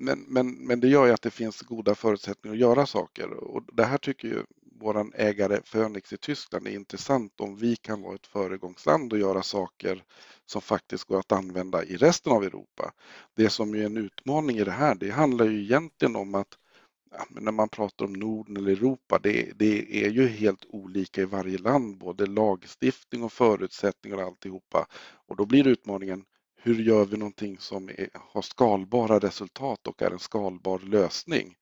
men, 0.00 0.24
men, 0.28 0.50
men 0.50 0.80
det 0.80 0.88
gör 0.88 1.06
ju 1.06 1.12
att 1.12 1.22
det 1.22 1.30
finns 1.30 1.62
goda 1.62 1.94
förutsättningar 1.94 2.54
att 2.54 2.60
göra 2.60 2.86
saker 2.86 3.30
och 3.30 3.62
det 3.72 3.84
här 3.84 3.98
tycker 3.98 4.28
ju 4.28 4.42
vår 4.80 5.06
ägare 5.14 5.60
Phoenix 5.60 6.12
i 6.12 6.16
Tyskland 6.16 6.66
är 6.66 6.70
intressant 6.70 7.40
om 7.40 7.56
vi 7.56 7.76
kan 7.76 8.02
vara 8.02 8.14
ett 8.14 8.26
föregångsland 8.26 9.12
och 9.12 9.18
göra 9.18 9.42
saker 9.42 10.04
som 10.46 10.62
faktiskt 10.62 11.04
går 11.04 11.18
att 11.18 11.32
använda 11.32 11.84
i 11.84 11.96
resten 11.96 12.32
av 12.32 12.44
Europa. 12.44 12.92
Det 13.34 13.50
som 13.50 13.74
är 13.74 13.84
en 13.84 13.96
utmaning 13.96 14.56
i 14.58 14.64
det 14.64 14.70
här, 14.70 14.94
det 14.94 15.10
handlar 15.10 15.44
ju 15.46 15.62
egentligen 15.62 16.16
om 16.16 16.34
att 16.34 16.58
ja, 17.10 17.26
när 17.28 17.52
man 17.52 17.68
pratar 17.68 18.04
om 18.04 18.12
Norden 18.12 18.56
eller 18.56 18.72
Europa, 18.72 19.18
det, 19.22 19.52
det, 19.58 20.04
är 20.04 20.10
ju 20.10 20.26
helt 20.26 20.64
olika 20.68 21.22
i 21.22 21.24
varje 21.24 21.58
land, 21.58 21.98
både 21.98 22.26
lagstiftning 22.26 23.22
och 23.22 23.32
förutsättningar 23.32 24.16
och 24.16 24.22
alltihopa. 24.22 24.86
Och 25.26 25.36
då 25.36 25.46
blir 25.46 25.66
utmaningen, 25.66 26.24
hur 26.56 26.82
gör 26.82 27.04
vi 27.04 27.16
någonting 27.16 27.58
som 27.58 27.88
är, 27.88 28.08
har 28.12 28.42
skalbara 28.42 29.18
resultat 29.18 29.86
och 29.86 30.02
är 30.02 30.10
en 30.10 30.18
skalbar 30.18 30.78
lösning? 30.78 31.54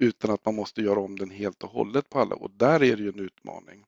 utan 0.00 0.30
att 0.30 0.44
man 0.44 0.54
måste 0.54 0.80
göra 0.82 1.00
om 1.00 1.18
den 1.18 1.30
helt 1.30 1.62
och 1.62 1.70
hållet 1.70 2.10
på 2.10 2.18
alla 2.18 2.34
och 2.34 2.50
där 2.50 2.82
är 2.82 2.96
det 2.96 3.02
ju 3.02 3.08
en 3.08 3.18
utmaning. 3.20 3.84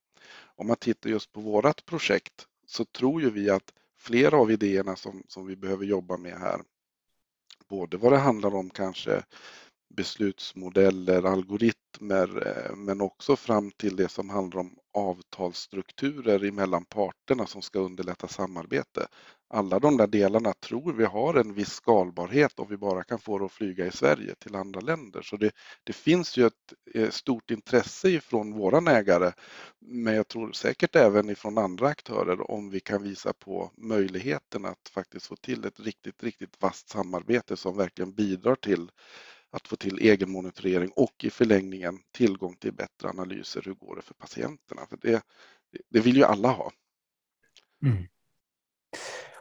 Om 0.56 0.66
man 0.66 0.76
tittar 0.76 1.10
just 1.10 1.32
på 1.32 1.40
vårat 1.40 1.84
projekt 1.84 2.46
så 2.66 2.84
tror 2.84 3.22
ju 3.22 3.30
vi 3.30 3.50
att 3.50 3.72
flera 3.98 4.36
av 4.36 4.50
idéerna 4.50 4.96
som, 4.96 5.22
som 5.28 5.46
vi 5.46 5.56
behöver 5.56 5.84
jobba 5.84 6.16
med 6.16 6.38
här, 6.38 6.60
både 7.68 7.96
vad 7.96 8.12
det 8.12 8.18
handlar 8.18 8.54
om 8.54 8.70
kanske 8.70 9.24
beslutsmodeller, 9.96 11.22
algoritmer, 11.22 12.46
eh, 12.46 12.76
men 12.76 13.00
också 13.00 13.37
fram 13.37 13.70
till 13.70 13.96
det 13.96 14.09
som 14.09 14.31
handlar 14.31 14.61
om 14.61 14.76
avtalsstrukturer 14.94 16.44
emellan 16.44 16.85
parterna 16.85 17.46
som 17.46 17.62
ska 17.62 17.78
underlätta 17.78 18.28
samarbete. 18.28 19.07
Alla 19.55 19.78
de 19.78 19.96
där 19.96 20.07
delarna 20.07 20.52
tror 20.52 20.92
vi 20.92 21.05
har 21.05 21.35
en 21.35 21.55
viss 21.55 21.72
skalbarhet 21.72 22.59
om 22.59 22.66
vi 22.70 22.76
bara 22.76 23.05
kan 23.05 23.18
få 23.18 23.38
det 23.38 23.44
att 23.44 23.52
flyga 23.52 23.87
i 23.87 23.90
Sverige 23.90 24.35
till 24.35 24.57
andra 24.57 24.81
länder. 24.81 25.22
Så 25.22 25.37
det, 25.37 25.50
det 25.85 25.92
finns 25.92 26.37
ju 26.37 26.46
ett 26.46 26.72
eh, 26.94 27.11
stort 27.11 27.50
intresse 27.50 28.09
ifrån 28.09 28.52
våran 28.52 28.88
ägare, 28.88 29.33
men 29.78 30.14
jag 30.14 30.28
tror 30.28 30.52
säkert 30.52 30.96
även 30.96 31.31
ifrån 31.31 31.59
andra 31.59 31.88
aktörer 31.88 32.50
om 32.50 32.70
vi 32.70 32.81
kan 32.81 33.02
visa 33.02 33.33
på 33.33 33.70
möjligheten 33.76 34.64
att 34.64 34.88
faktiskt 34.94 35.26
få 35.26 35.37
till 35.37 35.64
ett 35.64 35.81
riktigt, 35.81 36.22
riktigt 36.22 36.62
vasst 36.62 36.88
samarbete 36.88 37.57
som 37.57 37.76
verkligen 37.76 38.12
bidrar 38.12 38.55
till 38.55 38.90
att 39.52 39.68
få 39.68 39.76
till 39.76 39.98
egen 39.98 40.30
monitorering 40.30 40.90
och 40.96 41.24
i 41.24 41.30
förlängningen 41.30 41.98
tillgång 42.12 42.54
till 42.54 42.72
bättre 42.72 43.08
analyser. 43.08 43.62
Hur 43.64 43.74
går 43.74 43.96
det 43.96 44.02
för 44.02 44.14
patienterna? 44.14 44.80
För 44.90 44.98
det, 45.00 45.22
det 45.90 46.00
vill 46.00 46.16
ju 46.16 46.24
alla 46.24 46.48
ha. 46.48 46.70
Mm. 47.84 48.04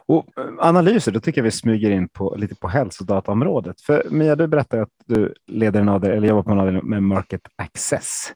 Och 0.06 0.38
eh, 0.38 0.54
analyser, 0.58 1.12
då 1.12 1.20
tycker 1.20 1.40
jag 1.40 1.44
vi 1.44 1.50
smyger 1.50 1.90
in 1.90 2.08
på, 2.08 2.34
lite 2.36 2.54
på 2.54 2.68
hälsodataområdet. 2.68 3.80
För 3.80 4.06
Mia, 4.10 4.36
du 4.36 4.46
berättar 4.46 4.78
att 4.78 4.92
du 5.06 5.34
leder 5.46 5.80
en 5.80 5.88
avdelning, 5.88 6.18
eller 6.18 6.28
jobbar 6.28 6.42
på 6.42 6.50
en 6.50 6.58
avdelning 6.58 6.84
med 6.84 7.02
Market 7.02 7.42
Access. 7.56 8.32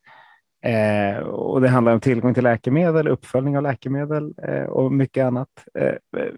Eh, 0.65 1.19
och 1.19 1.61
det 1.61 1.69
handlar 1.69 1.93
om 1.93 2.01
tillgång 2.01 2.35
till 2.35 2.43
läkemedel, 2.43 3.09
uppföljning 3.09 3.57
av 3.57 3.63
läkemedel 3.63 4.35
eh, 4.43 4.65
och 4.65 4.93
mycket 4.93 5.25
annat. 5.25 5.49
Eh, 5.75 6.21
eh 6.23 6.33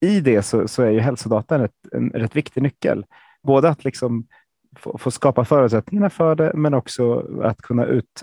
I 0.00 0.20
det 0.20 0.42
så, 0.42 0.68
så, 0.68 0.82
är 0.82 0.90
ju 0.90 1.00
hälsodata 1.00 1.54
en, 1.54 1.68
en 1.92 2.10
rätt 2.10 2.36
viktig 2.36 2.62
nyckel 2.62 3.04
både 3.42 3.68
att 3.68 3.84
liksom 3.84 4.26
få, 4.76 4.98
få 4.98 5.10
skapa 5.10 5.44
förutsättningarna 5.44 6.10
för 6.10 6.34
det, 6.34 6.52
men 6.54 6.74
också 6.74 7.26
att 7.42 7.62
kunna 7.62 7.84
ut, 7.84 8.22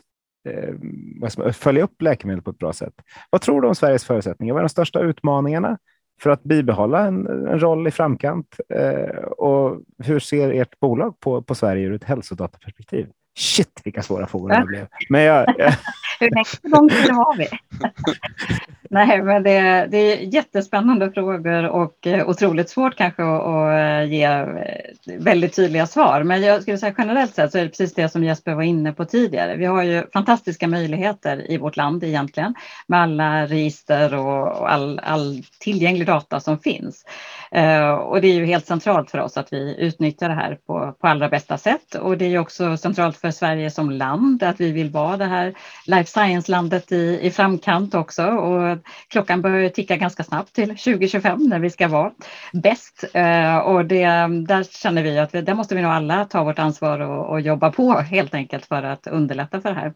eh, 0.50 1.52
följa 1.52 1.84
upp 1.84 2.02
läkemedel 2.02 2.42
på 2.42 2.52
ett 2.52 2.60
bra 2.60 2.74
sätt. 2.74 2.94
Vad 3.30 3.42
tror 3.42 3.62
du 3.62 3.68
om 3.68 3.76
Sveriges 3.76 4.06
förutsättningar? 4.06 4.54
Vad 4.54 4.60
är 4.60 4.64
de 4.64 4.70
största 4.70 5.00
utmaningarna 5.00 5.78
för 6.22 6.30
att 6.30 6.44
bibehålla 6.44 7.08
en, 7.08 7.28
en 7.28 7.60
roll 7.60 7.88
i 7.88 7.92
framkant? 7.92 8.56
Eh, 8.70 9.24
och 9.26 9.82
hur 10.04 10.20
ser 10.20 10.52
ert 10.52 10.80
bolag 10.80 11.20
på, 11.20 11.42
på 11.42 11.56
Sverige 11.56 11.86
ur 11.86 11.94
ett 11.94 12.04
hälsodataperspektiv? 12.04 13.08
Shit, 13.38 13.82
vilka 13.84 14.02
svåra 14.02 14.28
frågor 14.28 14.50
det 14.50 14.66
blev. 14.66 14.88
Men 15.10 15.22
jag, 15.22 15.46
Hur 16.20 16.70
lång 16.70 16.90
tid 16.90 17.12
har 17.12 17.38
vi? 17.38 17.48
Nej, 18.90 19.22
men 19.22 19.44
det, 19.44 19.88
det, 19.92 19.98
är 19.98 20.34
jättespännande 20.34 21.12
frågor 21.12 21.66
och 21.68 22.08
eh, 22.08 22.30
otroligt 22.30 22.70
svårt 22.70 22.96
kanske 22.96 23.24
att, 23.24 23.42
att 23.42 23.72
eh, 23.74 24.12
ge 24.14 24.24
eh, 24.24 25.20
väldigt 25.20 25.56
tydliga 25.56 25.88
svar. 25.88 26.24
Men 26.24 26.42
jag 26.42 26.62
skulle 26.62 26.78
säga 26.78 26.96
generellt 26.98 27.36
sett 27.36 27.52
så 27.52 27.58
är 27.58 27.64
det 27.64 27.70
precis 27.70 27.94
det 27.94 28.10
som 28.10 28.24
Jesper 28.24 28.54
var 28.54 28.64
inne 28.64 28.94
på 28.94 29.06
tidigare. 29.06 29.56
Vi 29.56 29.66
har 29.66 29.84
ju 29.84 30.04
fantastiska 30.14 30.68
möjligheter 30.68 31.52
i 31.52 31.58
vårt 31.58 31.78
land 31.78 32.04
egentligen 32.04 32.56
med 32.88 33.02
alla 33.02 33.46
register 33.46 34.14
och 34.16 34.72
all, 34.72 35.00
all 35.04 35.44
tillgänglig 35.60 36.08
data 36.08 36.40
som 36.40 36.60
finns. 36.60 37.06
Och 38.06 38.22
det 38.22 38.28
är 38.28 38.34
ju 38.34 38.46
helt 38.46 38.66
centralt 38.66 39.12
för 39.12 39.20
oss 39.20 39.38
att 39.38 39.54
vi 39.54 39.76
utnyttjar 39.80 40.30
det 40.30 40.36
här 40.36 40.58
på, 40.68 40.96
på 41.02 41.08
allra 41.08 41.30
bästa 41.30 41.58
sätt. 41.58 41.96
Och 41.96 42.18
det 42.18 42.26
är 42.26 42.40
också 42.40 42.78
centralt 42.78 43.18
för 43.18 43.32
Sverige 43.32 43.72
som 43.72 43.90
land 43.90 44.44
att 44.44 44.62
vi 44.62 44.72
vill 44.72 44.90
vara 44.90 45.18
det 45.18 45.26
här 45.26 45.54
life 45.86 46.12
science-landet 46.12 46.92
i, 46.92 47.20
i 47.22 47.32
framkant 47.32 47.96
också. 47.96 48.26
Och 48.26 48.75
så 48.76 48.82
klockan 49.08 49.42
börjar 49.42 49.70
ticka 49.70 49.96
ganska 49.96 50.24
snabbt 50.24 50.54
till 50.54 50.70
2025 50.70 51.50
när 51.50 51.60
vi 51.60 51.70
ska 51.70 51.88
vara 51.88 52.12
bäst. 52.54 53.04
Eh, 53.14 53.58
och 53.58 53.86
det, 53.86 54.06
där 54.48 54.64
känner 54.64 55.04
vi 55.04 55.20
att 55.20 55.36
vi, 55.36 55.42
där 55.42 55.54
måste 55.54 55.76
vi 55.76 55.82
nog 55.82 55.92
alla 55.92 56.26
ta 56.26 56.44
vårt 56.44 56.60
ansvar 56.60 57.00
och, 57.00 57.30
och 57.30 57.42
jobba 57.42 57.72
på 57.72 57.94
helt 57.94 58.34
enkelt 58.34 58.66
för 58.66 58.84
att 58.84 59.08
underlätta 59.08 59.62
för 59.62 59.70
det 59.70 59.80
här. 59.80 59.94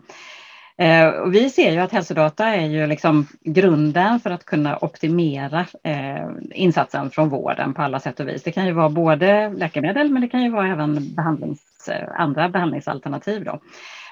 Eh, 0.79 1.07
och 1.07 1.33
vi 1.35 1.49
ser 1.49 1.71
ju 1.71 1.79
att 1.79 1.91
hälsodata 1.91 2.45
är 2.45 2.65
ju 2.65 2.87
liksom 2.87 3.27
grunden 3.41 4.19
för 4.19 4.29
att 4.29 4.45
kunna 4.45 4.77
optimera 4.81 5.65
eh, 5.83 6.27
insatsen 6.51 7.09
från 7.09 7.29
vården 7.29 7.73
på 7.73 7.81
alla 7.81 7.99
sätt 7.99 8.19
och 8.19 8.27
vis. 8.27 8.43
Det 8.43 8.51
kan 8.51 8.65
ju 8.65 8.71
vara 8.71 8.89
både 8.89 9.49
läkemedel 9.49 10.11
men 10.11 10.21
det 10.21 10.27
kan 10.27 10.43
ju 10.43 10.49
vara 10.49 10.67
även 10.67 11.15
behandlings, 11.15 11.87
eh, 11.87 12.21
andra 12.21 12.49
behandlingsalternativ. 12.49 13.43
Då. 13.43 13.59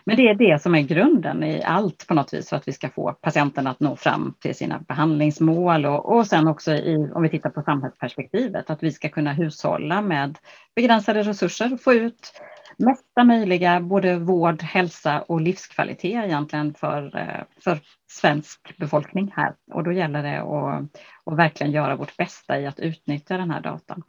Men 0.06 0.16
det 0.16 0.30
är 0.30 0.34
det 0.36 0.62
som 0.62 0.76
är 0.76 0.82
grunden 0.82 1.44
i 1.44 1.64
allt 1.64 2.08
på 2.08 2.14
något 2.14 2.34
vis 2.34 2.50
för 2.50 2.56
att 2.56 2.68
vi 2.68 2.74
ska 2.74 2.90
få 2.90 3.12
patienten 3.12 3.68
att 3.68 3.80
nå 3.80 3.96
fram 3.96 4.34
till 4.40 4.56
sina 4.56 4.80
behandlingsmål 4.80 5.86
och, 5.86 6.18
och 6.18 6.28
sen 6.28 6.48
också 6.48 6.72
i, 6.72 7.12
om 7.14 7.24
vi 7.24 7.30
tittar 7.30 7.50
på 7.50 7.62
samhällsperspektivet, 7.62 8.70
att 8.70 8.84
vi 8.84 8.92
ska 8.92 9.10
kunna 9.10 9.34
hushålla 9.34 10.02
med 10.02 10.38
begränsade 10.76 11.24
resurser 11.24 11.74
och 11.74 11.82
få 11.82 11.94
ut 11.94 12.34
mesta 12.78 13.24
möjliga 13.24 13.80
både 13.80 14.20
vård, 14.20 14.64
hälsa 14.64 15.22
och 15.22 15.42
livskvalitet 15.42 16.26
egentligen 16.26 16.74
för, 16.74 17.18
eh, 17.18 17.44
för 17.64 17.80
svensk 18.08 18.78
befolkning 18.78 19.34
här. 19.36 19.54
Och 19.72 19.84
då 19.84 19.92
gäller 19.92 20.24
det 20.24 20.42
att, 20.42 21.02
att 21.26 21.38
verkligen 21.38 21.74
göra 21.74 21.96
vårt 21.96 22.18
bästa 22.18 22.60
i 22.60 22.68
att 22.68 22.80
utnyttja 22.80 23.38
den 23.38 23.52
här 23.52 23.62
datan. 23.62 24.04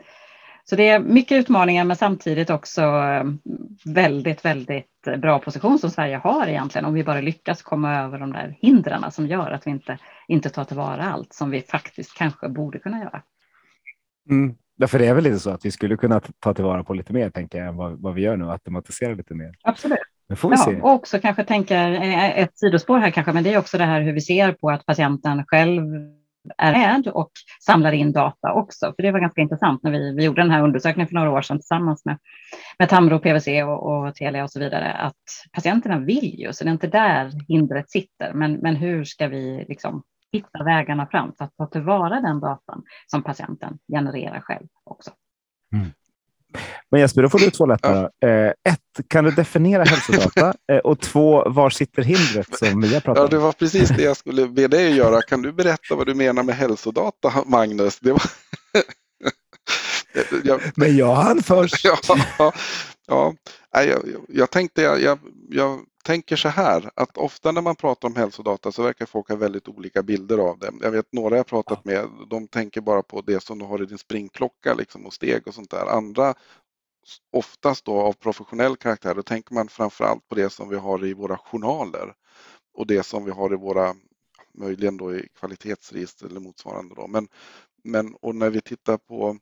Så 0.64 0.76
det 0.76 0.88
är 0.88 1.00
mycket 1.00 1.38
utmaningar 1.38 1.84
men 1.84 1.96
samtidigt 1.96 2.50
också 2.50 2.82
eh, 2.82 3.24
väldigt, 3.84 4.44
väldigt 4.44 5.08
bra 5.18 5.38
position 5.38 5.78
som 5.78 5.90
Sverige 5.90 6.16
har 6.16 6.46
egentligen 6.46 6.84
om 6.84 6.94
vi 6.94 7.04
bara 7.04 7.20
lyckas 7.20 7.62
komma 7.62 7.96
över 7.96 8.18
de 8.18 8.32
där 8.32 8.56
hindren 8.60 9.10
som 9.10 9.26
gör 9.26 9.50
att 9.50 9.66
vi 9.66 9.70
inte, 9.70 9.98
inte 10.28 10.50
tar 10.50 10.64
tillvara 10.64 11.04
allt 11.04 11.32
som 11.32 11.50
vi 11.50 11.62
faktiskt 11.62 12.14
kanske 12.14 12.48
borde 12.48 12.78
kunna 12.78 12.98
göra. 12.98 13.22
Mm. 14.30 14.56
Därför 14.78 14.98
det 14.98 15.06
är 15.06 15.14
väl 15.14 15.24
lite 15.24 15.38
så 15.38 15.50
att 15.50 15.64
vi 15.64 15.70
skulle 15.70 15.96
kunna 15.96 16.20
ta 16.40 16.54
tillvara 16.54 16.84
på 16.84 16.94
lite 16.94 17.12
mer, 17.12 17.30
tänker 17.30 17.58
jag, 17.58 17.68
än 17.68 17.76
vad, 17.76 18.02
vad 18.02 18.14
vi 18.14 18.22
gör 18.22 18.36
nu, 18.36 18.50
automatisera 18.50 19.14
lite 19.14 19.34
mer. 19.34 19.54
Absolut. 19.62 19.98
Men 20.28 20.36
får 20.36 20.48
vi 20.48 20.56
ja, 20.56 20.64
se. 20.64 20.80
Och 20.80 20.90
också 20.90 21.18
kanske 21.18 21.44
tänka 21.44 21.88
eh, 21.88 22.38
ett 22.38 22.58
sidospår 22.58 22.98
här 22.98 23.10
kanske, 23.10 23.32
men 23.32 23.44
det 23.44 23.54
är 23.54 23.58
också 23.58 23.78
det 23.78 23.84
här 23.84 24.00
hur 24.00 24.12
vi 24.12 24.20
ser 24.20 24.52
på 24.52 24.70
att 24.70 24.86
patienten 24.86 25.44
själv 25.46 25.82
är 26.58 26.72
med 26.72 27.08
och 27.08 27.30
samlar 27.60 27.92
in 27.92 28.12
data 28.12 28.52
också. 28.52 28.92
För 28.96 29.02
det 29.02 29.12
var 29.12 29.20
ganska 29.20 29.40
intressant 29.40 29.82
när 29.82 29.90
vi, 29.90 30.14
vi 30.14 30.24
gjorde 30.24 30.42
den 30.42 30.50
här 30.50 30.62
undersökningen 30.62 31.08
för 31.08 31.14
några 31.14 31.30
år 31.30 31.42
sedan 31.42 31.58
tillsammans 31.58 32.04
med, 32.04 32.18
med 32.78 32.88
Tamro, 32.88 33.18
PVC 33.18 33.48
och, 33.48 34.06
och 34.06 34.14
Telia 34.14 34.44
och 34.44 34.50
så 34.50 34.60
vidare, 34.60 34.92
att 34.92 35.14
patienterna 35.52 35.98
vill 35.98 36.34
ju, 36.40 36.52
så 36.52 36.64
det 36.64 36.70
är 36.70 36.72
inte 36.72 36.86
där 36.86 37.32
hindret 37.48 37.90
sitter. 37.90 38.32
Men, 38.32 38.52
men 38.52 38.76
hur 38.76 39.04
ska 39.04 39.28
vi 39.28 39.64
liksom 39.68 40.02
hitta 40.32 40.64
vägarna 40.64 41.06
fram 41.06 41.32
för 41.38 41.44
att 41.44 41.56
ta 41.56 41.66
tillvara 41.66 42.20
den 42.20 42.40
datan 42.40 42.82
som 43.06 43.22
patienten 43.22 43.78
genererar 43.92 44.40
själv 44.40 44.66
också. 44.84 45.10
Mm. 45.72 45.86
Men 46.90 47.00
Jesper, 47.00 47.22
då 47.22 47.28
får 47.28 47.38
du 47.38 47.50
två 47.50 47.66
lättare. 47.66 48.08
Ja. 48.18 48.28
Eh, 48.28 48.48
ett, 48.48 49.08
kan 49.08 49.24
du 49.24 49.30
definiera 49.30 49.84
hälsodata? 49.86 50.54
Eh, 50.72 50.78
och 50.78 51.00
två, 51.00 51.50
var 51.50 51.70
sitter 51.70 52.02
hindret 52.02 52.58
som 52.58 52.80
vi 52.80 52.94
har 52.94 53.00
pratat 53.00 53.18
om? 53.18 53.24
Ja, 53.24 53.36
det 53.36 53.38
var 53.38 53.52
precis 53.52 53.88
det 53.88 54.02
jag 54.02 54.16
skulle 54.16 54.48
be 54.48 54.68
dig 54.68 54.96
göra. 54.96 55.22
Kan 55.22 55.42
du 55.42 55.52
berätta 55.52 55.94
vad 55.94 56.06
du 56.06 56.14
menar 56.14 56.42
med 56.42 56.54
hälsodata, 56.54 57.32
Magnus? 57.46 57.98
Det 57.98 58.12
var... 58.12 58.22
jag... 60.44 60.60
Men 60.76 60.96
jag 60.96 61.14
hann 61.14 61.42
först. 61.42 61.84
ja, 61.84 62.52
ja. 63.08 63.34
Jag, 63.70 64.02
jag 64.28 64.50
tänkte, 64.50 64.82
jag, 64.82 65.18
jag 65.48 65.80
tänker 66.04 66.36
så 66.36 66.48
här 66.48 66.90
att 66.94 67.16
ofta 67.16 67.52
när 67.52 67.62
man 67.62 67.76
pratar 67.76 68.08
om 68.08 68.16
hälsodata 68.16 68.72
så 68.72 68.82
verkar 68.82 69.06
folk 69.06 69.28
ha 69.28 69.36
väldigt 69.36 69.68
olika 69.68 70.02
bilder 70.02 70.38
av 70.38 70.58
det. 70.58 70.72
Jag 70.80 70.90
vet 70.90 71.12
några 71.12 71.36
jag 71.36 71.46
pratat 71.46 71.84
med, 71.84 72.08
de 72.30 72.48
tänker 72.48 72.80
bara 72.80 73.02
på 73.02 73.20
det 73.20 73.42
som 73.42 73.58
du 73.58 73.64
har 73.64 73.82
i 73.82 73.86
din 73.86 73.98
springklocka 73.98 74.74
liksom, 74.74 75.06
och 75.06 75.14
steg 75.14 75.48
och 75.48 75.54
sånt 75.54 75.70
där. 75.70 75.86
Andra 75.86 76.34
oftast 77.32 77.84
då 77.84 78.00
av 78.00 78.12
professionell 78.12 78.76
karaktär, 78.76 79.14
då 79.14 79.22
tänker 79.22 79.54
man 79.54 79.68
framförallt 79.68 80.28
på 80.28 80.34
det 80.34 80.50
som 80.50 80.68
vi 80.68 80.76
har 80.76 81.06
i 81.06 81.14
våra 81.14 81.38
journaler 81.38 82.14
och 82.74 82.86
det 82.86 83.02
som 83.02 83.24
vi 83.24 83.30
har 83.30 83.52
i 83.52 83.56
våra, 83.56 83.94
möjligen 84.54 84.96
då 84.96 85.14
i 85.14 85.28
kvalitetsregister 85.38 86.26
eller 86.26 86.40
motsvarande. 86.40 86.94
Då. 86.94 87.06
Men, 87.06 87.28
men 87.84 88.14
och 88.14 88.34
när 88.34 88.50
vi 88.50 88.60
tittar 88.60 88.96
på 88.96 89.38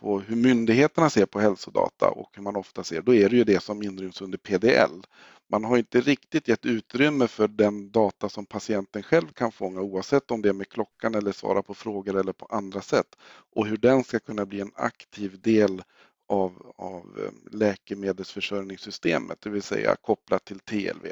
på 0.00 0.20
hur 0.20 0.36
myndigheterna 0.36 1.10
ser 1.10 1.26
på 1.26 1.40
hälsodata 1.40 2.10
och 2.10 2.30
hur 2.34 2.42
man 2.42 2.56
ofta 2.56 2.84
ser, 2.84 3.02
då 3.02 3.14
är 3.14 3.28
det 3.28 3.36
ju 3.36 3.44
det 3.44 3.62
som 3.62 3.82
inryms 3.82 4.20
under 4.20 4.38
PDL. 4.38 5.02
Man 5.50 5.64
har 5.64 5.78
inte 5.78 6.00
riktigt 6.00 6.48
gett 6.48 6.66
utrymme 6.66 7.28
för 7.28 7.48
den 7.48 7.90
data 7.90 8.28
som 8.28 8.46
patienten 8.46 9.02
själv 9.02 9.26
kan 9.28 9.52
fånga 9.52 9.80
oavsett 9.80 10.30
om 10.30 10.42
det 10.42 10.48
är 10.48 10.52
med 10.52 10.68
klockan 10.68 11.14
eller 11.14 11.32
svara 11.32 11.62
på 11.62 11.74
frågor 11.74 12.16
eller 12.16 12.32
på 12.32 12.46
andra 12.46 12.80
sätt 12.80 13.16
och 13.54 13.66
hur 13.66 13.76
den 13.76 14.04
ska 14.04 14.18
kunna 14.18 14.46
bli 14.46 14.60
en 14.60 14.72
aktiv 14.74 15.40
del 15.40 15.82
av, 16.28 16.72
av 16.76 17.18
eh, 17.24 17.58
läkemedelsförsörjningssystemet, 17.58 19.40
det 19.40 19.50
vill 19.50 19.62
säga 19.62 19.96
kopplat 19.96 20.44
till 20.44 20.60
TLV. 20.60 21.06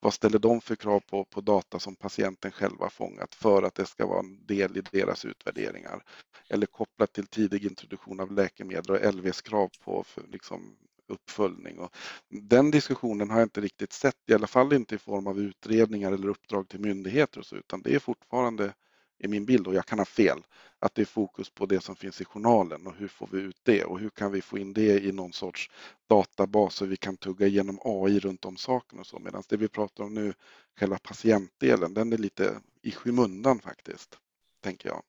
Vad 0.00 0.14
ställer 0.14 0.38
de 0.38 0.60
för 0.60 0.76
krav 0.76 1.00
på, 1.00 1.24
på 1.24 1.40
data 1.40 1.78
som 1.78 1.96
patienten 1.96 2.50
själv 2.50 2.80
har 2.80 2.88
fångat 2.88 3.34
för 3.34 3.62
att 3.62 3.74
det 3.74 3.86
ska 3.86 4.06
vara 4.06 4.18
en 4.18 4.46
del 4.46 4.76
i 4.76 4.82
deras 4.92 5.24
utvärderingar? 5.24 6.02
Eller 6.48 6.66
kopplat 6.66 7.12
till 7.12 7.26
tidig 7.26 7.64
introduktion 7.64 8.20
av 8.20 8.32
läkemedel 8.32 8.90
och 8.90 9.14
LVs 9.14 9.42
krav 9.42 9.70
på 9.84 10.04
för, 10.04 10.22
liksom, 10.28 10.76
uppföljning. 11.08 11.78
Och 11.78 11.96
den 12.28 12.70
diskussionen 12.70 13.30
har 13.30 13.38
jag 13.38 13.46
inte 13.46 13.60
riktigt 13.60 13.92
sett, 13.92 14.16
i 14.26 14.34
alla 14.34 14.46
fall 14.46 14.72
inte 14.72 14.94
i 14.94 14.98
form 14.98 15.26
av 15.26 15.40
utredningar 15.40 16.12
eller 16.12 16.28
uppdrag 16.28 16.68
till 16.68 16.80
myndigheter 16.80 17.40
och 17.40 17.46
så, 17.46 17.56
utan 17.56 17.82
det 17.82 17.94
är 17.94 17.98
fortfarande 17.98 18.74
i 19.18 19.28
min 19.28 19.44
bild 19.44 19.66
och 19.66 19.74
jag 19.74 19.86
kan 19.86 19.98
ha 19.98 20.06
fel, 20.06 20.38
att 20.78 20.94
det 20.94 21.02
är 21.02 21.06
fokus 21.06 21.50
på 21.50 21.66
det 21.66 21.80
som 21.80 21.96
finns 21.96 22.20
i 22.20 22.24
journalen 22.24 22.86
och 22.86 22.94
hur 22.96 23.08
får 23.08 23.28
vi 23.32 23.40
ut 23.40 23.60
det 23.62 23.84
och 23.84 23.98
hur 23.98 24.10
kan 24.10 24.32
vi 24.32 24.42
få 24.42 24.58
in 24.58 24.72
det 24.72 25.04
i 25.04 25.12
någon 25.12 25.32
sorts 25.32 25.70
databas 26.08 26.74
så 26.74 26.86
vi 26.86 26.96
kan 26.96 27.16
tugga 27.16 27.46
igenom 27.46 27.78
AI 27.84 28.18
runt 28.18 28.44
om 28.44 28.56
saken 28.56 28.98
och 28.98 29.06
så. 29.06 29.18
Medan 29.18 29.42
det 29.48 29.56
vi 29.56 29.68
pratar 29.68 30.04
om 30.04 30.14
nu, 30.14 30.32
själva 30.80 30.98
patientdelen, 30.98 31.94
den 31.94 32.12
är 32.12 32.18
lite 32.18 32.54
i 32.82 32.90
skymundan 32.90 33.58
faktiskt, 33.58 34.18
tänker 34.62 34.88
jag. 34.88 35.02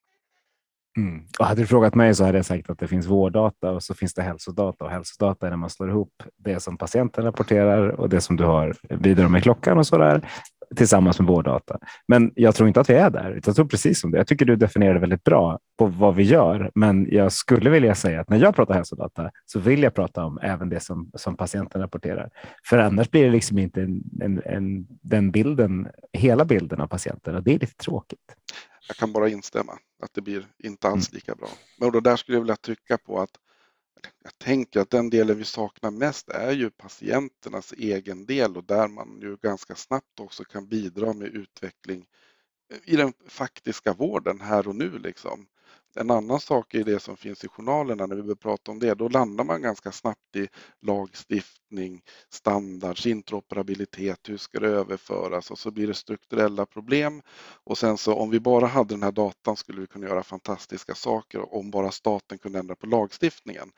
Mm. 0.97 1.23
Och 1.39 1.45
hade 1.45 1.61
du 1.61 1.67
frågat 1.67 1.95
mig 1.95 2.15
så 2.15 2.23
hade 2.23 2.37
jag 2.37 2.45
sagt 2.45 2.69
att 2.69 2.79
det 2.79 2.87
finns 2.87 3.07
vårddata 3.07 3.71
och 3.71 3.83
så 3.83 3.93
finns 3.93 4.13
det 4.13 4.21
hälsodata 4.21 4.85
och 4.85 4.91
hälsodata 4.91 5.45
är 5.45 5.49
när 5.49 5.57
man 5.57 5.69
slår 5.69 5.89
ihop 5.89 6.23
det 6.37 6.59
som 6.59 6.77
patienten 6.77 7.23
rapporterar 7.23 7.87
och 7.89 8.09
det 8.09 8.21
som 8.21 8.35
du 8.35 8.43
har 8.43 8.75
vidare 8.81 9.29
med 9.29 9.43
klockan 9.43 9.77
och 9.77 9.87
så 9.87 9.97
där 9.97 10.29
tillsammans 10.75 11.19
med 11.19 11.27
vårddata. 11.27 11.79
Men 12.07 12.31
jag 12.35 12.55
tror 12.55 12.67
inte 12.67 12.79
att 12.79 12.89
vi 12.89 12.93
är 12.93 13.09
där. 13.09 13.41
Jag 13.45 13.55
tror 13.55 13.65
precis 13.65 14.01
som 14.01 14.11
det. 14.11 14.17
Jag 14.17 14.27
tycker 14.27 14.45
du 14.45 14.55
definierar 14.55 14.99
väldigt 14.99 15.23
bra 15.23 15.59
på 15.77 15.85
vad 15.85 16.15
vi 16.15 16.23
gör, 16.23 16.71
men 16.75 17.07
jag 17.11 17.31
skulle 17.31 17.69
vilja 17.69 17.95
säga 17.95 18.21
att 18.21 18.29
när 18.29 18.37
jag 18.37 18.55
pratar 18.55 18.73
hälsodata 18.73 19.31
så 19.45 19.59
vill 19.59 19.83
jag 19.83 19.93
prata 19.93 20.25
om 20.25 20.39
även 20.41 20.69
det 20.69 20.79
som, 20.79 21.11
som 21.13 21.37
patienten 21.37 21.81
rapporterar. 21.81 22.29
För 22.69 22.77
annars 22.77 23.11
blir 23.11 23.23
det 23.23 23.31
liksom 23.31 23.57
inte 23.57 23.81
en, 23.81 24.03
en, 24.21 24.41
en, 24.45 24.87
den 24.89 25.31
bilden, 25.31 25.87
hela 26.13 26.45
bilden 26.45 26.81
av 26.81 26.87
patienten 26.87 27.35
och 27.35 27.43
det 27.43 27.53
är 27.53 27.59
lite 27.59 27.75
tråkigt. 27.75 28.19
Jag 28.87 28.97
kan 28.97 29.13
bara 29.13 29.29
instämma 29.29 29.71
att 30.03 30.13
det 30.13 30.21
blir 30.21 30.45
inte 30.63 30.87
alls 30.87 31.09
mm. 31.09 31.15
lika 31.15 31.35
bra. 31.35 31.49
Men 31.79 31.91
då 31.91 31.99
där 31.99 32.15
skulle 32.15 32.35
jag 32.35 32.41
vilja 32.41 32.55
trycka 32.55 32.97
på 32.97 33.21
att 33.21 33.29
jag 34.23 34.37
tänker 34.37 34.79
att 34.79 34.89
den 34.89 35.09
delen 35.09 35.37
vi 35.37 35.45
saknar 35.45 35.91
mest 35.91 36.29
är 36.29 36.51
ju 36.51 36.69
patienternas 36.69 37.73
egen 37.77 38.25
del 38.25 38.57
och 38.57 38.63
där 38.63 38.87
man 38.87 39.19
ju 39.21 39.37
ganska 39.37 39.75
snabbt 39.75 40.19
också 40.19 40.43
kan 40.43 40.67
bidra 40.67 41.13
med 41.13 41.27
utveckling 41.27 42.05
i 42.83 42.95
den 42.95 43.13
faktiska 43.27 43.93
vården 43.93 44.41
här 44.41 44.67
och 44.67 44.75
nu. 44.75 44.99
Liksom. 44.99 45.47
En 45.95 46.11
annan 46.11 46.39
sak 46.39 46.73
är 46.73 46.83
det 46.83 46.99
som 46.99 47.17
finns 47.17 47.43
i 47.43 47.47
journalerna 47.47 48.05
när 48.05 48.15
vi 48.15 48.21
börjar 48.21 48.35
prata 48.35 48.71
om 48.71 48.79
det. 48.79 48.93
Då 48.93 49.09
landar 49.09 49.43
man 49.43 49.61
ganska 49.61 49.91
snabbt 49.91 50.35
i 50.35 50.47
lagstiftning, 50.81 52.01
standards, 52.29 53.05
interoperabilitet, 53.05 54.29
hur 54.29 54.37
ska 54.37 54.59
det 54.59 54.67
överföras 54.67 55.51
och 55.51 55.59
så 55.59 55.71
blir 55.71 55.87
det 55.87 55.93
strukturella 55.93 56.65
problem. 56.65 57.21
Och 57.63 57.77
sen 57.77 57.97
så 57.97 58.13
om 58.15 58.29
vi 58.29 58.39
bara 58.39 58.65
hade 58.65 58.93
den 58.93 59.03
här 59.03 59.11
datan 59.11 59.57
skulle 59.57 59.81
vi 59.81 59.87
kunna 59.87 60.07
göra 60.07 60.23
fantastiska 60.23 60.95
saker 60.95 61.53
om 61.55 61.71
bara 61.71 61.91
staten 61.91 62.37
kunde 62.37 62.59
ändra 62.59 62.75
på 62.75 62.87
lagstiftningen. 62.87 63.71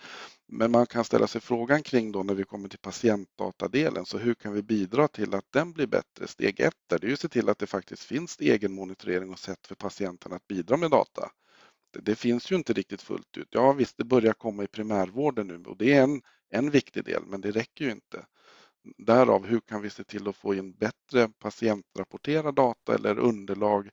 Men 0.48 0.72
man 0.72 0.86
kan 0.86 1.04
ställa 1.04 1.28
sig 1.28 1.42
frågan 1.42 1.84
kring 1.84 2.12
då 2.12 2.24
när 2.24 2.34
vi 2.34 2.44
kommer 2.44 2.70
till 2.70 2.80
patientdatadelen, 2.80 4.06
så 4.06 4.18
hur 4.18 4.34
kan 4.34 4.54
vi 4.54 4.62
bidra 4.62 5.08
till 5.08 5.34
att 5.36 5.46
den 5.52 5.72
blir 5.74 5.88
bättre? 5.88 6.28
Steg 6.28 6.60
ett 6.60 6.92
är 6.94 7.00
det 7.00 7.08
ju 7.08 7.14
att 7.14 7.20
se 7.20 7.28
till 7.30 7.50
att 7.50 7.60
det 7.60 7.68
faktiskt 7.68 8.04
finns 8.04 8.38
egen 8.40 8.74
monitorering 8.74 9.32
och 9.34 9.40
sätt 9.40 9.68
för 9.68 9.76
patienten 9.76 10.34
att 10.34 10.48
bidra 10.48 10.78
med 10.78 10.92
data 10.92 11.32
det 11.92 12.16
finns 12.16 12.52
ju 12.52 12.56
inte 12.56 12.74
riktigt 12.74 13.02
fullt 13.02 13.38
ut. 13.38 13.48
Ja 13.52 13.74
visst, 13.74 13.98
det 13.98 14.04
börjar 14.04 14.34
komma 14.34 14.64
i 14.64 14.68
primärvården 14.68 15.48
nu 15.48 15.64
och 15.66 15.78
det 15.78 15.94
är 15.94 16.04
en, 16.04 16.22
en 16.50 16.70
viktig 16.70 17.06
del, 17.06 17.26
men 17.26 17.42
det 17.42 17.52
räcker 17.52 17.86
ju 17.86 17.92
inte. 17.92 18.26
Därav, 18.98 19.46
hur 19.46 19.60
kan 19.60 19.82
vi 19.82 19.90
se 19.90 20.04
till 20.04 20.28
att 20.28 20.36
få 20.36 20.56
in 20.56 20.72
bättre 20.72 21.30
patientrapporterad 21.40 22.56
data 22.56 22.96
eller 22.96 23.20
underlag 23.20 23.90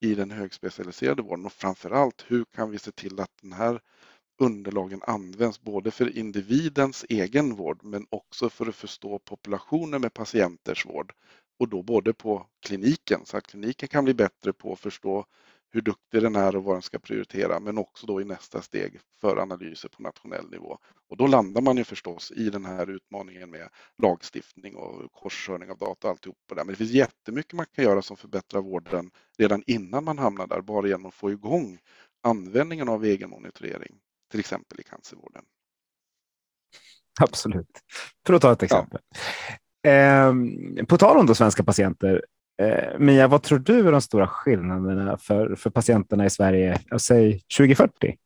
i 0.00 0.14
den 0.14 0.30
högspecialiserade 0.30 1.22
vården 1.22 1.46
och 1.46 1.52
framförallt 1.52 2.24
hur 2.28 2.44
kan 2.44 2.70
vi 2.70 2.78
se 2.78 2.92
till 2.92 3.20
att 3.20 3.30
den 3.42 3.52
här 3.52 3.80
underlagen 4.38 5.02
används 5.06 5.60
både 5.60 5.90
för 5.90 6.18
individens 6.18 7.04
egen 7.08 7.54
vård 7.54 7.84
men 7.84 8.06
också 8.10 8.50
för 8.50 8.66
att 8.66 8.74
förstå 8.74 9.18
populationer 9.18 9.98
med 9.98 10.14
patienters 10.14 10.86
vård 10.86 11.12
och 11.58 11.68
då 11.68 11.82
både 11.82 12.12
på 12.12 12.46
kliniken 12.60 13.20
så 13.24 13.36
att 13.36 13.46
kliniken 13.46 13.88
kan 13.88 14.04
bli 14.04 14.14
bättre 14.14 14.52
på 14.52 14.72
att 14.72 14.80
förstå 14.80 15.26
hur 15.70 15.80
duktig 15.80 16.22
den 16.22 16.36
är 16.36 16.56
och 16.56 16.64
vad 16.64 16.74
den 16.74 16.82
ska 16.82 16.98
prioritera, 16.98 17.60
men 17.60 17.78
också 17.78 18.06
då 18.06 18.20
i 18.20 18.24
nästa 18.24 18.62
steg 18.62 19.00
för 19.20 19.36
analyser 19.36 19.88
på 19.88 20.02
nationell 20.02 20.50
nivå. 20.50 20.78
Och 21.08 21.16
då 21.16 21.26
landar 21.26 21.60
man 21.60 21.76
ju 21.76 21.84
förstås 21.84 22.32
i 22.36 22.50
den 22.50 22.64
här 22.64 22.90
utmaningen 22.90 23.50
med 23.50 23.68
lagstiftning 24.02 24.76
och 24.76 25.12
korskörning 25.12 25.70
av 25.70 25.78
data 25.78 26.06
och 26.06 26.10
alltihopa 26.10 26.54
där. 26.54 26.64
Men 26.64 26.72
det 26.72 26.76
finns 26.76 26.90
jättemycket 26.90 27.52
man 27.52 27.66
kan 27.72 27.84
göra 27.84 28.02
som 28.02 28.16
förbättrar 28.16 28.60
vården 28.60 29.10
redan 29.38 29.62
innan 29.66 30.04
man 30.04 30.18
hamnar 30.18 30.46
där, 30.46 30.60
bara 30.60 30.88
genom 30.88 31.06
att 31.06 31.14
få 31.14 31.30
igång 31.30 31.78
användningen 32.22 32.88
av 32.88 33.04
egenmonitorering, 33.04 33.94
till 34.30 34.40
exempel 34.40 34.80
i 34.80 34.82
cancervården. 34.82 35.44
Absolut. 37.20 37.82
För 38.26 38.34
att 38.34 38.42
ta 38.42 38.52
ett 38.52 38.62
exempel. 38.62 39.00
Ja. 39.82 39.90
Eh, 39.90 40.34
på 40.88 40.98
tal 40.98 41.16
om 41.16 41.26
då 41.26 41.34
svenska 41.34 41.64
patienter, 41.64 42.24
eh, 42.62 42.98
Mia, 42.98 43.28
vad 43.28 43.42
tror 43.42 43.58
du 43.58 43.88
är 43.88 43.92
de 43.92 44.00
stora 44.00 44.26
skillnaderna 44.26 45.18
för, 45.18 45.54
för 45.54 45.70
patienterna 45.70 46.26
i 46.26 46.30
Sverige, 46.30 46.78
säg 46.98 47.40
2040? 47.58 48.16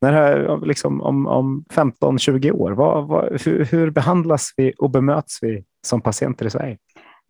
När 0.00 0.12
här, 0.12 0.66
liksom, 0.66 1.02
om, 1.02 1.26
om 1.26 1.64
15-20 1.70 2.50
år, 2.50 2.70
vad, 2.70 3.08
vad, 3.08 3.42
hur, 3.44 3.64
hur 3.64 3.90
behandlas 3.90 4.52
vi 4.56 4.72
och 4.78 4.90
bemöts 4.90 5.38
vi 5.42 5.64
som 5.86 6.00
patienter 6.00 6.46
i 6.46 6.50
Sverige? 6.50 6.78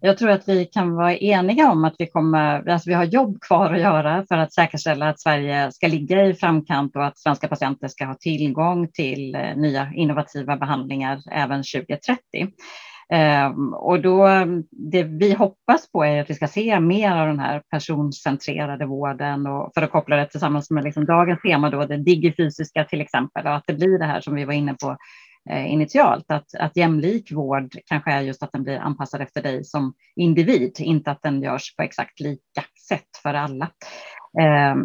Jag 0.00 0.18
tror 0.18 0.30
att 0.30 0.48
vi 0.48 0.64
kan 0.64 0.94
vara 0.94 1.16
eniga 1.16 1.70
om 1.70 1.84
att 1.84 1.94
vi, 1.98 2.06
kommer, 2.06 2.68
alltså 2.68 2.90
vi 2.90 2.94
har 2.94 3.04
jobb 3.04 3.40
kvar 3.40 3.72
att 3.72 3.80
göra 3.80 4.24
för 4.28 4.36
att 4.36 4.52
säkerställa 4.52 5.08
att 5.08 5.20
Sverige 5.20 5.72
ska 5.72 5.88
ligga 5.88 6.26
i 6.26 6.34
framkant 6.34 6.96
och 6.96 7.06
att 7.06 7.18
svenska 7.18 7.48
patienter 7.48 7.88
ska 7.88 8.04
ha 8.04 8.14
tillgång 8.14 8.88
till 8.88 9.34
eh, 9.34 9.56
nya 9.56 9.92
innovativa 9.94 10.56
behandlingar 10.56 11.20
även 11.30 11.62
2030. 11.62 12.18
Ehm, 13.12 13.74
och 13.74 14.00
då, 14.02 14.28
det 14.70 15.02
vi 15.02 15.32
hoppas 15.32 15.92
på 15.92 16.04
är 16.04 16.20
att 16.20 16.30
vi 16.30 16.34
ska 16.34 16.48
se 16.48 16.80
mer 16.80 17.16
av 17.16 17.26
den 17.26 17.40
här 17.40 17.62
personcentrerade 17.70 18.86
vården 18.86 19.46
och 19.46 19.70
för 19.74 19.82
att 19.82 19.90
koppla 19.90 20.16
det 20.16 20.26
tillsammans 20.26 20.70
med 20.70 20.84
liksom 20.84 21.04
dagens 21.04 21.40
tema, 21.42 21.70
då, 21.70 21.84
det 21.84 21.96
digifysiska 21.96 22.84
till 22.84 23.00
exempel, 23.00 23.46
och 23.46 23.54
att 23.54 23.64
det 23.66 23.74
blir 23.74 23.98
det 23.98 24.04
här 24.04 24.20
som 24.20 24.34
vi 24.34 24.44
var 24.44 24.52
inne 24.52 24.74
på 24.74 24.96
eh, 25.50 25.72
initialt. 25.72 26.30
Att, 26.30 26.54
att 26.58 26.76
jämlik 26.76 27.32
vård 27.32 27.76
kanske 27.86 28.12
är 28.12 28.20
just 28.20 28.42
att 28.42 28.52
den 28.52 28.62
blir 28.62 28.78
anpassad 28.78 29.20
efter 29.20 29.42
dig 29.42 29.64
som 29.64 29.94
individ, 30.16 30.76
inte 30.78 31.10
att 31.10 31.22
den 31.22 31.42
görs 31.42 31.76
på 31.76 31.82
exakt 31.82 32.20
lika 32.20 32.62
sätt 32.88 33.16
för 33.22 33.34
alla. 33.34 33.70
Eh, 34.40 34.76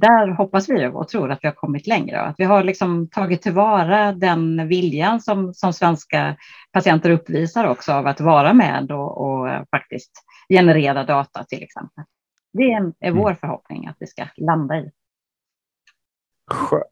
där 0.00 0.28
hoppas 0.28 0.68
vi 0.70 0.86
och 0.86 1.08
tror 1.08 1.30
att 1.30 1.38
vi 1.42 1.48
har 1.48 1.54
kommit 1.54 1.86
längre 1.86 2.20
att 2.20 2.34
vi 2.38 2.44
har 2.44 2.62
liksom 2.62 3.08
tagit 3.08 3.42
tillvara 3.42 4.12
den 4.12 4.68
viljan 4.68 5.20
som, 5.20 5.54
som 5.54 5.72
svenska 5.72 6.36
patienter 6.72 7.10
uppvisar 7.10 7.66
också 7.66 7.92
av 7.92 8.06
att 8.06 8.20
vara 8.20 8.52
med 8.52 8.92
och, 8.92 9.20
och 9.20 9.48
faktiskt 9.70 10.12
generera 10.48 11.04
data 11.04 11.44
till 11.44 11.62
exempel. 11.62 12.04
Det 12.52 12.72
är, 12.72 12.92
är 13.00 13.10
vår 13.10 13.30
mm. 13.30 13.36
förhoppning 13.36 13.86
att 13.86 13.96
vi 13.98 14.06
ska 14.06 14.26
landa 14.36 14.76
i. 14.76 14.90
Skönt. 16.50 16.91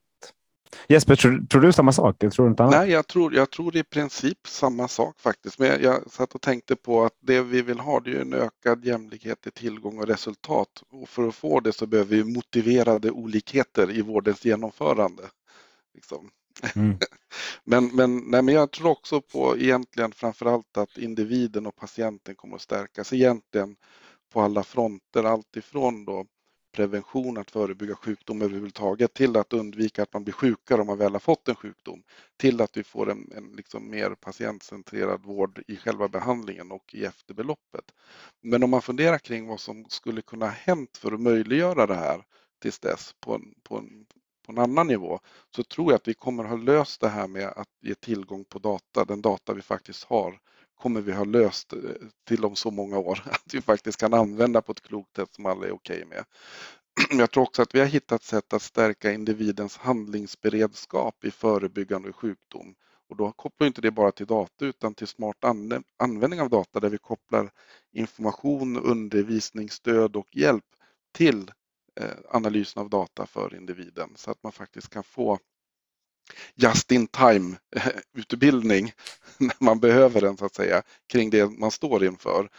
Jesper, 0.91 1.17
tror, 1.17 1.47
tror, 1.47 1.61
du 1.61 1.73
samma 1.73 1.93
sak? 1.93 2.17
Jag 2.19 2.33
tror 2.33 2.49
inte 2.49 2.63
annat. 2.63 2.81
Nej, 2.81 2.91
jag 2.91 3.07
tror, 3.07 3.35
jag 3.35 3.51
tror 3.51 3.77
i 3.77 3.85
princip 3.85 4.47
samma 4.47 4.89
sak 4.89 5.21
faktiskt. 5.21 5.59
Men 5.59 5.69
jag, 5.69 5.83
jag 5.83 6.11
satt 6.11 6.35
och 6.35 6.41
tänkte 6.41 6.77
på 6.77 7.05
att 7.05 7.13
det 7.21 7.41
vi 7.43 7.63
vill 7.63 7.81
ha 7.81 8.01
det 8.01 8.11
är 8.11 8.21
en 8.21 8.35
ökad 8.35 8.85
jämlikhet 8.85 9.47
i 9.47 9.51
tillgång 9.51 9.99
och 9.99 10.07
resultat. 10.07 10.83
Och 10.91 11.09
för 11.09 11.29
att 11.29 11.35
få 11.35 11.61
det 11.61 11.73
så 11.73 11.87
behöver 11.87 12.17
vi 12.17 12.25
motiverade 12.25 13.11
olikheter 13.11 13.91
i 13.91 14.03
vårdens 14.03 14.45
genomförande. 14.45 15.23
Liksom. 15.95 16.31
Mm. 16.75 16.99
men, 17.65 17.97
men, 17.97 18.17
nej, 18.17 18.43
men 18.43 18.55
jag 18.55 18.71
tror 18.71 18.91
också 18.91 19.21
på 19.21 19.59
egentligen 19.59 20.13
framförallt 20.13 20.77
att 20.77 20.99
individen 20.99 21.67
och 21.67 21.77
patienten 21.77 22.35
kommer 22.35 22.57
att 22.57 22.63
stärkas 22.63 23.13
egentligen 23.13 23.77
på 24.33 24.41
alla 24.41 24.63
fronter. 24.63 25.25
Alltifrån 25.25 26.05
då 26.05 26.27
prevention, 26.73 27.39
att 27.39 27.51
förebygga 27.51 27.95
sjukdom 27.95 28.43
överhuvudtaget, 28.43 29.15
till 29.15 29.37
att 29.37 29.53
undvika 29.53 30.03
att 30.03 30.13
man 30.13 30.25
blir 30.25 30.35
sjukare 30.35 30.81
om 30.81 30.87
man 30.87 30.99
väl 30.99 31.13
har 31.13 31.21
fått 31.21 31.49
en 31.49 31.55
sjukdom, 31.55 32.03
till 32.37 32.61
att 32.61 32.77
vi 32.77 32.85
får 32.85 33.11
en, 33.11 33.33
en 33.37 33.53
liksom 33.53 33.91
mer 33.91 34.11
patientcentrerad 34.11 35.23
vård 35.23 35.63
i 35.69 35.77
själva 35.77 36.09
behandlingen 36.09 36.73
och 36.73 36.95
i 36.95 37.05
efterbeloppet. 37.05 37.85
Men 38.41 38.63
om 38.63 38.71
man 38.71 38.83
funderar 38.83 39.19
kring 39.19 39.47
vad 39.47 39.61
som 39.61 39.85
skulle 39.89 40.23
kunna 40.23 40.47
ha 40.47 40.53
hänt 40.53 40.97
för 40.97 41.13
att 41.13 41.21
möjliggöra 41.21 41.87
det 41.87 41.95
här 41.95 42.25
tills 42.63 42.79
dess 42.79 43.15
på 43.21 43.35
en, 43.35 43.55
på 43.63 43.79
en, 43.79 44.07
på 44.47 44.53
en 44.53 44.59
annan 44.59 44.87
nivå, 44.87 45.21
så 45.57 45.63
tror 45.63 45.93
jag 45.93 45.97
att 45.97 46.09
vi 46.09 46.15
kommer 46.15 46.45
ha 46.45 46.57
löst 46.57 47.01
det 47.01 47.09
här 47.09 47.29
med 47.29 47.49
att 47.49 47.69
ge 47.81 47.95
tillgång 47.95 48.45
på 48.45 48.59
data, 48.59 49.05
den 49.05 49.23
data 49.23 49.55
vi 49.55 49.63
faktiskt 49.63 50.05
har, 50.05 50.41
kommer 50.81 51.01
vi 51.01 51.13
ha 51.13 51.25
löst 51.25 51.73
eh, 51.73 51.79
till 52.29 52.45
om 52.45 52.57
så 52.57 52.71
många 52.71 52.99
år. 52.99 53.23
Att 53.31 53.55
vi 53.55 53.61
faktiskt 53.61 54.01
kan 54.01 54.15
använda 54.15 54.63
på 54.63 54.73
ett 54.73 54.81
klokt 54.81 55.17
sätt 55.17 55.35
som 55.35 55.47
alla 55.47 55.67
är 55.67 55.73
okej 55.73 56.05
med. 56.05 56.25
Jag 57.19 57.31
tror 57.31 57.43
också 57.43 57.63
att 57.63 57.75
vi 57.75 57.79
har 57.79 57.87
hittat 57.87 58.23
sätt 58.23 58.53
att 58.53 58.63
stärka 58.63 59.13
individens 59.13 59.77
handlingsberedskap 59.77 61.25
i 61.25 61.31
förebyggande 61.31 62.13
sjukdom. 62.13 62.75
Och 63.09 63.17
då 63.17 63.33
kopplar 63.33 63.67
inte 63.67 63.81
det 63.81 63.91
bara 63.91 64.13
till 64.13 64.27
data 64.27 64.65
utan 64.65 64.95
till 64.95 65.07
smart 65.07 65.45
användning 65.99 66.41
av 66.41 66.51
data 66.51 66.81
där 66.81 66.89
vi 66.89 66.99
kopplar 66.99 67.51
information, 67.93 68.77
undervisning, 68.77 69.71
stöd 69.71 70.17
och 70.17 70.37
hjälp 70.37 70.65
till 71.13 71.51
eh, 72.01 72.11
analysen 72.29 72.83
av 72.83 72.91
data 72.91 73.27
för 73.27 73.55
individen 73.55 74.11
så 74.17 74.31
att 74.31 74.43
man 74.43 74.53
faktiskt 74.53 74.91
kan 74.91 75.03
få 75.05 75.39
just 76.55 76.93
in 76.93 77.07
time 77.07 77.57
eh, 77.77 77.93
utbildning 78.15 78.93
när 79.39 79.57
man 79.65 79.81
behöver 79.81 80.21
den 80.21 80.37
så 80.37 80.45
att 80.45 80.55
säga 80.55 80.83
kring 81.13 81.31
det 81.31 81.51
man 81.51 81.71
står 81.71 82.05
inför. 82.05 82.51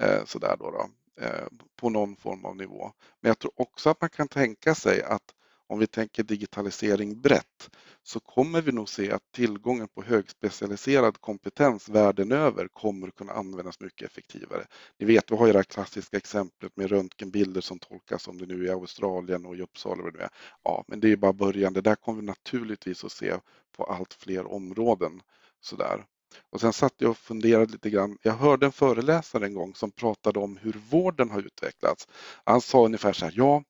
Eh, 0.00 0.24
så 0.24 0.38
där 0.38 0.56
då, 0.58 0.70
då 0.70 0.88
eh, 1.24 1.46
på 1.76 1.90
någon 1.90 2.16
form 2.16 2.44
av 2.44 2.56
nivå. 2.56 2.92
Men 3.20 3.28
jag 3.28 3.38
tror 3.38 3.52
också 3.56 3.90
att 3.90 4.00
man 4.00 4.10
kan 4.10 4.28
tänka 4.28 4.74
sig 4.74 5.02
att 5.02 5.34
om 5.70 5.78
vi 5.78 5.86
tänker 5.86 6.22
digitalisering 6.22 7.20
brett 7.20 7.70
så 8.02 8.20
kommer 8.20 8.62
vi 8.62 8.72
nog 8.72 8.88
se 8.88 9.12
att 9.12 9.32
tillgången 9.32 9.88
på 9.88 10.02
högspecialiserad 10.02 11.20
kompetens 11.20 11.88
världen 11.88 12.32
över 12.32 12.68
kommer 12.68 13.10
kunna 13.10 13.32
användas 13.32 13.80
mycket 13.80 14.10
effektivare. 14.10 14.66
Ni 14.98 15.06
vet, 15.06 15.30
vi 15.30 15.36
har 15.36 15.46
ju 15.46 15.52
det 15.52 15.58
här 15.58 15.64
klassiska 15.64 16.16
exemplet 16.16 16.76
med 16.76 16.90
röntgenbilder 16.90 17.60
som 17.60 17.78
tolkas 17.78 18.22
som 18.22 18.38
det 18.38 18.46
nu 18.46 18.64
är 18.64 18.68
i 18.68 18.70
Australien 18.70 19.46
och 19.46 19.56
i 19.56 19.62
Uppsala. 19.62 20.02
Och 20.02 20.12
det 20.12 20.22
är. 20.22 20.30
Ja, 20.64 20.84
men 20.88 21.00
det 21.00 21.12
är 21.12 21.16
bara 21.16 21.32
början. 21.32 21.72
Det 21.72 21.80
där 21.80 21.94
kommer 21.94 22.20
vi 22.20 22.26
naturligtvis 22.26 23.04
att 23.04 23.12
se 23.12 23.34
på 23.76 23.84
allt 23.84 24.14
fler 24.14 24.52
områden. 24.52 25.20
Sådär. 25.60 26.04
Och 26.50 26.60
sen 26.60 26.72
satt 26.72 26.94
jag 26.98 27.10
och 27.10 27.18
funderade 27.18 27.72
lite 27.72 27.90
grann. 27.90 28.18
Jag 28.22 28.32
hörde 28.32 28.66
en 28.66 28.72
föreläsare 28.72 29.46
en 29.46 29.54
gång 29.54 29.74
som 29.74 29.90
pratade 29.90 30.38
om 30.38 30.56
hur 30.56 30.80
vården 30.90 31.30
har 31.30 31.40
utvecklats. 31.40 32.08
Han 32.44 32.60
sa 32.60 32.84
ungefär 32.84 33.12
så 33.12 33.24
här, 33.24 33.34
ja, 33.36 33.62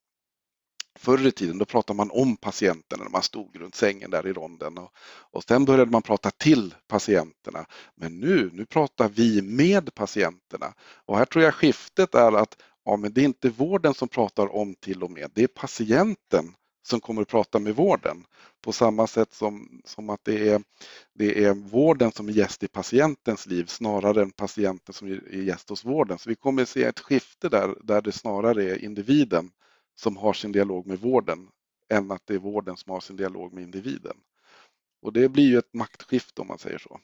Förr 0.99 1.27
i 1.27 1.33
tiden 1.33 1.59
då 1.59 1.65
pratade 1.65 1.97
man 1.97 2.11
om 2.11 2.37
patienterna 2.37 3.05
när 3.05 3.11
man 3.11 3.23
stod 3.23 3.57
runt 3.57 3.75
sängen 3.75 4.11
där 4.11 4.27
i 4.27 4.33
ronden 4.33 4.79
och, 4.79 4.93
och 5.31 5.45
sen 5.45 5.65
började 5.65 5.91
man 5.91 6.03
prata 6.03 6.31
till 6.31 6.75
patienterna. 6.89 7.67
Men 7.95 8.21
nu, 8.21 8.51
nu 8.53 8.67
pratar 8.67 9.09
vi 9.09 9.43
med 9.43 9.95
patienterna 9.95 10.75
och 11.07 11.19
här 11.19 11.25
tror 11.25 11.45
jag 11.45 11.55
skiftet 11.55 12.15
är 12.15 12.33
att 12.33 12.57
ja, 12.85 12.97
men 12.97 13.13
det 13.13 13.21
är 13.21 13.25
inte 13.25 13.49
vården 13.51 13.95
som 13.95 14.09
pratar 14.09 14.57
om 14.57 14.75
till 14.75 15.03
och 15.03 15.11
med, 15.11 15.31
det 15.35 15.43
är 15.43 15.47
patienten 15.47 16.55
som 16.83 17.01
kommer 17.01 17.23
att 17.23 17.29
prata 17.29 17.59
med 17.59 17.77
vården. 17.77 18.25
På 18.63 18.73
samma 18.73 19.07
sätt 19.07 19.35
som, 19.35 19.81
som 19.85 20.11
att 20.11 20.21
det 20.25 20.49
är, 20.49 20.63
det 21.15 21.45
är 21.45 21.55
vården 21.55 22.13
som 22.13 22.29
är 22.29 22.33
gäst 22.33 22.63
i 22.63 22.69
patientens 22.69 23.47
liv 23.47 23.65
snarare 23.65 24.23
än 24.23 24.31
patienten 24.31 24.93
som 24.95 25.09
är 25.09 25.43
gäst 25.43 25.69
hos 25.71 25.85
vården. 25.85 26.19
Så 26.19 26.29
vi 26.29 26.35
kommer 26.35 26.63
att 26.63 26.69
se 26.69 26.85
ett 26.85 27.01
skifte 27.01 27.49
där, 27.49 27.75
där 27.83 28.03
det 28.03 28.13
snarare 28.13 28.65
är 28.65 28.85
individen 28.85 29.51
som 30.01 30.17
har 30.17 30.33
sin 30.33 30.53
dialog 30.53 30.87
med 30.87 30.99
vården 30.99 31.49
än 31.91 32.11
att 32.11 32.23
det 32.27 32.35
är 32.35 32.39
vården 32.39 32.77
som 32.77 32.93
har 32.93 33.01
sin 33.01 33.17
dialog 33.17 33.53
med 33.53 33.65
individen. 33.65 34.17
Och 35.03 35.13
det 35.13 35.29
blir 35.29 35.49
ju 35.49 35.59
ett 35.59 35.75
maktskifte 35.75 36.41
om 36.41 36.49
man 36.49 36.59
säger 36.59 36.79
så. 36.79 37.01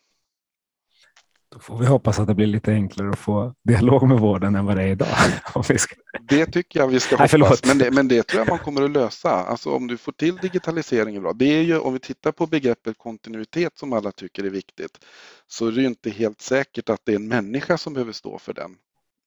Då 1.49 1.59
får 1.59 1.79
vi 1.79 1.87
hoppas 1.87 2.19
att 2.19 2.27
det 2.27 2.35
blir 2.35 2.47
lite 2.47 2.73
enklare 2.73 3.11
att 3.11 3.19
få 3.19 3.55
dialog 3.63 4.09
med 4.09 4.19
vården 4.19 4.55
än 4.55 4.67
vad 4.67 4.77
det 4.77 4.83
är 4.83 4.87
idag. 4.89 5.09
Det 6.29 6.47
tycker 6.47 6.81
jag 6.81 6.89
vi 6.89 7.01
ska 7.01 7.17
hoppas, 7.17 7.65
Nej, 7.65 7.75
men, 7.75 7.79
det, 7.79 7.91
men 7.91 8.09
det 8.09 8.23
tror 8.23 8.41
jag 8.41 8.49
man 8.49 8.59
kommer 8.59 8.83
att 8.83 8.91
lösa. 8.91 9.31
Alltså 9.31 9.71
om 9.71 9.87
du 9.87 9.97
får 9.97 10.13
till 10.13 10.37
digitaliseringen 10.37 11.23
bra. 11.23 11.33
Det 11.33 11.45
är 11.45 11.63
ju, 11.63 11.79
om 11.79 11.93
vi 11.93 11.99
tittar 11.99 12.33
på 12.33 12.47
begreppet 12.47 12.99
kontinuitet 12.99 13.79
som 13.79 13.93
alla 13.93 14.13
tycker 14.13 14.45
är 14.45 14.51
viktigt, 14.51 15.05
så 15.47 15.67
är 15.67 15.73
det 15.73 15.81
ju 15.81 15.87
inte 15.87 16.11
helt 16.11 16.41
säkert 16.41 16.89
att 16.89 17.01
det 17.05 17.13
är 17.13 17.17
en 17.17 17.29
människa 17.29 17.79
som 17.79 17.95
behöver 17.95 18.13
stå 18.13 18.39
för 18.39 18.55
den. 18.55 18.77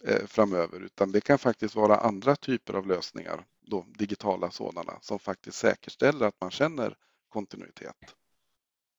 Eh, 0.08 0.26
framöver 0.28 0.80
utan 0.80 1.12
det 1.12 1.22
kan 1.22 1.38
faktiskt 1.38 1.76
vara 1.76 1.98
andra 1.98 2.36
typer 2.36 2.74
av 2.74 2.88
lösningar, 2.88 3.44
då, 3.70 3.86
digitala 3.98 4.52
sådana, 4.52 4.94
som 5.02 5.20
faktiskt 5.20 5.58
säkerställer 5.58 6.26
att 6.28 6.42
man 6.42 6.52
känner 6.52 6.94
kontinuitet. 7.30 8.16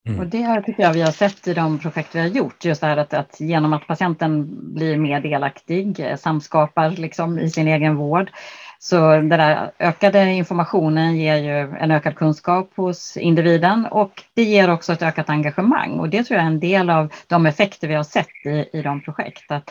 Mm. 0.09 0.21
Och 0.21 0.27
det 0.27 0.63
tycker 0.67 0.83
jag 0.83 0.93
vi 0.93 1.03
har 1.03 1.13
sett 1.13 1.49
i 1.49 1.55
de 1.55 1.79
projekt 1.79 2.15
vi 2.15 2.21
har 2.21 2.27
gjort, 2.27 2.65
just 2.65 2.81
det 2.81 2.87
här 2.87 2.97
att, 2.97 3.15
att 3.15 3.41
genom 3.41 3.73
att 3.73 3.87
patienten 3.87 4.49
blir 4.75 4.97
mer 4.97 5.21
delaktig, 5.21 6.01
eh, 6.01 6.17
samskapar 6.17 6.91
liksom 6.91 7.39
i 7.39 7.51
sin 7.51 7.69
egen 7.69 7.97
vård, 7.97 8.31
så 8.79 9.11
den 9.11 9.29
där 9.29 9.73
ökade 9.79 10.31
informationen 10.31 11.17
ger 11.17 11.37
ju 11.37 11.77
en 11.77 11.91
ökad 11.91 12.15
kunskap 12.15 12.73
hos 12.77 13.17
individen 13.17 13.87
och 13.87 14.23
det 14.35 14.43
ger 14.43 14.71
också 14.71 14.93
ett 14.93 15.03
ökat 15.03 15.31
engagemang 15.31 15.99
och 15.99 16.09
det 16.09 16.25
tror 16.25 16.37
jag 16.37 16.45
är 16.45 16.51
en 16.51 16.61
del 16.61 16.91
av 16.91 17.13
de 17.27 17.47
effekter 17.47 17.89
vi 17.89 17.95
har 17.95 18.05
sett 18.05 18.47
i, 18.47 18.79
i 18.79 18.83
de 18.83 19.03
projekt. 19.03 19.51
Att 19.51 19.71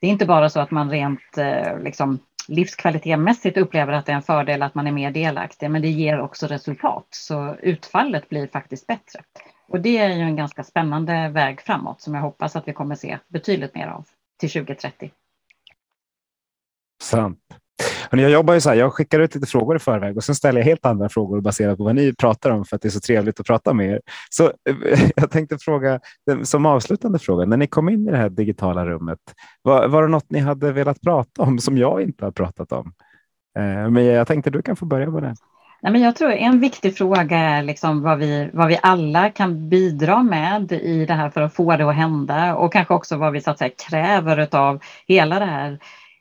det 0.00 0.06
är 0.06 0.10
inte 0.10 0.26
bara 0.26 0.48
så 0.48 0.60
att 0.60 0.70
man 0.70 0.90
rent 0.90 1.38
eh, 1.38 1.78
liksom, 1.78 2.18
livskvalitetmässigt 2.48 3.56
upplever 3.56 3.92
att 3.92 4.06
det 4.06 4.12
är 4.12 4.16
en 4.16 4.22
fördel 4.22 4.62
att 4.62 4.74
man 4.74 4.86
är 4.86 4.92
mer 4.92 5.10
delaktig, 5.10 5.70
men 5.70 5.82
det 5.82 5.88
ger 5.88 6.20
också 6.20 6.46
resultat. 6.46 7.06
Så 7.10 7.56
utfallet 7.62 8.28
blir 8.28 8.46
faktiskt 8.46 8.86
bättre. 8.86 9.22
Och 9.68 9.80
det 9.80 9.98
är 9.98 10.08
ju 10.08 10.22
en 10.22 10.36
ganska 10.36 10.64
spännande 10.64 11.28
väg 11.28 11.60
framåt 11.60 12.00
som 12.00 12.14
jag 12.14 12.22
hoppas 12.22 12.56
att 12.56 12.68
vi 12.68 12.72
kommer 12.72 12.94
se 12.94 13.18
betydligt 13.28 13.74
mer 13.74 13.86
av 13.86 14.06
till 14.38 14.50
2030. 14.50 15.10
Sant 17.02 17.40
jag 18.10 18.30
jobbar 18.30 18.54
ju 18.54 18.60
så 18.60 18.68
här, 18.68 18.76
jag 18.76 18.92
skickar 18.92 19.20
ut 19.20 19.34
lite 19.34 19.46
frågor 19.46 19.76
i 19.76 19.78
förväg 19.78 20.16
och 20.16 20.24
sen 20.24 20.34
ställer 20.34 20.60
jag 20.60 20.64
helt 20.64 20.86
andra 20.86 21.08
frågor 21.08 21.40
baserat 21.40 21.78
på 21.78 21.84
vad 21.84 21.94
ni 21.94 22.14
pratar 22.14 22.50
om 22.50 22.64
för 22.64 22.76
att 22.76 22.82
det 22.82 22.88
är 22.88 22.90
så 22.90 23.00
trevligt 23.00 23.40
att 23.40 23.46
prata 23.46 23.72
med 23.72 23.90
er. 23.90 24.00
Så 24.30 24.44
eh, 24.44 25.10
jag 25.16 25.30
tänkte 25.30 25.58
fråga 25.58 26.00
som 26.42 26.66
avslutande 26.66 27.18
fråga, 27.18 27.46
när 27.46 27.56
ni 27.56 27.66
kom 27.66 27.88
in 27.88 28.08
i 28.08 28.10
det 28.10 28.16
här 28.16 28.28
digitala 28.28 28.86
rummet, 28.86 29.18
var, 29.62 29.88
var 29.88 30.02
det 30.02 30.08
något 30.08 30.30
ni 30.30 30.38
hade 30.38 30.72
velat 30.72 31.00
prata 31.00 31.42
om 31.42 31.58
som 31.58 31.78
jag 31.78 32.02
inte 32.02 32.24
har 32.24 32.32
pratat 32.32 32.72
om? 32.72 32.92
Eh, 33.58 33.90
men 33.90 34.04
jag 34.04 34.26
tänkte 34.26 34.50
du 34.50 34.62
kan 34.62 34.76
få 34.76 34.84
börja 34.84 35.10
med 35.10 35.22
det. 35.22 35.34
Nej, 35.82 35.92
men 35.92 36.02
jag 36.02 36.16
tror 36.16 36.32
en 36.32 36.60
viktig 36.60 36.96
fråga 36.96 37.38
är 37.38 37.62
liksom 37.62 38.02
vad, 38.02 38.18
vi, 38.18 38.50
vad 38.52 38.68
vi 38.68 38.78
alla 38.82 39.30
kan 39.30 39.68
bidra 39.68 40.22
med 40.22 40.72
i 40.72 41.06
det 41.06 41.14
här 41.14 41.30
för 41.30 41.40
att 41.40 41.54
få 41.54 41.76
det 41.76 41.88
att 41.88 41.94
hända 41.94 42.56
och 42.56 42.72
kanske 42.72 42.94
också 42.94 43.16
vad 43.16 43.32
vi 43.32 43.40
så 43.40 43.50
att 43.50 43.58
säga, 43.58 43.70
kräver 43.88 44.56
av 44.56 44.80
hela 45.06 45.38
det 45.38 45.44
här 45.44 45.78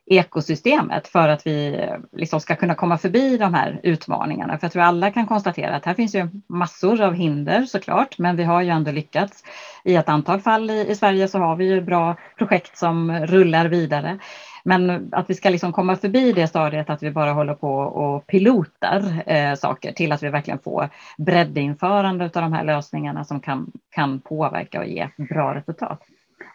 ekosystemet 0.10 1.08
för 1.08 1.30
att 1.30 1.48
vi 1.48 1.76
eh, 1.76 1.98
liksom 2.12 2.40
ska 2.40 2.56
kunna 2.56 2.76
komma 2.76 2.98
förbi 2.98 3.38
de 3.38 3.54
här 3.54 3.80
utmaningarna. 3.84 4.58
För 4.58 4.66
jag 4.66 4.72
tror 4.72 4.84
alla 4.84 5.12
kan 5.12 5.28
konstatera 5.28 5.76
att 5.76 5.86
här 5.86 5.94
finns 5.94 6.16
ju 6.16 6.30
massor 6.48 7.02
av 7.02 7.14
hinder 7.14 7.66
såklart, 7.66 8.18
men 8.18 8.36
vi 8.36 8.44
har 8.44 8.62
ju 8.62 8.70
ändå 8.70 8.92
lyckats. 8.92 9.44
I 9.84 9.96
ett 9.96 10.10
antal 10.10 10.42
fall 10.42 10.70
i, 10.70 10.88
i 10.90 10.96
Sverige 10.96 11.28
så 11.28 11.40
har 11.40 11.56
vi 11.56 11.66
ju 11.66 11.82
bra 11.82 12.16
projekt 12.38 12.78
som 12.78 13.12
rullar 13.12 13.66
vidare. 13.66 14.20
Men 14.64 15.10
att 15.14 15.30
vi 15.30 15.34
ska 15.34 15.50
liksom 15.50 15.74
komma 15.74 15.96
förbi 15.96 16.32
det 16.32 16.48
stadiet 16.48 16.90
att 16.90 17.04
vi 17.04 17.12
bara 17.12 17.32
håller 17.32 17.54
på 17.54 17.74
och 17.78 18.28
pilotar 18.28 19.24
eh, 19.26 19.56
saker 19.56 19.92
till 19.92 20.12
att 20.12 20.24
vi 20.24 20.30
verkligen 20.30 20.60
får 20.60 20.90
breddinförande 21.18 22.26
av 22.26 22.32
de 22.32 22.54
här 22.54 22.64
lösningarna 22.64 23.24
som 23.24 23.40
kan, 23.40 23.72
kan 23.90 24.22
påverka 24.22 24.80
och 24.80 24.88
ge 24.88 25.10
bra 25.30 25.56
resultat. 25.56 26.02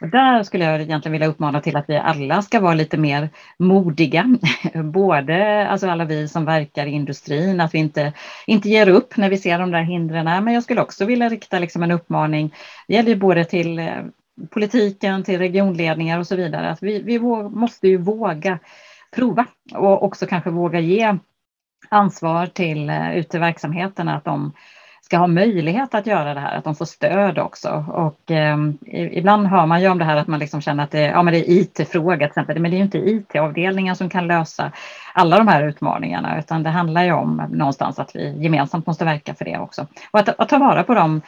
Och 0.03 0.09
där 0.09 0.43
skulle 0.43 0.65
jag 0.65 0.81
egentligen 0.81 1.13
vilja 1.13 1.27
uppmana 1.27 1.61
till 1.61 1.77
att 1.77 1.89
vi 1.89 1.97
alla 1.97 2.43
ska 2.43 2.61
vara 2.61 2.75
lite 2.75 2.97
mer 2.99 3.29
modiga. 3.59 4.39
Både 4.75 5.69
alltså 5.69 5.89
alla 5.89 6.05
vi 6.05 6.29
som 6.29 6.45
verkar 6.45 6.87
i 6.87 6.91
industrin, 6.91 7.61
att 7.61 7.75
vi 7.75 7.79
inte, 7.79 8.13
inte 8.47 8.69
ger 8.69 8.89
upp 8.89 9.17
när 9.17 9.31
vi 9.31 9.39
ser 9.39 9.59
de 9.59 9.71
där 9.71 9.83
hindren. 9.83 10.45
Men 10.45 10.55
jag 10.55 10.63
skulle 10.63 10.81
också 10.81 11.05
vilja 11.05 11.29
rikta 11.29 11.59
liksom 11.59 11.83
en 11.83 11.91
uppmaning, 11.91 12.55
det 12.89 12.95
gäller 12.95 13.17
både 13.17 13.45
till 13.45 13.79
eh, 13.79 13.87
politiken, 14.51 15.25
till 15.25 15.39
regionledningar 15.39 16.19
och 16.19 16.27
så 16.27 16.37
vidare, 16.37 16.71
att 16.71 16.83
vi, 16.83 17.03
vi 17.03 17.19
måste 17.19 17.89
ju 17.89 17.97
våga 17.97 18.59
prova 19.17 19.47
och 19.75 20.03
också 20.03 20.27
kanske 20.27 20.51
våga 20.51 20.81
ge 20.81 21.17
ansvar 21.89 22.47
till 22.47 22.91
eh, 22.91 23.17
ute 23.17 23.37
i 23.37 23.41
verksamheterna 23.41 24.17
att 24.17 24.25
de 24.25 24.53
ska 25.13 25.19
ha 25.19 25.27
möjlighet 25.27 25.95
att 25.95 26.07
göra 26.07 26.35
det 26.35 26.41
här, 26.41 26.59
att 26.59 26.65
de 26.65 26.75
får 26.75 26.85
stöd 26.85 27.39
också. 27.39 27.85
Och 27.89 28.31
eh, 28.31 28.59
ibland 29.13 29.47
hör 29.47 29.67
man 29.67 29.83
ju 29.83 29.89
om 29.89 29.99
det 29.99 30.05
här 30.05 30.17
att 30.17 30.27
man 30.27 30.41
liksom 30.41 30.61
känner 30.61 30.85
att 30.85 30.91
det, 30.91 31.01
ja, 31.01 31.23
men 31.23 31.35
det 31.35 31.51
är 31.51 31.51
IT-fråga 31.51 32.17
till 32.17 32.27
exempel, 32.27 32.59
men 32.59 32.71
det 32.71 32.75
är 32.75 32.79
ju 32.79 32.85
inte 32.85 32.99
IT-avdelningen 32.99 33.97
som 33.97 34.09
kan 34.09 34.27
lösa 34.27 34.73
alla 35.13 35.39
de 35.39 35.49
här 35.49 35.69
utmaningarna, 35.69 36.39
utan 36.39 36.63
det 36.63 36.71
handlar 36.71 37.05
ju 37.05 37.13
om 37.13 37.43
någonstans 37.51 37.99
att 37.99 38.17
vi 38.17 38.43
gemensamt 38.43 38.87
måste 38.87 39.05
verka 39.05 39.35
för 39.35 39.45
det 39.45 39.59
också. 39.59 39.87
Och 40.11 40.19
att, 40.19 40.29
att 40.29 40.49
ta 40.49 40.59
vara 40.59 40.83
på 40.83 40.95
de 40.95 41.21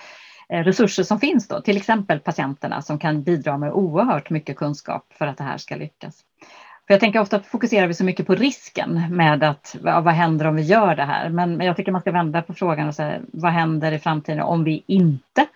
eh, 0.49 0.65
resurser 0.65 1.03
som 1.03 1.21
finns 1.21 1.49
då, 1.49 1.61
till 1.61 1.77
exempel 1.77 2.21
patienterna 2.21 2.83
som 2.83 2.99
kan 2.99 3.23
bidra 3.23 3.59
med 3.59 3.73
oerhört 3.73 4.31
mycket 4.31 4.57
kunskap 4.57 5.07
för 5.19 5.27
att 5.27 5.39
det 5.39 5.45
här 5.45 5.57
ska 5.57 5.77
lyckas. 5.77 6.21
För 6.87 6.95
jag 6.95 7.01
tänker 7.01 7.21
ofta 7.21 7.41
fokuserar 7.41 7.87
vi 7.87 7.95
så 7.95 8.05
mycket 8.05 8.27
på 8.27 8.35
risken 8.35 9.17
med 9.17 9.43
att 9.43 9.77
vad 9.81 10.09
händer 10.09 10.47
om 10.47 10.57
vi 10.57 10.63
gör 10.63 10.97
det 10.97 11.05
här? 11.05 11.29
Men, 11.29 11.57
men 11.57 11.67
jag 11.67 11.77
tycker 11.77 11.93
man 11.93 12.01
ska 12.01 12.13
vända 12.13 12.43
på 12.43 12.55
frågan 12.55 12.89
och 12.89 12.95
säga 12.95 13.21
vad 13.33 13.53
händer 13.53 13.93
i 13.93 13.99
framtiden 13.99 14.41
om 14.41 14.65
vi 14.65 14.85
inte 14.87 15.47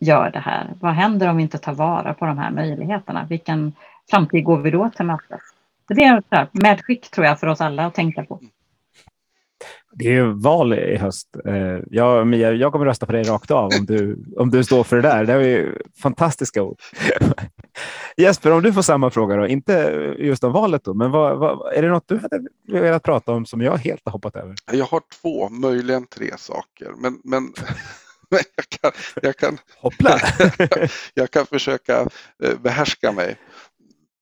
gör 0.00 0.30
det 0.30 0.38
här? 0.38 0.74
Vad 0.80 0.92
händer 0.92 1.28
om 1.28 1.36
vi 1.36 1.42
inte 1.42 1.58
tar 1.58 1.74
vara 1.74 2.14
på 2.14 2.26
de 2.26 2.38
här 2.38 2.50
möjligheterna? 2.50 3.26
Vilken 3.28 3.72
framtid 4.10 4.44
går 4.44 4.58
vi 4.58 4.70
då 4.70 4.90
till 4.96 5.06
mötes? 5.06 5.40
Det 5.88 6.04
är 6.04 6.18
ett 6.18 6.48
medskick 6.52 7.10
tror 7.10 7.26
jag 7.26 7.40
för 7.40 7.46
oss 7.46 7.60
alla 7.60 7.86
att 7.86 7.94
tänka 7.94 8.24
på. 8.24 8.40
Det 9.94 10.16
är 10.16 10.22
val 10.24 10.72
i 10.72 10.96
höst. 10.96 11.36
Eh, 11.46 11.78
jag, 11.90 12.26
Mia, 12.26 12.52
jag 12.52 12.72
kommer 12.72 12.86
rösta 12.86 13.06
på 13.06 13.12
dig 13.12 13.22
rakt 13.22 13.50
av 13.50 13.64
om 13.64 13.86
du, 13.86 14.24
om 14.36 14.50
du 14.50 14.64
står 14.64 14.84
för 14.84 14.96
det 14.96 15.02
där. 15.02 15.24
Det 15.24 15.32
är 15.32 15.40
ju 15.40 15.78
fantastiska 16.02 16.62
ord. 16.62 16.76
Jesper, 18.16 18.50
om 18.50 18.62
du 18.62 18.72
får 18.72 18.82
samma 18.82 19.10
fråga 19.10 19.36
då, 19.36 19.46
inte 19.46 19.72
just 20.18 20.44
om 20.44 20.52
valet 20.52 20.84
då, 20.84 20.94
men 20.94 21.10
vad, 21.10 21.38
vad, 21.38 21.72
är 21.74 21.82
det 21.82 21.88
något 21.88 22.08
du 22.08 22.18
hade 22.18 22.48
velat 22.66 23.02
prata 23.02 23.32
om 23.32 23.46
som 23.46 23.60
jag 23.60 23.76
helt 23.76 24.02
har 24.04 24.12
hoppat 24.12 24.36
över? 24.36 24.54
Jag 24.72 24.84
har 24.84 25.02
två, 25.22 25.48
möjligen 25.48 26.06
tre 26.06 26.38
saker, 26.38 26.92
men, 26.96 27.20
men 27.24 27.52
jag 28.28 28.68
kan, 28.80 28.92
jag 29.22 29.36
kan, 29.36 29.58
Hoppla. 29.80 30.20
jag 31.14 31.30
kan 31.30 31.46
försöka 31.46 32.08
eh, 32.42 32.58
behärska 32.58 33.12
mig. 33.12 33.36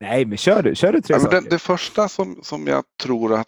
Nej, 0.01 0.25
men 0.25 0.39
kör 0.39 0.63
du, 0.63 0.75
kör 0.75 0.93
du 0.93 1.01
tre 1.01 1.15
ja, 1.15 1.21
saker. 1.21 1.41
Det, 1.41 1.51
det 1.51 1.59
första 1.59 2.09
som, 2.09 2.41
som 2.43 2.67
jag 2.67 2.85
tror 3.03 3.35
att 3.35 3.47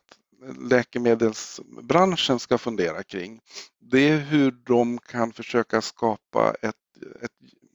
läkemedelsbranschen 0.70 2.38
ska 2.38 2.58
fundera 2.58 3.02
kring, 3.02 3.40
det 3.80 4.08
är 4.08 4.18
hur 4.18 4.50
de 4.50 4.98
kan 4.98 5.32
försöka 5.32 5.80
skapa 5.80 6.54
ett, 6.62 6.74
ett, 7.22 7.30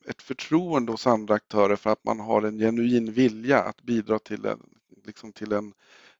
ett 0.07 0.21
förtroende 0.21 0.91
hos 0.91 1.07
andra 1.07 1.33
aktörer 1.33 1.75
för 1.75 1.89
att 1.89 2.03
man 2.03 2.19
har 2.19 2.41
en 2.41 2.59
genuin 2.59 3.11
vilja 3.11 3.61
att 3.61 3.81
bidra 3.81 4.19
till 4.19 4.45
en, 4.45 4.59
liksom 5.05 5.33
till 5.33 5.51
en, 5.51 5.73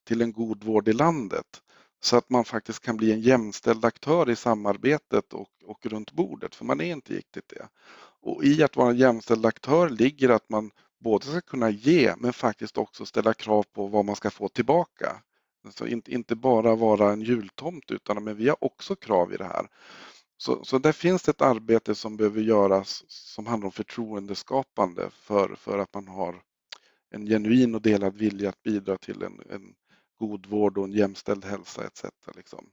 till 0.04 0.22
en 0.22 0.32
god 0.32 0.64
vård 0.64 0.88
i 0.88 0.94
landet. 0.94 1.62
Så 2.00 2.18
att 2.18 2.30
man 2.30 2.46
faktiskt 2.46 2.80
kan 2.80 2.98
bli 2.98 3.12
en 3.12 3.22
jämställd 3.22 3.86
aktör 3.86 4.30
i 4.30 4.36
samarbetet 4.36 5.34
och, 5.34 5.50
och 5.66 5.86
runt 5.86 6.12
bordet, 6.12 6.56
för 6.56 6.66
man 6.66 6.82
är 6.82 6.92
inte 6.92 7.14
riktigt 7.14 7.50
det. 7.50 7.68
Och 8.22 8.44
i 8.44 8.64
att 8.64 8.76
vara 8.76 8.90
en 8.90 8.98
jämställd 8.98 9.46
aktör 9.46 9.90
ligger 9.90 10.30
att 10.30 10.50
man 10.50 10.72
både 11.00 11.26
ska 11.26 11.42
kunna 11.42 11.70
ge 11.70 12.14
men 12.18 12.34
faktiskt 12.34 12.78
också 12.78 13.06
ställa 13.06 13.34
krav 13.34 13.64
på 13.64 13.88
vad 13.88 14.06
man 14.06 14.16
ska 14.16 14.30
få 14.30 14.50
tillbaka. 14.50 15.22
Alltså 15.66 15.88
inte, 15.88 16.12
inte 16.12 16.36
bara 16.36 16.76
vara 16.76 17.12
en 17.12 17.22
jultomt 17.22 17.92
utan 17.92 18.24
men 18.24 18.36
vi 18.36 18.50
har 18.50 18.64
också 18.64 18.96
krav 18.96 19.34
i 19.34 19.38
det 19.38 19.44
här. 19.44 19.68
Så, 20.38 20.64
så 20.66 20.78
där 20.80 20.92
finns 20.92 21.24
det 21.24 21.32
ett 21.32 21.42
arbete 21.42 21.96
som 21.96 22.18
behöver 22.18 22.42
göras 22.42 23.04
som 23.08 23.48
handlar 23.48 23.66
om 23.66 23.72
förtroendeskapande 23.72 25.10
för, 25.10 25.56
för 25.56 25.78
att 25.78 25.94
man 25.94 26.08
har 26.08 26.42
en 27.10 27.26
genuin 27.26 27.76
och 27.76 27.82
delad 27.82 28.18
vilja 28.18 28.50
att 28.50 28.64
bidra 28.64 28.98
till 28.98 29.24
en, 29.24 29.42
en 29.50 29.76
god 30.20 30.46
vård 30.46 30.78
och 30.78 30.84
en 30.84 30.92
jämställd 30.92 31.46
hälsa 31.46 31.86
etc. 31.88 32.06
Liksom. 32.36 32.70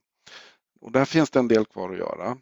Och 0.81 0.93
där 0.93 1.05
finns 1.05 1.31
det 1.31 1.39
en 1.39 1.49
del 1.49 1.65
kvar 1.65 1.93
att 1.93 1.99
göra. 1.99 2.39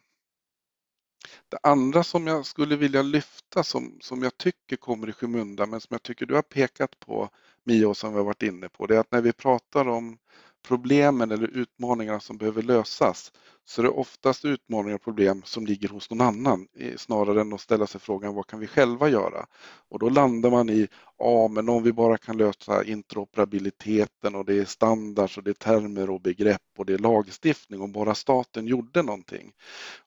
Det 1.49 1.57
andra 1.63 2.03
som 2.03 2.27
jag 2.27 2.45
skulle 2.45 2.75
vilja 2.75 3.01
lyfta 3.01 3.63
som, 3.63 3.97
som 4.01 4.23
jag 4.23 4.37
tycker 4.37 4.75
kommer 4.75 5.09
i 5.09 5.13
skymundan 5.13 5.69
men 5.69 5.81
som 5.81 5.93
jag 5.93 6.03
tycker 6.03 6.25
du 6.25 6.35
har 6.35 6.41
pekat 6.41 6.99
på 6.99 7.29
Mia 7.63 7.87
och 7.87 7.97
som 7.97 8.11
vi 8.13 8.17
har 8.17 8.25
varit 8.25 8.43
inne 8.43 8.69
på 8.69 8.87
det 8.87 8.95
är 8.95 8.99
att 8.99 9.11
när 9.11 9.21
vi 9.21 9.33
pratar 9.33 9.87
om 9.87 10.17
problemen 10.63 11.31
eller 11.31 11.47
utmaningarna 11.47 12.19
som 12.19 12.37
behöver 12.37 12.61
lösas 12.61 13.31
så 13.65 13.81
är 13.81 13.83
det 13.83 13.89
oftast 13.89 14.45
utmaningar 14.45 14.95
och 14.95 15.01
problem 15.01 15.41
som 15.45 15.65
ligger 15.65 15.89
hos 15.89 16.09
någon 16.09 16.21
annan 16.21 16.67
snarare 16.97 17.41
än 17.41 17.53
att 17.53 17.61
ställa 17.61 17.87
sig 17.87 18.01
frågan 18.01 18.35
vad 18.35 18.47
kan 18.47 18.59
vi 18.59 18.67
själva 18.67 19.09
göra? 19.09 19.45
Och 19.89 19.99
då 19.99 20.09
landar 20.09 20.51
man 20.51 20.69
i, 20.69 20.87
ja 21.17 21.47
men 21.47 21.69
om 21.69 21.83
vi 21.83 21.93
bara 21.93 22.17
kan 22.17 22.37
lösa 22.37 22.83
interoperabiliteten 22.83 24.35
och 24.35 24.45
det 24.45 24.53
är 24.53 24.65
standards 24.65 25.37
och 25.37 25.43
det 25.43 25.51
är 25.51 25.53
termer 25.53 26.09
och 26.09 26.21
begrepp 26.21 26.61
och 26.77 26.85
det 26.85 26.93
är 26.93 26.97
lagstiftning 26.97 27.81
om 27.81 27.91
bara 27.91 28.15
staten 28.15 28.67
gjorde 28.67 29.01
någonting. 29.01 29.51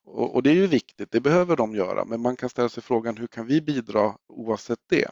Och, 0.04 0.34
och 0.34 0.42
det 0.42 0.50
är 0.50 0.54
ju 0.54 0.66
viktigt, 0.66 1.10
det 1.10 1.20
behöver 1.20 1.56
de 1.56 1.74
göra, 1.74 2.04
men 2.04 2.20
man 2.20 2.36
kan 2.36 2.48
ställa 2.48 2.68
sig 2.68 2.82
frågan 2.82 3.16
hur 3.16 3.26
kan 3.26 3.46
vi 3.46 3.60
bidra 3.60 4.16
oavsett 4.28 4.80
det? 4.88 5.10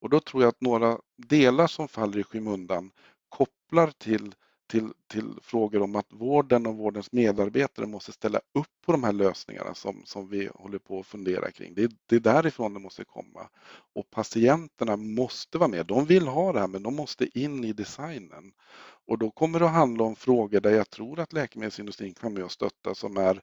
Och 0.00 0.10
då 0.10 0.20
tror 0.20 0.42
jag 0.42 0.48
att 0.48 0.60
några 0.60 0.98
delar 1.16 1.66
som 1.66 1.88
faller 1.88 2.18
i 2.18 2.24
skymundan 2.24 2.90
kopplar 3.28 3.90
till 3.98 4.34
till, 4.66 4.92
till 5.06 5.38
frågor 5.42 5.82
om 5.82 5.96
att 5.96 6.06
vården 6.12 6.66
och 6.66 6.76
vårdens 6.76 7.12
medarbetare 7.12 7.86
måste 7.86 8.12
ställa 8.12 8.38
upp 8.38 8.68
på 8.86 8.92
de 8.92 9.04
här 9.04 9.12
lösningarna 9.12 9.74
som, 9.74 10.02
som 10.04 10.28
vi 10.28 10.50
håller 10.54 10.78
på 10.78 11.00
att 11.00 11.06
fundera 11.06 11.50
kring. 11.50 11.74
Det, 11.74 11.92
det 12.06 12.16
är 12.16 12.20
därifrån 12.20 12.74
det 12.74 12.80
måste 12.80 13.04
komma. 13.04 13.48
Och 13.94 14.10
patienterna 14.10 14.96
måste 14.96 15.58
vara 15.58 15.68
med. 15.68 15.86
De 15.86 16.04
vill 16.06 16.26
ha 16.26 16.52
det 16.52 16.60
här 16.60 16.66
men 16.66 16.82
de 16.82 16.96
måste 16.96 17.38
in 17.38 17.64
i 17.64 17.72
designen. 17.72 18.52
Och 19.06 19.18
då 19.18 19.30
kommer 19.30 19.58
det 19.58 19.66
att 19.66 19.72
handla 19.72 20.04
om 20.04 20.16
frågor 20.16 20.60
där 20.60 20.70
jag 20.70 20.90
tror 20.90 21.20
att 21.20 21.32
läkemedelsindustrin 21.32 22.14
kan 22.14 22.34
med 22.34 22.44
och 22.44 22.52
stötta 22.52 22.94
som 22.94 23.16
är 23.16 23.40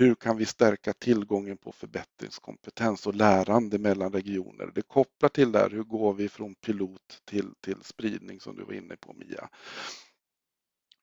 hur 0.00 0.14
kan 0.14 0.36
vi 0.36 0.46
stärka 0.46 0.92
tillgången 0.92 1.56
på 1.56 1.72
förbättringskompetens 1.72 3.06
och 3.06 3.14
lärande 3.14 3.78
mellan 3.78 4.12
regioner? 4.12 4.70
Det 4.74 4.82
kopplar 4.82 5.28
till 5.28 5.52
där, 5.52 5.70
hur 5.70 5.82
går 5.82 6.14
vi 6.14 6.28
från 6.28 6.54
pilot 6.54 7.22
till, 7.24 7.54
till 7.60 7.82
spridning 7.82 8.40
som 8.40 8.56
du 8.56 8.64
var 8.64 8.72
inne 8.72 8.96
på 8.96 9.12
Mia? 9.12 9.48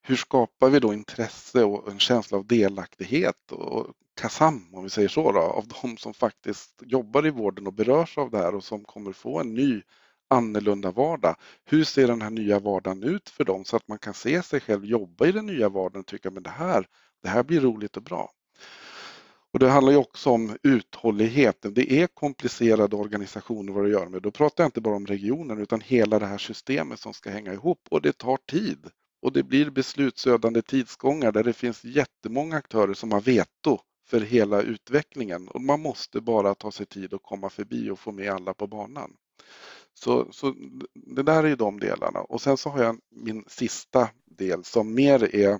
Hur 0.07 0.15
skapar 0.15 0.69
vi 0.69 0.79
då 0.79 0.93
intresse 0.93 1.63
och 1.63 1.91
en 1.91 1.99
känsla 1.99 2.37
av 2.37 2.47
delaktighet 2.47 3.51
och 3.51 3.87
KASAM 4.21 4.69
om 4.73 4.83
vi 4.83 4.89
säger 4.89 5.07
så 5.07 5.31
då, 5.31 5.39
av 5.39 5.67
de 5.67 5.97
som 5.97 6.13
faktiskt 6.13 6.83
jobbar 6.85 7.27
i 7.27 7.29
vården 7.29 7.67
och 7.67 7.73
berörs 7.73 8.17
av 8.17 8.31
det 8.31 8.37
här 8.37 8.55
och 8.55 8.63
som 8.63 8.83
kommer 8.83 9.11
få 9.11 9.39
en 9.39 9.53
ny 9.53 9.81
annorlunda 10.27 10.91
vardag. 10.91 11.35
Hur 11.65 11.83
ser 11.83 12.07
den 12.07 12.21
här 12.21 12.29
nya 12.29 12.59
vardagen 12.59 13.03
ut 13.03 13.29
för 13.29 13.43
dem 13.43 13.65
så 13.65 13.75
att 13.75 13.87
man 13.87 13.99
kan 13.99 14.13
se 14.13 14.43
sig 14.43 14.59
själv 14.59 14.85
jobba 14.85 15.25
i 15.25 15.31
den 15.31 15.45
nya 15.45 15.69
vardagen 15.69 15.99
och 15.99 16.07
tycka 16.07 16.31
men 16.31 16.43
det 16.43 16.49
här, 16.49 16.87
det 17.23 17.29
här 17.29 17.43
blir 17.43 17.61
roligt 17.61 17.97
och 17.97 18.03
bra. 18.03 18.31
Och 19.53 19.59
det 19.59 19.69
handlar 19.69 19.91
ju 19.91 19.97
också 19.97 20.29
om 20.29 20.57
uthållighet. 20.63 21.57
Det 21.61 21.91
är 21.91 22.07
komplicerade 22.07 22.95
organisationer 22.95 23.73
vad 23.73 23.83
det 23.83 23.89
gör 23.89 24.07
med. 24.07 24.21
Då 24.21 24.31
pratar 24.31 24.63
jag 24.63 24.67
inte 24.67 24.81
bara 24.81 24.95
om 24.95 25.05
regionen 25.05 25.61
utan 25.61 25.81
hela 25.81 26.19
det 26.19 26.25
här 26.25 26.37
systemet 26.37 26.99
som 26.99 27.13
ska 27.13 27.29
hänga 27.29 27.53
ihop 27.53 27.87
och 27.89 28.01
det 28.01 28.17
tar 28.17 28.37
tid. 28.51 28.87
Och 29.25 29.31
det 29.31 29.43
blir 29.43 29.69
beslutsödande 29.69 30.61
tidsgångar 30.61 31.31
där 31.31 31.43
det 31.43 31.53
finns 31.53 31.83
jättemånga 31.83 32.57
aktörer 32.57 32.93
som 32.93 33.11
har 33.11 33.21
veto 33.21 33.79
för 34.07 34.21
hela 34.21 34.61
utvecklingen 34.61 35.47
och 35.47 35.61
man 35.61 35.79
måste 35.81 36.21
bara 36.21 36.55
ta 36.55 36.71
sig 36.71 36.85
tid 36.85 37.13
att 37.13 37.23
komma 37.23 37.49
förbi 37.49 37.89
och 37.89 37.99
få 37.99 38.11
med 38.11 38.31
alla 38.31 38.53
på 38.53 38.67
banan. 38.67 39.15
Så, 39.93 40.31
så 40.31 40.55
det 40.93 41.23
där 41.23 41.43
är 41.43 41.47
ju 41.47 41.55
de 41.55 41.79
delarna 41.79 42.19
och 42.19 42.41
sen 42.41 42.57
så 42.57 42.69
har 42.69 42.83
jag 42.83 42.99
min 43.11 43.43
sista 43.47 44.09
del 44.25 44.63
som 44.63 44.93
mer 44.93 45.35
är 45.35 45.59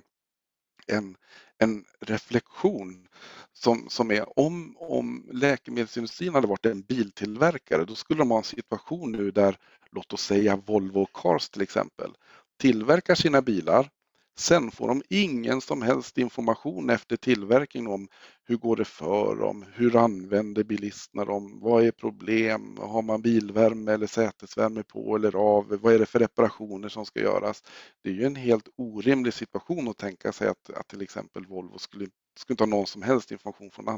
en, 0.86 1.16
en 1.58 1.84
reflektion 2.00 3.08
som, 3.52 3.88
som 3.88 4.10
är 4.10 4.38
om, 4.38 4.76
om 4.78 5.28
läkemedelsindustrin 5.32 6.34
hade 6.34 6.46
varit 6.46 6.66
en 6.66 6.82
biltillverkare 6.82 7.84
då 7.84 7.94
skulle 7.94 8.20
de 8.20 8.30
ha 8.30 8.38
en 8.38 8.44
situation 8.44 9.12
nu 9.12 9.30
där 9.30 9.58
låt 9.90 10.12
oss 10.12 10.22
säga 10.22 10.56
Volvo 10.56 11.06
Cars 11.06 11.48
till 11.48 11.62
exempel 11.62 12.10
tillverkar 12.58 13.14
sina 13.14 13.42
bilar 13.42 13.90
Sen 14.38 14.70
får 14.70 14.88
de 14.88 15.02
ingen 15.10 15.60
som 15.60 15.82
helst 15.82 16.18
information 16.18 16.90
efter 16.90 17.16
tillverkning 17.16 17.86
om 17.86 18.08
hur 18.44 18.56
går 18.56 18.76
det 18.76 18.84
för 18.84 19.36
dem, 19.36 19.64
hur 19.74 19.96
använder 19.96 20.64
bilisterna 20.64 21.24
dem, 21.24 21.60
vad 21.60 21.84
är 21.84 21.90
problem, 21.90 22.76
har 22.78 23.02
man 23.02 23.22
bilvärme 23.22 23.92
eller 23.92 24.06
sätesvärme 24.06 24.82
på 24.82 25.16
eller 25.16 25.36
av, 25.36 25.78
vad 25.82 25.94
är 25.94 25.98
det 25.98 26.06
för 26.06 26.18
reparationer 26.18 26.88
som 26.88 27.06
ska 27.06 27.20
göras. 27.20 27.62
Det 28.02 28.10
är 28.10 28.14
ju 28.14 28.24
en 28.24 28.36
helt 28.36 28.68
orimlig 28.76 29.34
situation 29.34 29.88
att 29.88 29.96
tänka 29.98 30.32
sig 30.32 30.48
att, 30.48 30.70
att 30.70 30.88
till 30.88 31.02
exempel 31.02 31.46
Volvo 31.46 31.78
skulle, 31.78 32.06
skulle 32.38 32.54
inte 32.54 32.64
ha 32.64 32.68
någon 32.68 32.86
som 32.86 33.02
helst 33.02 33.32
information 33.32 33.70
från 33.70 33.88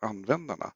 användarna. 0.00 0.72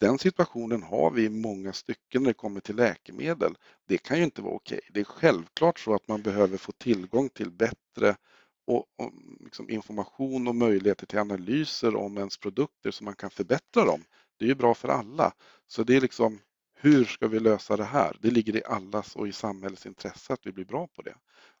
Den 0.00 0.18
situationen 0.18 0.82
har 0.82 1.10
vi 1.10 1.24
i 1.24 1.28
många 1.28 1.72
stycken 1.72 2.22
när 2.22 2.30
det 2.30 2.34
kommer 2.34 2.60
till 2.60 2.76
läkemedel. 2.76 3.54
Det 3.88 3.98
kan 3.98 4.18
ju 4.18 4.24
inte 4.24 4.42
vara 4.42 4.54
okej. 4.54 4.80
Det 4.92 5.00
är 5.00 5.04
självklart 5.04 5.78
så 5.78 5.94
att 5.94 6.08
man 6.08 6.22
behöver 6.22 6.56
få 6.56 6.72
tillgång 6.72 7.28
till 7.28 7.50
bättre 7.50 8.16
och, 8.66 8.76
och 8.76 9.12
liksom 9.40 9.70
information 9.70 10.48
och 10.48 10.54
möjligheter 10.54 11.06
till 11.06 11.18
analyser 11.18 11.96
om 11.96 12.18
ens 12.18 12.38
produkter 12.38 12.90
så 12.90 13.04
man 13.04 13.16
kan 13.16 13.30
förbättra 13.30 13.84
dem. 13.84 14.04
Det 14.38 14.44
är 14.44 14.48
ju 14.48 14.54
bra 14.54 14.74
för 14.74 14.88
alla. 14.88 15.32
Så 15.66 15.82
det 15.82 15.96
är 15.96 16.00
liksom, 16.00 16.38
hur 16.74 17.04
ska 17.04 17.28
vi 17.28 17.40
lösa 17.40 17.76
det 17.76 17.84
här? 17.84 18.16
Det 18.20 18.30
ligger 18.30 18.56
i 18.56 18.64
allas 18.64 19.16
och 19.16 19.28
i 19.28 19.32
samhällets 19.32 19.86
intresse 19.86 20.32
att 20.32 20.46
vi 20.46 20.52
blir 20.52 20.64
bra 20.64 20.86
på 20.86 21.02
det. 21.02 21.14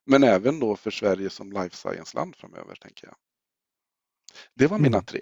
Men 0.06 0.24
även 0.24 0.60
då 0.60 0.76
för 0.76 0.90
Sverige 0.90 1.30
som 1.30 1.52
life 1.52 1.76
science-land 1.76 2.36
framöver, 2.36 2.74
tänker 2.74 3.06
jag. 3.06 3.16
Det 4.54 4.66
var 4.66 4.78
mina 4.78 4.96
mm. 4.96 5.04
tre. 5.04 5.20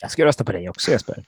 Jag 0.00 0.10
ska 0.10 0.24
rösta 0.24 0.44
på 0.44 0.52
dig 0.52 0.68
också 0.68 0.90
Jesper. 0.90 1.24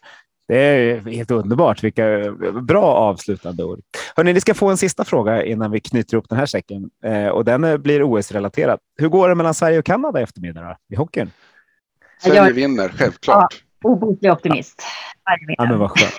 Det 0.48 0.58
är 0.58 1.00
helt 1.00 1.30
underbart. 1.30 1.84
Vilka 1.84 2.32
bra 2.62 2.84
avslutande 2.84 3.64
ord. 3.64 3.80
Hörrni, 4.16 4.32
ni 4.32 4.40
ska 4.40 4.54
få 4.54 4.70
en 4.70 4.76
sista 4.76 5.04
fråga 5.04 5.44
innan 5.44 5.70
vi 5.70 5.80
knyter 5.80 6.14
ihop 6.14 6.28
den 6.28 6.38
här 6.38 6.46
säcken 6.46 6.90
eh, 7.04 7.28
och 7.28 7.44
den 7.44 7.82
blir 7.82 8.02
OS-relaterad. 8.02 8.78
Hur 8.96 9.08
går 9.08 9.28
det 9.28 9.34
mellan 9.34 9.54
Sverige 9.54 9.78
och 9.78 9.84
Kanada 9.84 10.20
i 10.20 10.22
eftermiddag 10.22 10.76
i 10.92 10.96
hockeyn? 10.96 11.30
Sverige 12.20 12.36
jag... 12.36 12.52
vinner, 12.52 12.88
självklart. 12.88 13.54
Ja, 13.80 13.90
obotlig 13.90 14.32
optimist. 14.32 14.82
Ja, 15.56 15.64
men 15.64 15.78
vad 15.78 15.90
skönt. 15.90 16.12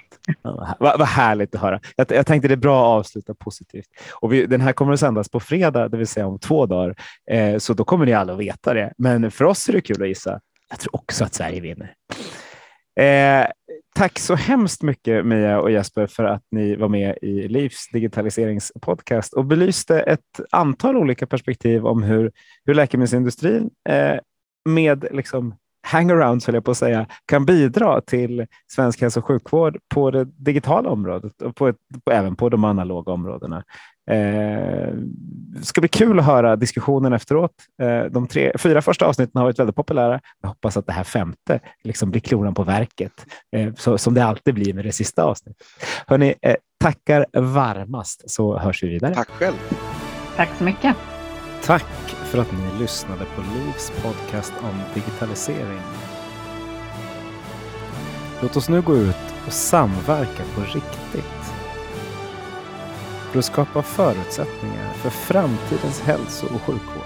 vad, 0.79 0.99
vad 0.99 1.07
härligt 1.07 1.55
att 1.55 1.61
höra. 1.61 1.79
Jag, 1.95 2.11
jag 2.11 2.27
tänkte 2.27 2.47
det 2.47 2.53
är 2.53 2.55
bra 2.55 2.81
att 2.81 2.99
avsluta 2.99 3.33
positivt. 3.33 3.87
Och 4.11 4.33
vi, 4.33 4.45
den 4.45 4.61
här 4.61 4.73
kommer 4.73 4.93
att 4.93 4.99
sändas 4.99 5.29
på 5.29 5.39
fredag, 5.39 5.89
det 5.89 5.97
vill 5.97 6.07
säga 6.07 6.27
om 6.27 6.39
två 6.39 6.65
dagar. 6.65 6.95
Eh, 7.31 7.57
så 7.57 7.73
då 7.73 7.83
kommer 7.83 8.05
ni 8.05 8.13
alla 8.13 8.33
att 8.33 8.39
veta 8.39 8.73
det. 8.73 8.93
Men 8.97 9.31
för 9.31 9.45
oss 9.45 9.69
är 9.69 9.73
det 9.73 9.81
kul 9.81 10.01
att 10.01 10.07
gissa. 10.07 10.39
Jag 10.69 10.79
tror 10.79 10.95
också 10.95 11.23
att 11.23 11.33
Sverige 11.33 11.61
vinner. 11.61 11.95
Eh, 12.99 13.47
tack 13.95 14.19
så 14.19 14.35
hemskt 14.35 14.83
mycket 14.83 15.25
Mia 15.25 15.59
och 15.59 15.71
Jesper 15.71 16.07
för 16.07 16.23
att 16.23 16.43
ni 16.51 16.75
var 16.75 16.89
med 16.89 17.17
i 17.21 17.47
Livs 17.47 17.89
digitaliseringspodcast 17.93 19.33
och 19.33 19.45
belyste 19.45 19.99
ett 19.99 20.39
antal 20.51 20.97
olika 20.97 21.27
perspektiv 21.27 21.85
om 21.85 22.03
hur, 22.03 22.31
hur 22.65 22.73
läkemedelsindustrin 22.73 23.69
eh, 23.89 24.19
med 24.65 25.05
liksom 25.11 25.55
hangarounds, 25.81 26.45
höll 26.45 26.55
jag 26.55 26.65
på 26.65 26.71
att 26.71 26.77
säga, 26.77 27.05
kan 27.25 27.45
bidra 27.45 28.01
till 28.01 28.45
svensk 28.71 29.01
hälso 29.01 29.19
och 29.19 29.25
sjukvård 29.25 29.77
på 29.93 30.11
det 30.11 30.23
digitala 30.23 30.89
området 30.89 31.41
och 31.41 31.55
på 31.55 31.67
ett, 31.67 31.77
även 32.11 32.35
på 32.35 32.49
de 32.49 32.63
analoga 32.63 33.11
områdena. 33.11 33.63
Eh, 34.09 34.93
det 35.59 35.65
ska 35.65 35.81
bli 35.81 35.87
kul 35.87 36.19
att 36.19 36.25
höra 36.25 36.55
diskussionen 36.55 37.13
efteråt. 37.13 37.51
Eh, 37.81 38.03
de 38.03 38.27
tre, 38.27 38.51
fyra 38.57 38.81
första 38.81 39.05
avsnitten 39.05 39.39
har 39.39 39.43
varit 39.43 39.59
väldigt 39.59 39.75
populära. 39.75 40.19
Jag 40.41 40.49
hoppas 40.49 40.77
att 40.77 40.85
det 40.85 40.93
här 40.93 41.03
femte 41.03 41.59
liksom 41.83 42.11
blir 42.11 42.21
kronan 42.21 42.53
på 42.53 42.63
verket, 42.63 43.25
eh, 43.55 43.73
så, 43.73 43.97
som 43.97 44.13
det 44.13 44.23
alltid 44.23 44.53
blir 44.53 44.73
med 44.73 44.85
det 44.85 44.91
sista 44.91 45.23
avsnittet. 45.23 45.67
Hörrni, 46.07 46.33
eh, 46.41 46.55
tackar 46.79 47.25
varmast 47.33 48.31
så 48.31 48.57
hörs 48.57 48.83
vi 48.83 48.87
vidare. 48.87 49.15
Tack 49.15 49.29
själv. 49.29 49.55
Tack 50.35 50.49
så 50.57 50.63
mycket. 50.63 50.95
Tack 51.63 52.15
för 52.25 52.37
att 52.37 52.51
ni 52.51 52.81
lyssnade 52.81 53.25
på 53.35 53.41
Livs 53.41 53.91
podcast 54.03 54.53
om 54.61 54.81
digitalisering. 54.93 55.81
Låt 58.41 58.55
oss 58.55 58.69
nu 58.69 58.81
gå 58.81 58.95
ut 58.95 59.15
och 59.47 59.53
samverka 59.53 60.43
på 60.55 60.61
riktigt 60.61 61.38
för 63.31 63.39
att 63.39 63.45
skapa 63.45 63.81
förutsättningar 63.81 64.93
för 64.93 65.09
framtidens 65.09 66.01
hälso 66.01 66.45
och 66.45 66.61
sjukvård. 66.61 66.98